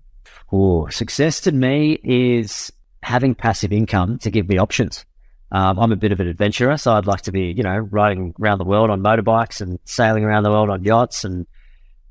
Oh, 0.52 0.88
success 0.90 1.40
to 1.42 1.52
me 1.52 2.00
is 2.04 2.72
having 3.04 3.34
passive 3.34 3.72
income 3.72 4.20
to 4.20 4.30
give 4.30 4.48
me 4.48 4.58
options. 4.58 5.06
Um, 5.52 5.80
I'm 5.80 5.92
a 5.92 5.98
bit 5.98 6.12
of 6.12 6.20
an 6.20 6.28
adventurer, 6.28 6.78
so 6.78 6.94
I'd 6.94 7.08
like 7.08 7.24
to 7.24 7.32
be, 7.32 7.52
you 7.52 7.64
know, 7.64 7.76
riding 7.78 8.34
around 8.40 8.60
the 8.60 8.66
world 8.66 8.90
on 8.90 9.02
motorbikes 9.02 9.60
and 9.60 9.80
sailing 9.84 10.24
around 10.24 10.44
the 10.44 10.52
world 10.52 10.70
on 10.70 10.84
yachts 10.84 11.26
and 11.26 11.46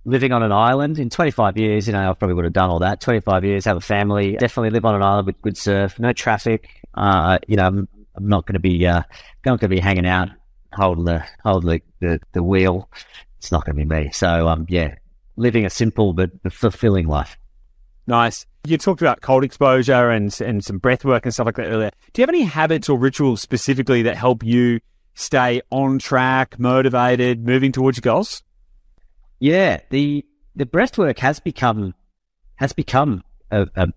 living 0.04 0.32
on 0.32 0.42
an 0.42 0.52
island. 0.52 0.98
In 0.98 1.08
25 1.08 1.56
years, 1.56 1.86
you 1.86 1.92
know, 1.92 2.10
I 2.10 2.12
probably 2.12 2.34
would 2.34 2.44
have 2.44 2.52
done 2.52 2.68
all 2.68 2.80
that. 2.80 3.00
25 3.00 3.44
years, 3.44 3.64
have 3.64 3.78
a 3.78 3.80
family, 3.80 4.36
definitely 4.36 4.70
live 4.70 4.84
on 4.84 4.94
an 4.94 5.02
island 5.02 5.26
with 5.26 5.40
good 5.40 5.56
surf, 5.56 5.98
no 5.98 6.12
traffic. 6.12 6.68
Uh, 6.94 7.38
you 7.46 7.56
know, 7.56 7.86
I'm, 8.16 8.28
not 8.28 8.46
going 8.46 8.54
to 8.54 8.60
be, 8.60 8.86
uh, 8.86 9.02
not 9.44 9.60
going 9.60 9.70
to 9.70 9.76
be 9.76 9.80
hanging 9.80 10.06
out 10.06 10.30
holding 10.72 11.04
the, 11.04 11.24
holding 11.42 11.80
the, 12.00 12.08
the, 12.08 12.20
the 12.32 12.42
wheel. 12.42 12.88
It's 13.38 13.50
not 13.50 13.64
going 13.64 13.76
to 13.76 13.84
be 13.84 13.88
me. 13.88 14.10
So, 14.12 14.48
um, 14.48 14.66
yeah, 14.68 14.94
living 15.36 15.64
a 15.64 15.70
simple 15.70 16.12
but 16.12 16.30
fulfilling 16.50 17.06
life. 17.06 17.38
Nice. 18.06 18.46
You 18.66 18.76
talked 18.76 19.00
about 19.00 19.20
cold 19.20 19.44
exposure 19.44 20.10
and 20.10 20.38
and 20.40 20.64
some 20.64 20.78
breath 20.78 21.04
work 21.04 21.24
and 21.24 21.32
stuff 21.32 21.46
like 21.46 21.56
that 21.56 21.68
earlier. 21.68 21.90
Do 22.12 22.20
you 22.20 22.22
have 22.24 22.34
any 22.34 22.42
habits 22.42 22.88
or 22.88 22.98
rituals 22.98 23.40
specifically 23.40 24.02
that 24.02 24.16
help 24.16 24.42
you 24.42 24.80
stay 25.14 25.62
on 25.70 25.98
track, 25.98 26.58
motivated, 26.58 27.46
moving 27.46 27.72
towards 27.72 27.98
your 27.98 28.02
goals? 28.02 28.42
Yeah, 29.38 29.80
the 29.90 30.26
the 30.54 30.66
breath 30.66 30.98
work 30.98 31.20
has 31.20 31.40
become 31.40 31.94
has 32.56 32.72
become 32.72 33.22
a, 33.50 33.66
a, 33.76 33.88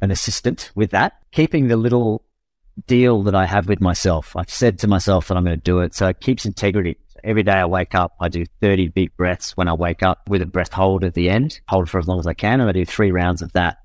an 0.00 0.10
assistant 0.10 0.70
with 0.74 0.90
that, 0.90 1.14
keeping 1.30 1.68
the 1.68 1.76
little 1.76 2.24
deal 2.86 3.22
that 3.24 3.34
I 3.34 3.46
have 3.46 3.68
with 3.68 3.80
myself. 3.80 4.34
I've 4.36 4.50
said 4.50 4.78
to 4.80 4.88
myself 4.88 5.28
that 5.28 5.36
I'm 5.36 5.44
going 5.44 5.56
to 5.56 5.62
do 5.62 5.80
it, 5.80 5.94
so 5.94 6.08
it 6.08 6.20
keeps 6.20 6.44
integrity. 6.44 6.98
Every 7.24 7.42
day 7.42 7.52
I 7.52 7.66
wake 7.66 7.94
up, 7.94 8.14
I 8.20 8.28
do 8.28 8.44
30 8.60 8.88
big 8.88 9.16
breaths 9.16 9.56
when 9.56 9.68
I 9.68 9.74
wake 9.74 10.02
up 10.02 10.28
with 10.28 10.42
a 10.42 10.46
breath 10.46 10.72
hold 10.72 11.04
at 11.04 11.14
the 11.14 11.30
end, 11.30 11.60
hold 11.68 11.88
for 11.88 11.98
as 11.98 12.08
long 12.08 12.18
as 12.18 12.26
I 12.26 12.34
can. 12.34 12.60
And 12.60 12.68
I 12.68 12.72
do 12.72 12.84
three 12.84 13.12
rounds 13.12 13.42
of 13.42 13.52
that. 13.52 13.78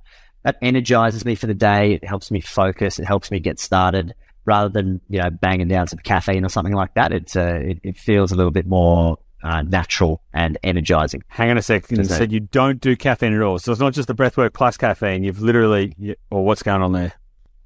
That 0.43 0.57
energizes 0.61 1.23
me 1.25 1.35
for 1.35 1.45
the 1.45 1.53
day. 1.53 1.93
It 1.93 2.03
helps 2.03 2.31
me 2.31 2.41
focus. 2.41 2.99
It 2.99 3.05
helps 3.05 3.29
me 3.29 3.39
get 3.39 3.59
started 3.59 4.15
rather 4.45 4.69
than, 4.69 5.01
you 5.09 5.21
know, 5.21 5.29
banging 5.29 5.67
down 5.67 5.87
some 5.87 5.99
caffeine 5.99 6.45
or 6.45 6.49
something 6.49 6.73
like 6.73 6.95
that. 6.95 7.11
It's, 7.11 7.35
uh, 7.35 7.59
it, 7.61 7.79
it 7.83 7.97
feels 7.97 8.31
a 8.31 8.35
little 8.35 8.51
bit 8.51 8.65
more 8.65 9.17
uh, 9.43 9.61
natural 9.61 10.21
and 10.33 10.57
energizing. 10.63 11.23
Hang 11.27 11.51
on 11.51 11.57
a 11.57 11.61
second. 11.61 11.97
You 11.97 12.03
said 12.05 12.31
you 12.31 12.39
don't 12.39 12.81
do 12.81 12.95
caffeine 12.95 13.33
at 13.33 13.41
all. 13.41 13.59
So 13.59 13.71
it's 13.71 13.81
not 13.81 13.93
just 13.93 14.07
the 14.07 14.15
breathwork 14.15 14.53
plus 14.53 14.77
caffeine. 14.77 15.23
You've 15.23 15.41
literally, 15.41 15.93
you, 15.97 16.15
or 16.31 16.45
what's 16.45 16.63
going 16.63 16.81
on 16.81 16.93
there? 16.93 17.13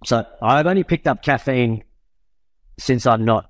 So 0.06 0.26
I've 0.42 0.68
only 0.68 0.84
picked 0.84 1.08
up 1.08 1.22
caffeine 1.24 1.84
since 2.80 3.06
I'm 3.06 3.26
not 3.26 3.50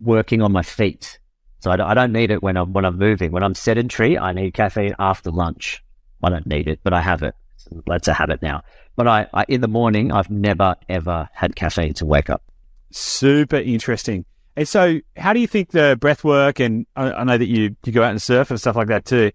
working 0.00 0.42
on 0.42 0.52
my 0.52 0.62
feet. 0.62 1.18
So 1.60 1.70
I 1.70 1.76
don't, 1.76 1.88
I 1.88 1.94
don't 1.94 2.12
need 2.12 2.30
it 2.30 2.42
when 2.42 2.56
I'm 2.56 2.72
when 2.72 2.84
I'm 2.84 2.98
moving. 2.98 3.32
When 3.32 3.42
I'm 3.42 3.54
sedentary, 3.54 4.18
I 4.18 4.32
need 4.32 4.52
caffeine 4.52 4.94
after 4.98 5.30
lunch. 5.30 5.82
I 6.22 6.30
don't 6.30 6.46
need 6.46 6.68
it, 6.68 6.80
but 6.82 6.92
I 6.92 7.00
have 7.00 7.22
it. 7.22 7.34
That's 7.86 8.08
a 8.08 8.12
habit 8.12 8.42
now. 8.42 8.62
But 8.96 9.08
I, 9.08 9.26
I 9.32 9.44
in 9.48 9.60
the 9.60 9.68
morning, 9.68 10.12
I've 10.12 10.30
never 10.30 10.76
ever 10.88 11.28
had 11.32 11.56
caffeine 11.56 11.94
to 11.94 12.06
wake 12.06 12.30
up. 12.30 12.42
Super 12.90 13.56
interesting. 13.56 14.24
And 14.56 14.68
so, 14.68 15.00
how 15.16 15.32
do 15.32 15.40
you 15.40 15.46
think 15.46 15.70
the 15.70 15.96
breath 16.00 16.22
work, 16.22 16.60
and 16.60 16.86
I, 16.94 17.10
I 17.10 17.24
know 17.24 17.38
that 17.38 17.48
you, 17.48 17.74
you 17.84 17.92
go 17.92 18.02
out 18.02 18.10
and 18.10 18.22
surf 18.22 18.50
and 18.50 18.60
stuff 18.60 18.76
like 18.76 18.88
that 18.88 19.04
too. 19.04 19.32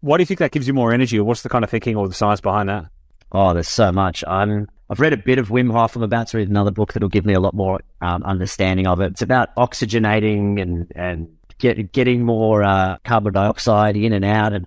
Why 0.00 0.16
do 0.16 0.22
you 0.22 0.26
think 0.26 0.38
that 0.38 0.52
gives 0.52 0.68
you 0.68 0.74
more 0.74 0.92
energy, 0.92 1.18
or 1.18 1.24
what's 1.24 1.42
the 1.42 1.48
kind 1.48 1.64
of 1.64 1.70
thinking 1.70 1.96
or 1.96 2.06
the 2.06 2.14
science 2.14 2.40
behind 2.40 2.68
that? 2.68 2.86
Oh, 3.32 3.52
there's 3.52 3.68
so 3.68 3.90
much. 3.90 4.22
I'm, 4.26 4.68
I've 4.90 4.98
read 4.98 5.12
a 5.12 5.16
bit 5.16 5.38
of 5.38 5.50
Wim 5.50 5.70
Hof. 5.70 5.94
I'm 5.94 6.02
about 6.02 6.26
to 6.28 6.38
read 6.38 6.48
another 6.48 6.72
book 6.72 6.92
that'll 6.92 7.08
give 7.08 7.24
me 7.24 7.32
a 7.32 7.40
lot 7.40 7.54
more 7.54 7.80
um, 8.00 8.24
understanding 8.24 8.88
of 8.88 9.00
it. 9.00 9.12
It's 9.12 9.22
about 9.22 9.54
oxygenating 9.54 10.60
and, 10.60 10.90
and 10.96 11.28
get, 11.58 11.92
getting 11.92 12.24
more 12.24 12.64
uh, 12.64 12.98
carbon 13.04 13.32
dioxide 13.32 13.96
in 13.96 14.12
and 14.12 14.24
out. 14.24 14.52
And 14.52 14.66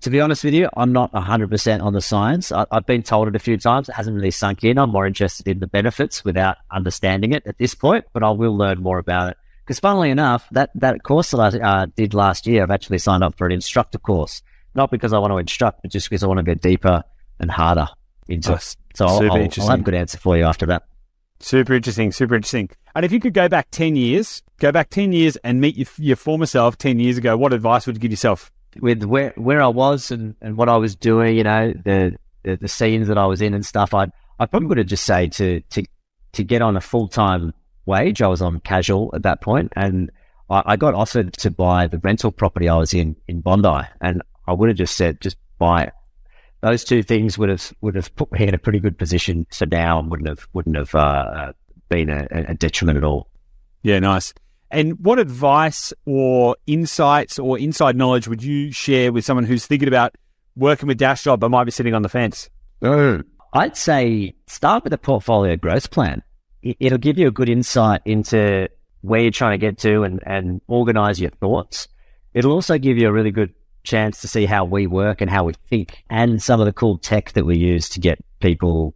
to 0.00 0.08
be 0.08 0.18
honest 0.18 0.44
with 0.44 0.54
you, 0.54 0.70
I'm 0.74 0.94
not 0.94 1.12
100% 1.12 1.82
on 1.82 1.92
the 1.92 2.00
science. 2.00 2.52
I, 2.52 2.64
have 2.72 2.86
been 2.86 3.02
told 3.02 3.28
it 3.28 3.36
a 3.36 3.38
few 3.38 3.58
times. 3.58 3.90
It 3.90 3.94
hasn't 3.94 4.16
really 4.16 4.30
sunk 4.30 4.64
in. 4.64 4.78
I'm 4.78 4.88
more 4.88 5.06
interested 5.06 5.46
in 5.46 5.60
the 5.60 5.66
benefits 5.66 6.24
without 6.24 6.56
understanding 6.70 7.32
it 7.32 7.46
at 7.46 7.58
this 7.58 7.74
point, 7.74 8.06
but 8.14 8.22
I 8.22 8.30
will 8.30 8.56
learn 8.56 8.82
more 8.82 8.98
about 8.98 9.32
it. 9.32 9.36
Because 9.66 9.78
funnily 9.78 10.08
enough, 10.08 10.48
that, 10.52 10.70
that 10.76 11.02
course 11.02 11.32
that 11.32 11.54
I 11.54 11.82
uh, 11.82 11.86
did 11.94 12.14
last 12.14 12.46
year, 12.46 12.62
I've 12.62 12.70
actually 12.70 12.98
signed 12.98 13.22
up 13.22 13.36
for 13.36 13.46
an 13.46 13.52
instructor 13.52 13.98
course. 13.98 14.40
Not 14.74 14.90
because 14.90 15.12
I 15.12 15.18
want 15.18 15.32
to 15.32 15.38
instruct, 15.38 15.82
but 15.82 15.92
just 15.92 16.08
because 16.08 16.24
I 16.24 16.28
want 16.28 16.38
to 16.38 16.44
go 16.44 16.54
deeper 16.54 17.04
and 17.38 17.50
harder 17.50 17.88
into 18.28 18.54
oh. 18.54 18.58
So 18.94 19.06
I'll, 19.06 19.32
I'll, 19.32 19.48
I'll 19.58 19.68
have 19.68 19.80
a 19.80 19.82
good 19.82 19.94
answer 19.94 20.18
for 20.18 20.36
you 20.36 20.44
after 20.44 20.66
that. 20.66 20.84
Super 21.40 21.74
interesting, 21.74 22.12
super 22.12 22.36
interesting. 22.36 22.70
And 22.94 23.04
if 23.04 23.12
you 23.12 23.20
could 23.20 23.34
go 23.34 23.48
back 23.48 23.70
10 23.70 23.96
years, 23.96 24.42
go 24.60 24.70
back 24.70 24.88
10 24.90 25.12
years 25.12 25.36
and 25.36 25.60
meet 25.60 25.76
your, 25.76 25.88
your 25.98 26.16
former 26.16 26.46
self 26.46 26.78
10 26.78 27.00
years 27.00 27.18
ago, 27.18 27.36
what 27.36 27.52
advice 27.52 27.86
would 27.86 27.96
you 27.96 28.00
give 28.00 28.12
yourself? 28.12 28.52
With 28.80 29.04
where, 29.04 29.32
where 29.36 29.62
I 29.62 29.68
was 29.68 30.10
and, 30.10 30.36
and 30.40 30.56
what 30.56 30.68
I 30.68 30.76
was 30.76 30.96
doing, 30.96 31.36
you 31.36 31.44
know, 31.44 31.72
the, 31.72 32.16
the, 32.44 32.56
the 32.56 32.68
scenes 32.68 33.08
that 33.08 33.18
I 33.18 33.26
was 33.26 33.40
in 33.40 33.52
and 33.52 33.66
stuff, 33.66 33.94
I'd, 33.94 34.10
I 34.38 34.46
probably 34.46 34.68
would 34.68 34.78
have 34.78 34.86
just 34.86 35.04
say 35.04 35.28
to, 35.28 35.60
to, 35.60 35.84
to 36.32 36.44
get 36.44 36.62
on 36.62 36.76
a 36.76 36.80
full 36.80 37.08
time 37.08 37.52
wage. 37.84 38.22
I 38.22 38.28
was 38.28 38.40
on 38.40 38.60
casual 38.60 39.10
at 39.14 39.22
that 39.22 39.40
point 39.40 39.72
and 39.76 40.10
I, 40.48 40.62
I 40.66 40.76
got 40.76 40.94
offered 40.94 41.32
to 41.34 41.50
buy 41.50 41.88
the 41.88 41.98
rental 41.98 42.32
property 42.32 42.68
I 42.68 42.76
was 42.76 42.94
in, 42.94 43.16
in 43.26 43.40
Bondi 43.40 43.88
and 44.00 44.22
I 44.46 44.52
would 44.52 44.68
have 44.68 44.78
just 44.78 44.96
said, 44.96 45.20
just 45.20 45.36
buy 45.58 45.84
it 45.84 45.92
those 46.64 46.82
two 46.82 47.02
things 47.02 47.36
would 47.36 47.50
have 47.50 47.74
would 47.82 47.94
have 47.94 48.14
put 48.16 48.32
me 48.32 48.48
in 48.48 48.54
a 48.54 48.58
pretty 48.58 48.78
good 48.80 48.96
position 48.96 49.46
for 49.52 49.66
now 49.66 49.98
and 49.98 50.10
wouldn't 50.10 50.30
have 50.30 50.48
wouldn't 50.54 50.76
have 50.76 50.94
uh, 50.94 51.52
been 51.90 52.08
a, 52.08 52.26
a 52.30 52.54
detriment 52.54 52.96
at 52.96 53.04
all. 53.04 53.28
Yeah, 53.82 53.98
nice. 53.98 54.32
And 54.70 54.98
what 55.04 55.18
advice 55.18 55.92
or 56.06 56.56
insights 56.66 57.38
or 57.38 57.58
inside 57.58 57.96
knowledge 57.96 58.28
would 58.28 58.42
you 58.42 58.72
share 58.72 59.12
with 59.12 59.26
someone 59.26 59.44
who's 59.44 59.66
thinking 59.66 59.88
about 59.88 60.16
working 60.56 60.86
with 60.86 60.98
Dashdot 60.98 61.38
but 61.38 61.50
might 61.50 61.64
be 61.64 61.70
sitting 61.70 61.92
on 61.92 62.00
the 62.00 62.08
fence? 62.08 62.48
Oh, 62.80 63.20
I'd 63.52 63.76
say 63.76 64.34
start 64.46 64.84
with 64.84 64.94
a 64.94 64.98
portfolio 64.98 65.56
growth 65.56 65.90
plan. 65.90 66.22
It'll 66.62 66.96
give 66.96 67.18
you 67.18 67.28
a 67.28 67.30
good 67.30 67.50
insight 67.50 68.00
into 68.06 68.70
where 69.02 69.20
you're 69.20 69.30
trying 69.30 69.52
to 69.52 69.58
get 69.58 69.76
to 69.80 70.02
and, 70.02 70.22
and 70.24 70.62
organize 70.66 71.20
your 71.20 71.30
thoughts. 71.30 71.88
It'll 72.32 72.52
also 72.52 72.78
give 72.78 72.96
you 72.96 73.06
a 73.06 73.12
really 73.12 73.32
good 73.32 73.52
chance 73.84 74.20
to 74.22 74.28
see 74.28 74.46
how 74.46 74.64
we 74.64 74.86
work 74.86 75.20
and 75.20 75.30
how 75.30 75.44
we 75.44 75.52
think 75.68 76.02
and 76.10 76.42
some 76.42 76.60
of 76.60 76.66
the 76.66 76.72
cool 76.72 76.98
tech 76.98 77.32
that 77.32 77.44
we 77.44 77.56
use 77.56 77.88
to 77.90 78.00
get 78.00 78.18
people 78.40 78.94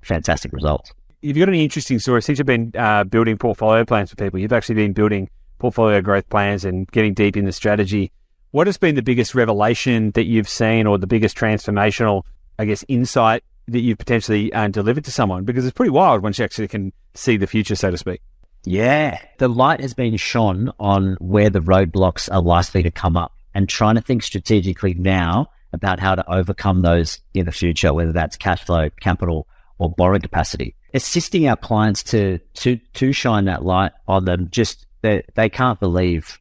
fantastic 0.00 0.52
results. 0.52 0.92
You've 1.20 1.36
you 1.36 1.44
got 1.44 1.50
any 1.50 1.64
interesting 1.64 1.98
stories 1.98 2.24
since 2.24 2.38
you've 2.38 2.46
been 2.46 2.72
uh, 2.76 3.04
building 3.04 3.36
portfolio 3.36 3.84
plans 3.84 4.10
for 4.10 4.16
people? 4.16 4.38
You've 4.38 4.52
actually 4.52 4.76
been 4.76 4.92
building 4.92 5.28
portfolio 5.58 6.00
growth 6.00 6.28
plans 6.28 6.64
and 6.64 6.86
getting 6.88 7.12
deep 7.14 7.36
in 7.36 7.44
the 7.44 7.52
strategy. 7.52 8.12
What 8.52 8.66
has 8.66 8.78
been 8.78 8.94
the 8.94 9.02
biggest 9.02 9.34
revelation 9.34 10.12
that 10.12 10.24
you've 10.24 10.48
seen 10.48 10.86
or 10.86 10.96
the 10.96 11.06
biggest 11.06 11.36
transformational, 11.36 12.22
I 12.58 12.64
guess, 12.64 12.84
insight 12.88 13.42
that 13.66 13.80
you've 13.80 13.98
potentially 13.98 14.52
uh, 14.52 14.68
delivered 14.68 15.04
to 15.04 15.12
someone? 15.12 15.44
Because 15.44 15.66
it's 15.66 15.74
pretty 15.74 15.90
wild 15.90 16.22
once 16.22 16.38
you 16.38 16.44
actually 16.44 16.68
can 16.68 16.92
see 17.14 17.36
the 17.36 17.46
future, 17.46 17.74
so 17.74 17.90
to 17.90 17.98
speak. 17.98 18.22
Yeah. 18.64 19.18
The 19.38 19.48
light 19.48 19.80
has 19.80 19.94
been 19.94 20.16
shone 20.16 20.72
on 20.78 21.16
where 21.20 21.50
the 21.50 21.60
roadblocks 21.60 22.32
are 22.32 22.40
likely 22.40 22.82
to 22.84 22.90
come 22.90 23.16
up 23.16 23.32
and 23.54 23.68
trying 23.68 23.94
to 23.96 24.00
think 24.00 24.22
strategically 24.22 24.94
now 24.94 25.48
about 25.72 26.00
how 26.00 26.14
to 26.14 26.30
overcome 26.30 26.80
those 26.80 27.20
in 27.34 27.46
the 27.46 27.52
future, 27.52 27.92
whether 27.92 28.12
that's 28.12 28.36
cash 28.36 28.64
flow, 28.64 28.88
capital, 29.00 29.46
or 29.78 29.90
borrowing 29.90 30.22
capacity. 30.22 30.74
Assisting 30.94 31.46
our 31.48 31.56
clients 31.56 32.02
to 32.04 32.38
to 32.54 32.76
to 32.94 33.12
shine 33.12 33.44
that 33.44 33.64
light 33.64 33.92
on 34.06 34.24
them. 34.24 34.48
Just 34.50 34.86
they 35.02 35.22
they 35.34 35.48
can't 35.48 35.78
believe 35.78 36.40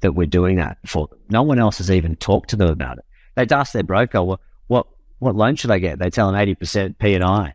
that 0.00 0.12
we're 0.12 0.26
doing 0.26 0.56
that 0.56 0.78
for 0.86 1.06
them. 1.06 1.18
No 1.30 1.42
one 1.42 1.58
else 1.58 1.78
has 1.78 1.90
even 1.90 2.14
talked 2.16 2.50
to 2.50 2.56
them 2.56 2.68
about 2.68 2.98
it. 2.98 3.04
They'd 3.34 3.52
ask 3.52 3.72
their 3.72 3.82
broker, 3.82 4.22
well, 4.22 4.40
what 4.66 4.86
what 5.18 5.34
loan 5.34 5.56
should 5.56 5.70
I 5.70 5.78
get? 5.78 5.98
They 5.98 6.10
tell 6.10 6.30
them 6.30 6.38
eighty 6.38 6.54
percent 6.54 6.98
P 6.98 7.14
and 7.14 7.24
I. 7.24 7.54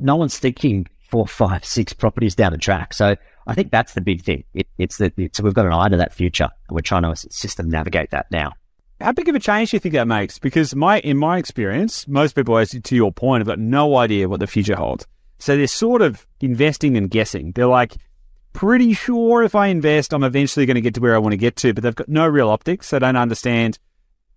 No 0.00 0.16
one's 0.16 0.38
thinking 0.38 0.88
four, 1.08 1.26
five, 1.26 1.64
six 1.64 1.92
properties 1.92 2.34
down 2.34 2.52
the 2.52 2.58
track. 2.58 2.92
So 2.92 3.16
I 3.48 3.54
think 3.54 3.70
that's 3.70 3.94
the 3.94 4.02
big 4.02 4.22
thing. 4.22 4.44
It, 4.52 4.68
it's 4.76 4.98
that 4.98 5.14
it's, 5.16 5.40
we've 5.40 5.54
got 5.54 5.66
an 5.66 5.72
eye 5.72 5.88
to 5.88 5.96
that 5.96 6.12
future, 6.12 6.48
and 6.68 6.74
we're 6.74 6.82
trying 6.82 7.02
to 7.02 7.10
assist 7.10 7.56
them 7.56 7.70
navigate 7.70 8.10
that 8.10 8.26
now. 8.30 8.52
How 9.00 9.12
big 9.12 9.28
of 9.28 9.34
a 9.34 9.40
change 9.40 9.70
do 9.70 9.76
you 9.76 9.80
think 9.80 9.94
that 9.94 10.06
makes? 10.06 10.38
Because 10.38 10.74
my, 10.74 11.00
in 11.00 11.16
my 11.16 11.38
experience, 11.38 12.06
most 12.06 12.34
people, 12.34 12.58
as 12.58 12.70
to 12.70 12.96
your 12.96 13.10
point, 13.10 13.40
have 13.40 13.46
got 13.46 13.58
no 13.58 13.96
idea 13.96 14.28
what 14.28 14.40
the 14.40 14.46
future 14.46 14.76
holds. 14.76 15.06
So 15.38 15.56
they're 15.56 15.66
sort 15.66 16.02
of 16.02 16.26
investing 16.40 16.96
and 16.96 17.08
guessing. 17.08 17.52
They're 17.52 17.66
like, 17.66 17.96
pretty 18.52 18.92
sure 18.92 19.42
if 19.44 19.54
I 19.54 19.68
invest, 19.68 20.12
I'm 20.12 20.24
eventually 20.24 20.66
going 20.66 20.74
to 20.74 20.80
get 20.80 20.94
to 20.94 21.00
where 21.00 21.14
I 21.14 21.18
want 21.18 21.32
to 21.32 21.38
get 21.38 21.56
to, 21.56 21.72
but 21.72 21.82
they've 21.82 21.94
got 21.94 22.08
no 22.08 22.26
real 22.26 22.50
optics. 22.50 22.90
They 22.90 22.98
don't 22.98 23.16
understand. 23.16 23.78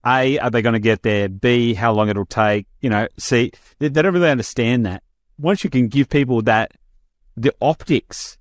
A, 0.06 0.39
are 0.39 0.50
they 0.50 0.62
going 0.62 0.74
to 0.74 0.80
get 0.80 1.04
there? 1.04 1.28
B, 1.28 1.74
how 1.74 1.91
long 1.91 2.08
it'll 2.08 2.26
take? 2.26 2.67
You 2.80 2.91
know, 2.91 3.08
C, 3.17 3.52
they, 3.80 3.88
they 3.88 4.02
don't 4.02 4.13
really 4.13 4.30
understand 4.30 4.86
that. 4.86 5.04
Once 5.38 5.63
you 5.63 5.69
can 5.69 5.88
give 5.88 6.08
people 6.08 6.41
that, 6.43 6.71
the 7.36 7.54
optics 7.62 8.38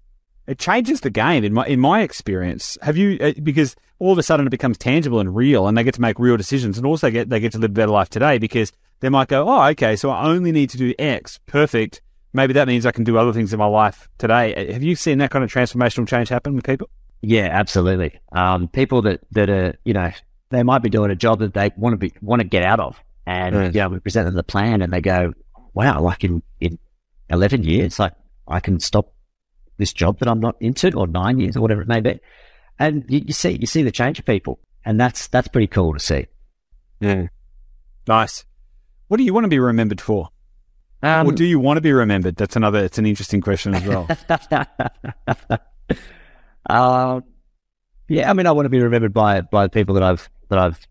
it 0.51 0.59
changes 0.59 1.01
the 1.01 1.11
game 1.11 1.45
in 1.45 1.55
my 1.55 1.65
in 1.65 1.79
my 1.79 2.03
experience. 2.03 2.77
Have 2.83 2.97
you 2.97 3.17
uh, 3.21 3.33
because 3.41 3.77
all 4.01 4.11
of 4.11 4.19
a 4.19 4.23
sudden 4.23 4.49
it 4.49 4.51
becomes 4.51 4.77
tangible 4.77 5.21
and 5.21 5.35
real, 5.35 5.69
and 5.69 5.79
they 5.79 5.85
get 5.85 5.95
to 5.95 6.01
make 6.01 6.19
real 6.19 6.37
decisions, 6.37 6.77
and 6.77 6.85
also 6.85 7.09
get 7.09 7.31
they 7.31 7.39
get 7.39 7.53
to 7.53 7.59
live 7.59 7.71
a 7.71 7.75
better 7.75 7.93
life 7.93 8.11
today 8.11 8.37
because 8.37 8.73
they 8.99 9.09
might 9.09 9.29
go, 9.29 9.49
oh, 9.49 9.63
okay, 9.69 9.95
so 9.95 10.11
I 10.11 10.25
only 10.25 10.51
need 10.51 10.69
to 10.71 10.77
do 10.77 10.93
X, 10.99 11.39
perfect. 11.47 12.03
Maybe 12.33 12.53
that 12.53 12.67
means 12.67 12.85
I 12.85 12.91
can 12.91 13.05
do 13.05 13.17
other 13.17 13.33
things 13.33 13.53
in 13.53 13.61
my 13.61 13.67
life 13.67 14.09
today. 14.19 14.55
Uh, 14.55 14.73
have 14.73 14.83
you 14.83 14.97
seen 14.97 15.19
that 15.19 15.31
kind 15.31 15.45
of 15.45 15.53
transformational 15.53 16.07
change 16.07 16.29
happen 16.29 16.57
with 16.57 16.65
people? 16.65 16.91
Yeah, 17.23 17.49
absolutely. 17.51 18.19
Um, 18.33 18.67
people 18.67 19.03
that 19.03 19.21
that 19.31 19.49
are 19.49 19.79
you 19.85 19.95
know 19.95 20.11
they 20.49 20.65
might 20.65 20.83
be 20.83 20.91
doing 20.91 21.13
a 21.13 21.17
job 21.17 21.39
that 21.39 21.55
they 21.55 21.71
want 21.77 21.93
to 21.93 21.97
be 21.97 22.13
want 22.21 22.43
to 22.43 22.49
get 22.49 22.65
out 22.65 22.81
of, 22.81 23.01
and 23.25 23.55
mm. 23.55 23.67
you 23.73 23.81
know 23.81 23.89
we 23.89 24.01
present 24.01 24.27
them 24.27 24.35
the 24.35 24.43
plan, 24.43 24.83
and 24.83 24.93
they 24.93 25.01
go, 25.01 25.33
wow, 25.75 26.01
like 26.01 26.25
in 26.25 26.43
in 26.59 26.77
eleven 27.29 27.63
years, 27.63 28.01
like 28.01 28.15
I 28.49 28.59
can 28.59 28.81
stop 28.81 29.13
this 29.81 29.93
job 29.93 30.19
that 30.21 30.29
I'm 30.29 30.41
not 30.41 30.57
into, 30.61 30.93
or 30.97 31.07
nine 31.07 31.41
years, 31.41 31.57
or 31.57 31.61
whatever 31.61 31.83
it 31.83 31.89
may 31.89 32.01
be. 32.01 32.21
And 32.79 33.05
you, 33.09 33.23
you 33.27 33.33
see, 33.33 33.59
you 33.61 33.67
see 33.67 33.83
the 33.83 33.91
change 33.91 34.19
of 34.19 34.25
people, 34.25 34.61
and 34.85 35.01
that's 35.01 35.27
that's 35.27 35.49
pretty 35.49 35.67
cool 35.67 35.93
to 35.93 35.99
see. 35.99 36.27
Yeah, 37.01 37.27
nice. 38.07 38.45
What 39.09 39.17
do 39.17 39.25
you 39.25 39.35
want 39.35 39.45
to 39.45 39.49
be 39.49 39.59
remembered 39.59 40.01
for? 40.01 40.29
Um, 41.03 41.27
or 41.27 41.33
do 41.33 41.45
you 41.45 41.59
want 41.59 41.79
to 41.79 41.81
be 41.81 41.93
remembered? 41.93 42.37
That's 42.37 42.57
another. 42.57 42.85
It's 42.85 42.99
an 42.99 43.07
interesting 43.07 43.41
question 43.41 43.75
as 43.75 43.85
well. 43.85 44.07
uh, 46.69 47.21
yeah, 48.09 48.31
I 48.31 48.33
mean, 48.35 48.47
I 48.47 48.53
want 48.53 48.67
to 48.67 48.71
be 48.71 48.81
remembered 48.81 49.15
by 49.15 49.41
by 49.41 49.65
the 49.65 49.71
people 49.71 49.95
that 49.95 50.05
I've 50.05 50.29
that 50.49 50.59
I've 50.59 50.87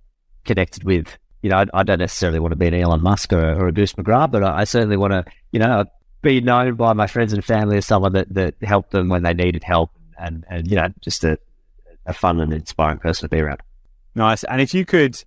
connected 0.46 0.84
with. 0.84 1.18
You 1.42 1.52
know, 1.52 1.58
I, 1.58 1.66
I 1.74 1.84
don't 1.84 2.00
necessarily 2.00 2.40
want 2.40 2.52
to 2.52 2.58
be 2.58 2.68
an 2.68 2.74
Elon 2.74 3.02
Musk 3.02 3.32
or, 3.32 3.54
or 3.54 3.68
a 3.68 3.72
Bruce 3.72 3.94
McGrath, 3.94 4.32
but 4.32 4.44
I, 4.44 4.62
I 4.62 4.64
certainly 4.66 4.98
want 4.98 5.14
to, 5.14 5.24
you 5.52 5.60
know, 5.60 5.86
be 6.22 6.42
known 6.42 6.76
by 6.76 6.94
my 6.94 7.08
friends 7.08 7.34
and 7.34 7.44
family 7.44 7.78
as 7.78 7.86
someone 7.86 8.14
that, 8.14 8.34
that 8.34 8.56
helped 8.62 8.92
them 8.92 9.10
when 9.10 9.24
they 9.24 9.34
needed 9.34 9.64
help 9.64 9.92
and, 10.18 10.46
and 10.50 10.68
you 10.70 10.76
know, 10.76 10.90
just 11.02 11.24
a, 11.24 11.40
a 12.06 12.14
fun 12.14 12.40
and 12.40 12.54
inspiring 12.54 12.98
person 12.98 13.30
to 13.30 13.36
be 13.36 13.42
around. 13.42 13.62
Nice. 14.16 14.44
And 14.44 14.62
if 14.62 14.74
you 14.74 14.86
could, 14.86 15.24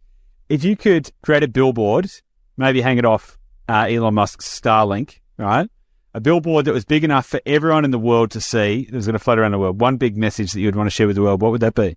if 0.48 0.64
you 0.64 0.76
could 0.76 1.10
create 1.22 1.42
a 1.42 1.48
billboard, 1.48 2.10
maybe 2.56 2.82
hang 2.82 2.98
it 2.98 3.04
off 3.04 3.38
uh, 3.68 3.86
Elon 3.88 4.14
Musk's 4.14 4.48
Starlink, 4.60 5.20
right? 5.38 5.68
A 6.14 6.20
billboard 6.20 6.66
that 6.66 6.74
was 6.74 6.84
big 6.84 7.04
enough 7.04 7.26
for 7.26 7.40
everyone 7.46 7.86
in 7.86 7.90
the 7.90 7.98
world 7.98 8.30
to 8.32 8.40
see 8.40 8.84
that 8.84 8.94
was 8.94 9.06
going 9.06 9.14
to 9.14 9.18
float 9.18 9.38
around 9.38 9.52
the 9.52 9.58
world. 9.58 9.80
One 9.80 9.96
big 9.96 10.16
message 10.16 10.52
that 10.52 10.60
you'd 10.60 10.76
want 10.76 10.86
to 10.86 10.90
share 10.90 11.06
with 11.06 11.16
the 11.16 11.22
world. 11.22 11.40
What 11.40 11.52
would 11.52 11.62
that 11.62 11.74
be? 11.74 11.96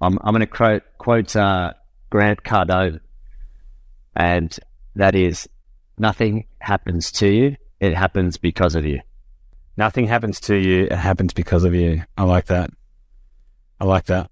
I'm, 0.00 0.18
I'm 0.22 0.32
going 0.32 0.40
to 0.40 0.46
quote, 0.46 0.82
quote 0.98 1.34
uh, 1.34 1.72
Grant 2.10 2.42
Cardone, 2.42 3.00
and 4.14 4.58
that 4.94 5.14
is 5.14 5.48
nothing 5.96 6.46
happens 6.58 7.12
to 7.12 7.28
you 7.28 7.56
it 7.80 7.94
happens 7.94 8.36
because 8.36 8.74
of 8.74 8.84
you. 8.84 9.00
Nothing 9.76 10.06
happens 10.06 10.40
to 10.40 10.54
you. 10.54 10.84
It 10.84 10.92
happens 10.92 11.32
because 11.32 11.64
of 11.64 11.74
you. 11.74 12.02
I 12.16 12.24
like 12.24 12.46
that. 12.46 12.70
I 13.80 13.84
like 13.84 14.04
that. 14.06 14.30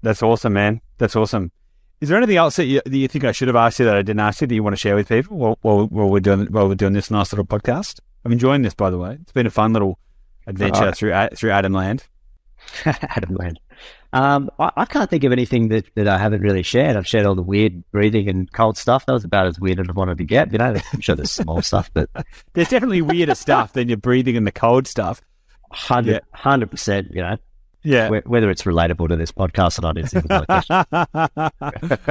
That's 0.00 0.22
awesome, 0.22 0.54
man. 0.54 0.80
That's 0.98 1.14
awesome. 1.14 1.52
Is 2.00 2.08
there 2.08 2.18
anything 2.18 2.36
else 2.36 2.56
that 2.56 2.64
you, 2.64 2.80
that 2.84 2.96
you 2.96 3.06
think 3.06 3.24
I 3.24 3.32
should 3.32 3.48
have 3.48 3.56
asked 3.56 3.78
you 3.78 3.84
that 3.84 3.96
I 3.96 4.02
didn't 4.02 4.20
ask 4.20 4.40
you 4.40 4.46
that 4.46 4.54
you 4.54 4.62
want 4.62 4.72
to 4.72 4.80
share 4.80 4.96
with 4.96 5.08
people 5.08 5.36
while, 5.36 5.58
while, 5.62 5.86
while 5.86 6.08
we're 6.08 6.20
doing 6.20 6.46
while 6.46 6.66
we're 6.66 6.74
doing 6.74 6.94
this 6.94 7.10
nice 7.10 7.32
little 7.32 7.44
podcast? 7.44 8.00
I'm 8.24 8.32
enjoying 8.32 8.62
this, 8.62 8.74
by 8.74 8.90
the 8.90 8.98
way. 8.98 9.18
It's 9.20 9.32
been 9.32 9.46
a 9.46 9.50
fun 9.50 9.72
little 9.72 9.98
adventure 10.46 10.84
uh-huh. 10.84 10.92
through 10.92 11.36
through 11.36 11.50
Adam 11.50 11.72
Land. 11.72 12.06
Adam 12.84 13.36
Land. 13.36 13.60
Um, 14.12 14.50
I, 14.58 14.70
I, 14.76 14.84
can't 14.84 15.08
think 15.08 15.24
of 15.24 15.32
anything 15.32 15.68
that, 15.68 15.86
that 15.94 16.06
I 16.06 16.18
haven't 16.18 16.42
really 16.42 16.62
shared. 16.62 16.96
I've 16.96 17.06
shared 17.06 17.24
all 17.24 17.34
the 17.34 17.42
weird 17.42 17.82
breathing 17.92 18.28
and 18.28 18.52
cold 18.52 18.76
stuff. 18.76 19.06
That 19.06 19.12
was 19.12 19.24
about 19.24 19.46
as 19.46 19.58
weird 19.58 19.80
as 19.80 19.86
I 19.88 19.92
wanted 19.92 20.18
to 20.18 20.24
get. 20.24 20.52
You 20.52 20.58
know, 20.58 20.76
I'm 20.92 21.00
sure 21.00 21.14
there's 21.14 21.30
small 21.30 21.62
stuff, 21.62 21.90
but 21.94 22.10
there's 22.52 22.68
definitely 22.68 23.00
weirder 23.00 23.34
stuff 23.34 23.72
than 23.72 23.88
your 23.88 23.96
breathing 23.96 24.36
and 24.36 24.46
the 24.46 24.52
cold 24.52 24.86
stuff. 24.86 25.22
Hundred 25.70 26.22
percent. 26.70 27.08
You 27.12 27.22
know. 27.22 27.36
Yeah. 27.82 28.10
Whether 28.10 28.50
it's 28.50 28.62
relatable 28.62 29.08
to 29.08 29.16
this 29.16 29.32
podcast 29.32 29.78
or 29.78 29.82
not 29.82 29.98
is 29.98 30.12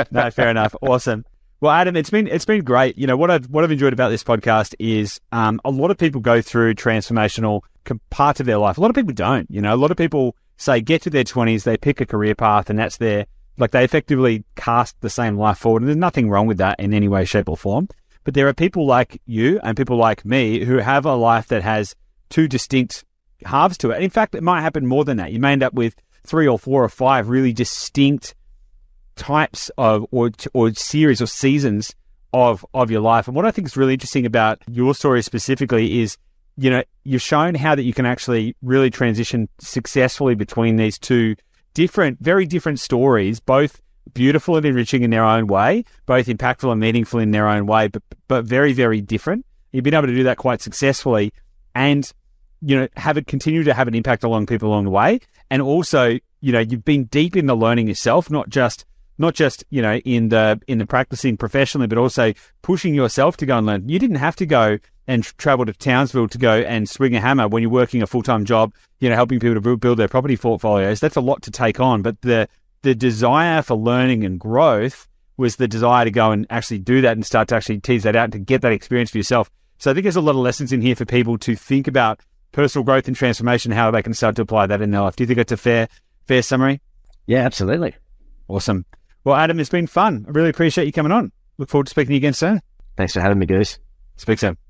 no, 0.11 0.31
fair 0.31 0.49
enough. 0.49 0.75
Awesome. 0.81 1.23
Well, 1.61 1.71
Adam, 1.71 1.95
it's 1.95 2.09
been 2.09 2.27
it's 2.27 2.45
been 2.45 2.63
great. 2.63 2.97
You 2.97 3.07
know 3.07 3.15
what 3.15 3.29
I've 3.29 3.45
what 3.45 3.63
I've 3.63 3.71
enjoyed 3.71 3.93
about 3.93 4.09
this 4.09 4.23
podcast 4.23 4.73
is 4.79 5.21
um, 5.31 5.61
a 5.63 5.69
lot 5.69 5.91
of 5.91 5.97
people 5.97 6.19
go 6.19 6.41
through 6.41 6.73
transformational 6.73 7.61
parts 8.09 8.39
of 8.39 8.47
their 8.47 8.57
life. 8.57 8.77
A 8.77 8.81
lot 8.81 8.89
of 8.89 8.95
people 8.95 9.13
don't. 9.13 9.49
You 9.49 9.61
know, 9.61 9.73
a 9.73 9.77
lot 9.77 9.91
of 9.91 9.97
people 9.97 10.35
say 10.61 10.79
get 10.79 11.01
to 11.01 11.09
their 11.09 11.23
twenties, 11.23 11.63
they 11.63 11.77
pick 11.77 11.99
a 11.99 12.05
career 12.05 12.35
path, 12.35 12.69
and 12.69 12.77
that's 12.77 12.97
their 12.97 13.25
like 13.57 13.71
they 13.71 13.83
effectively 13.83 14.43
cast 14.55 14.99
the 15.01 15.09
same 15.09 15.37
life 15.37 15.57
forward. 15.57 15.81
And 15.81 15.89
there's 15.89 15.97
nothing 15.97 16.29
wrong 16.29 16.47
with 16.47 16.57
that 16.57 16.79
in 16.79 16.93
any 16.93 17.07
way, 17.07 17.25
shape, 17.25 17.49
or 17.49 17.57
form. 17.57 17.87
But 18.23 18.33
there 18.33 18.47
are 18.47 18.53
people 18.53 18.85
like 18.85 19.21
you 19.25 19.59
and 19.63 19.75
people 19.75 19.97
like 19.97 20.23
me 20.23 20.63
who 20.63 20.77
have 20.77 21.05
a 21.05 21.15
life 21.15 21.47
that 21.47 21.63
has 21.63 21.95
two 22.29 22.47
distinct 22.47 23.03
halves 23.45 23.77
to 23.79 23.89
it. 23.89 24.01
In 24.03 24.09
fact, 24.09 24.35
it 24.35 24.43
might 24.43 24.61
happen 24.61 24.85
more 24.85 25.03
than 25.03 25.17
that. 25.17 25.31
You 25.31 25.39
may 25.39 25.53
end 25.53 25.63
up 25.63 25.73
with 25.73 25.95
three 26.23 26.47
or 26.47 26.59
four 26.59 26.83
or 26.83 26.89
five 26.89 27.29
really 27.29 27.51
distinct 27.51 28.35
types 29.15 29.71
of 29.77 30.05
or 30.11 30.31
or 30.53 30.73
series 30.73 31.21
or 31.21 31.27
seasons 31.27 31.95
of 32.33 32.65
of 32.73 32.91
your 32.91 33.01
life. 33.01 33.27
And 33.27 33.35
what 33.35 33.45
I 33.45 33.51
think 33.51 33.67
is 33.67 33.75
really 33.75 33.93
interesting 33.93 34.25
about 34.25 34.61
your 34.69 34.93
story 34.95 35.21
specifically 35.21 36.01
is, 36.01 36.17
you 36.57 36.69
know, 36.69 36.83
you've 37.03 37.21
shown 37.21 37.55
how 37.55 37.75
that 37.75 37.83
you 37.83 37.93
can 37.93 38.05
actually 38.05 38.55
really 38.61 38.89
transition 38.89 39.49
successfully 39.59 40.35
between 40.35 40.75
these 40.75 40.97
two 40.97 41.35
different, 41.73 42.19
very 42.19 42.45
different 42.45 42.79
stories, 42.79 43.39
both 43.39 43.81
beautiful 44.13 44.57
and 44.57 44.65
enriching 44.65 45.03
in 45.03 45.09
their 45.09 45.23
own 45.23 45.47
way, 45.47 45.85
both 46.05 46.27
impactful 46.27 46.71
and 46.71 46.79
meaningful 46.79 47.19
in 47.19 47.31
their 47.31 47.47
own 47.47 47.65
way, 47.65 47.87
but 47.87 48.03
but 48.27 48.45
very, 48.45 48.73
very 48.73 49.01
different. 49.01 49.45
You've 49.71 49.83
been 49.83 49.93
able 49.93 50.07
to 50.07 50.15
do 50.15 50.23
that 50.23 50.37
quite 50.37 50.61
successfully 50.61 51.33
and 51.73 52.11
you 52.61 52.79
know, 52.79 52.87
have 52.95 53.17
it 53.17 53.27
continue 53.27 53.63
to 53.63 53.73
have 53.73 53.87
an 53.87 53.95
impact 53.95 54.23
along 54.23 54.45
people 54.45 54.69
along 54.69 54.83
the 54.83 54.91
way. 54.91 55.19
And 55.49 55.61
also, 55.61 56.19
you 56.41 56.51
know, 56.51 56.59
you've 56.59 56.85
been 56.85 57.05
deep 57.05 57.35
in 57.35 57.47
the 57.47 57.55
learning 57.55 57.87
yourself, 57.87 58.29
not 58.29 58.49
just 58.49 58.85
not 59.17 59.35
just 59.35 59.63
you 59.69 59.81
know 59.81 59.97
in 59.97 60.29
the 60.29 60.59
in 60.67 60.77
the 60.77 60.85
practicing 60.85 61.37
professionally, 61.37 61.87
but 61.87 61.97
also 61.97 62.33
pushing 62.61 62.93
yourself 62.93 63.37
to 63.37 63.45
go 63.45 63.57
and 63.57 63.67
learn. 63.67 63.89
You 63.89 63.99
didn't 63.99 64.17
have 64.17 64.35
to 64.37 64.45
go 64.45 64.79
and 65.07 65.23
travel 65.37 65.65
to 65.65 65.73
Townsville 65.73 66.27
to 66.29 66.37
go 66.37 66.59
and 66.61 66.87
swing 66.87 67.15
a 67.15 67.21
hammer 67.21 67.47
when 67.47 67.61
you're 67.63 67.71
working 67.71 68.01
a 68.01 68.07
full 68.07 68.23
time 68.23 68.45
job. 68.45 68.73
You 68.99 69.09
know, 69.09 69.15
helping 69.15 69.39
people 69.39 69.59
to 69.61 69.77
build 69.77 69.97
their 69.97 70.07
property 70.07 70.37
portfolios. 70.37 70.99
That's 70.99 71.15
a 71.15 71.21
lot 71.21 71.41
to 71.43 71.51
take 71.51 71.79
on, 71.79 72.01
but 72.01 72.21
the 72.21 72.47
the 72.83 72.95
desire 72.95 73.61
for 73.61 73.75
learning 73.75 74.23
and 74.23 74.39
growth 74.39 75.07
was 75.37 75.55
the 75.55 75.67
desire 75.67 76.05
to 76.05 76.11
go 76.11 76.31
and 76.31 76.45
actually 76.49 76.79
do 76.79 77.01
that 77.01 77.13
and 77.13 77.25
start 77.25 77.47
to 77.49 77.55
actually 77.55 77.79
tease 77.79 78.03
that 78.03 78.15
out 78.15 78.25
and 78.25 78.33
to 78.33 78.39
get 78.39 78.61
that 78.61 78.71
experience 78.71 79.11
for 79.11 79.17
yourself. 79.17 79.49
So 79.77 79.89
I 79.89 79.93
think 79.93 80.03
there's 80.03 80.15
a 80.15 80.21
lot 80.21 80.31
of 80.31 80.37
lessons 80.37 80.71
in 80.71 80.81
here 80.81 80.95
for 80.95 81.05
people 81.05 81.37
to 81.39 81.55
think 81.55 81.87
about 81.87 82.19
personal 82.51 82.83
growth 82.83 83.07
and 83.07 83.15
transformation, 83.15 83.71
how 83.71 83.89
they 83.89 84.03
can 84.03 84.13
start 84.13 84.35
to 84.35 84.43
apply 84.43 84.67
that 84.67 84.81
in 84.81 84.91
their 84.91 85.01
life. 85.01 85.15
Do 85.15 85.23
you 85.23 85.27
think 85.27 85.39
it's 85.39 85.51
a 85.51 85.57
fair 85.57 85.87
fair 86.25 86.41
summary? 86.41 86.81
Yeah, 87.25 87.39
absolutely. 87.39 87.95
Awesome. 88.47 88.85
Well, 89.23 89.35
Adam, 89.35 89.59
it's 89.59 89.69
been 89.69 89.87
fun. 89.87 90.25
I 90.27 90.31
really 90.31 90.49
appreciate 90.49 90.85
you 90.85 90.91
coming 90.91 91.11
on. 91.11 91.31
Look 91.57 91.69
forward 91.69 91.87
to 91.87 91.91
speaking 91.91 92.09
to 92.09 92.13
you 92.13 92.19
again 92.19 92.33
soon. 92.33 92.61
Thanks 92.97 93.13
for 93.13 93.21
having 93.21 93.39
me, 93.39 93.45
Goose. 93.45 93.79
Speak 94.17 94.39
soon. 94.39 94.60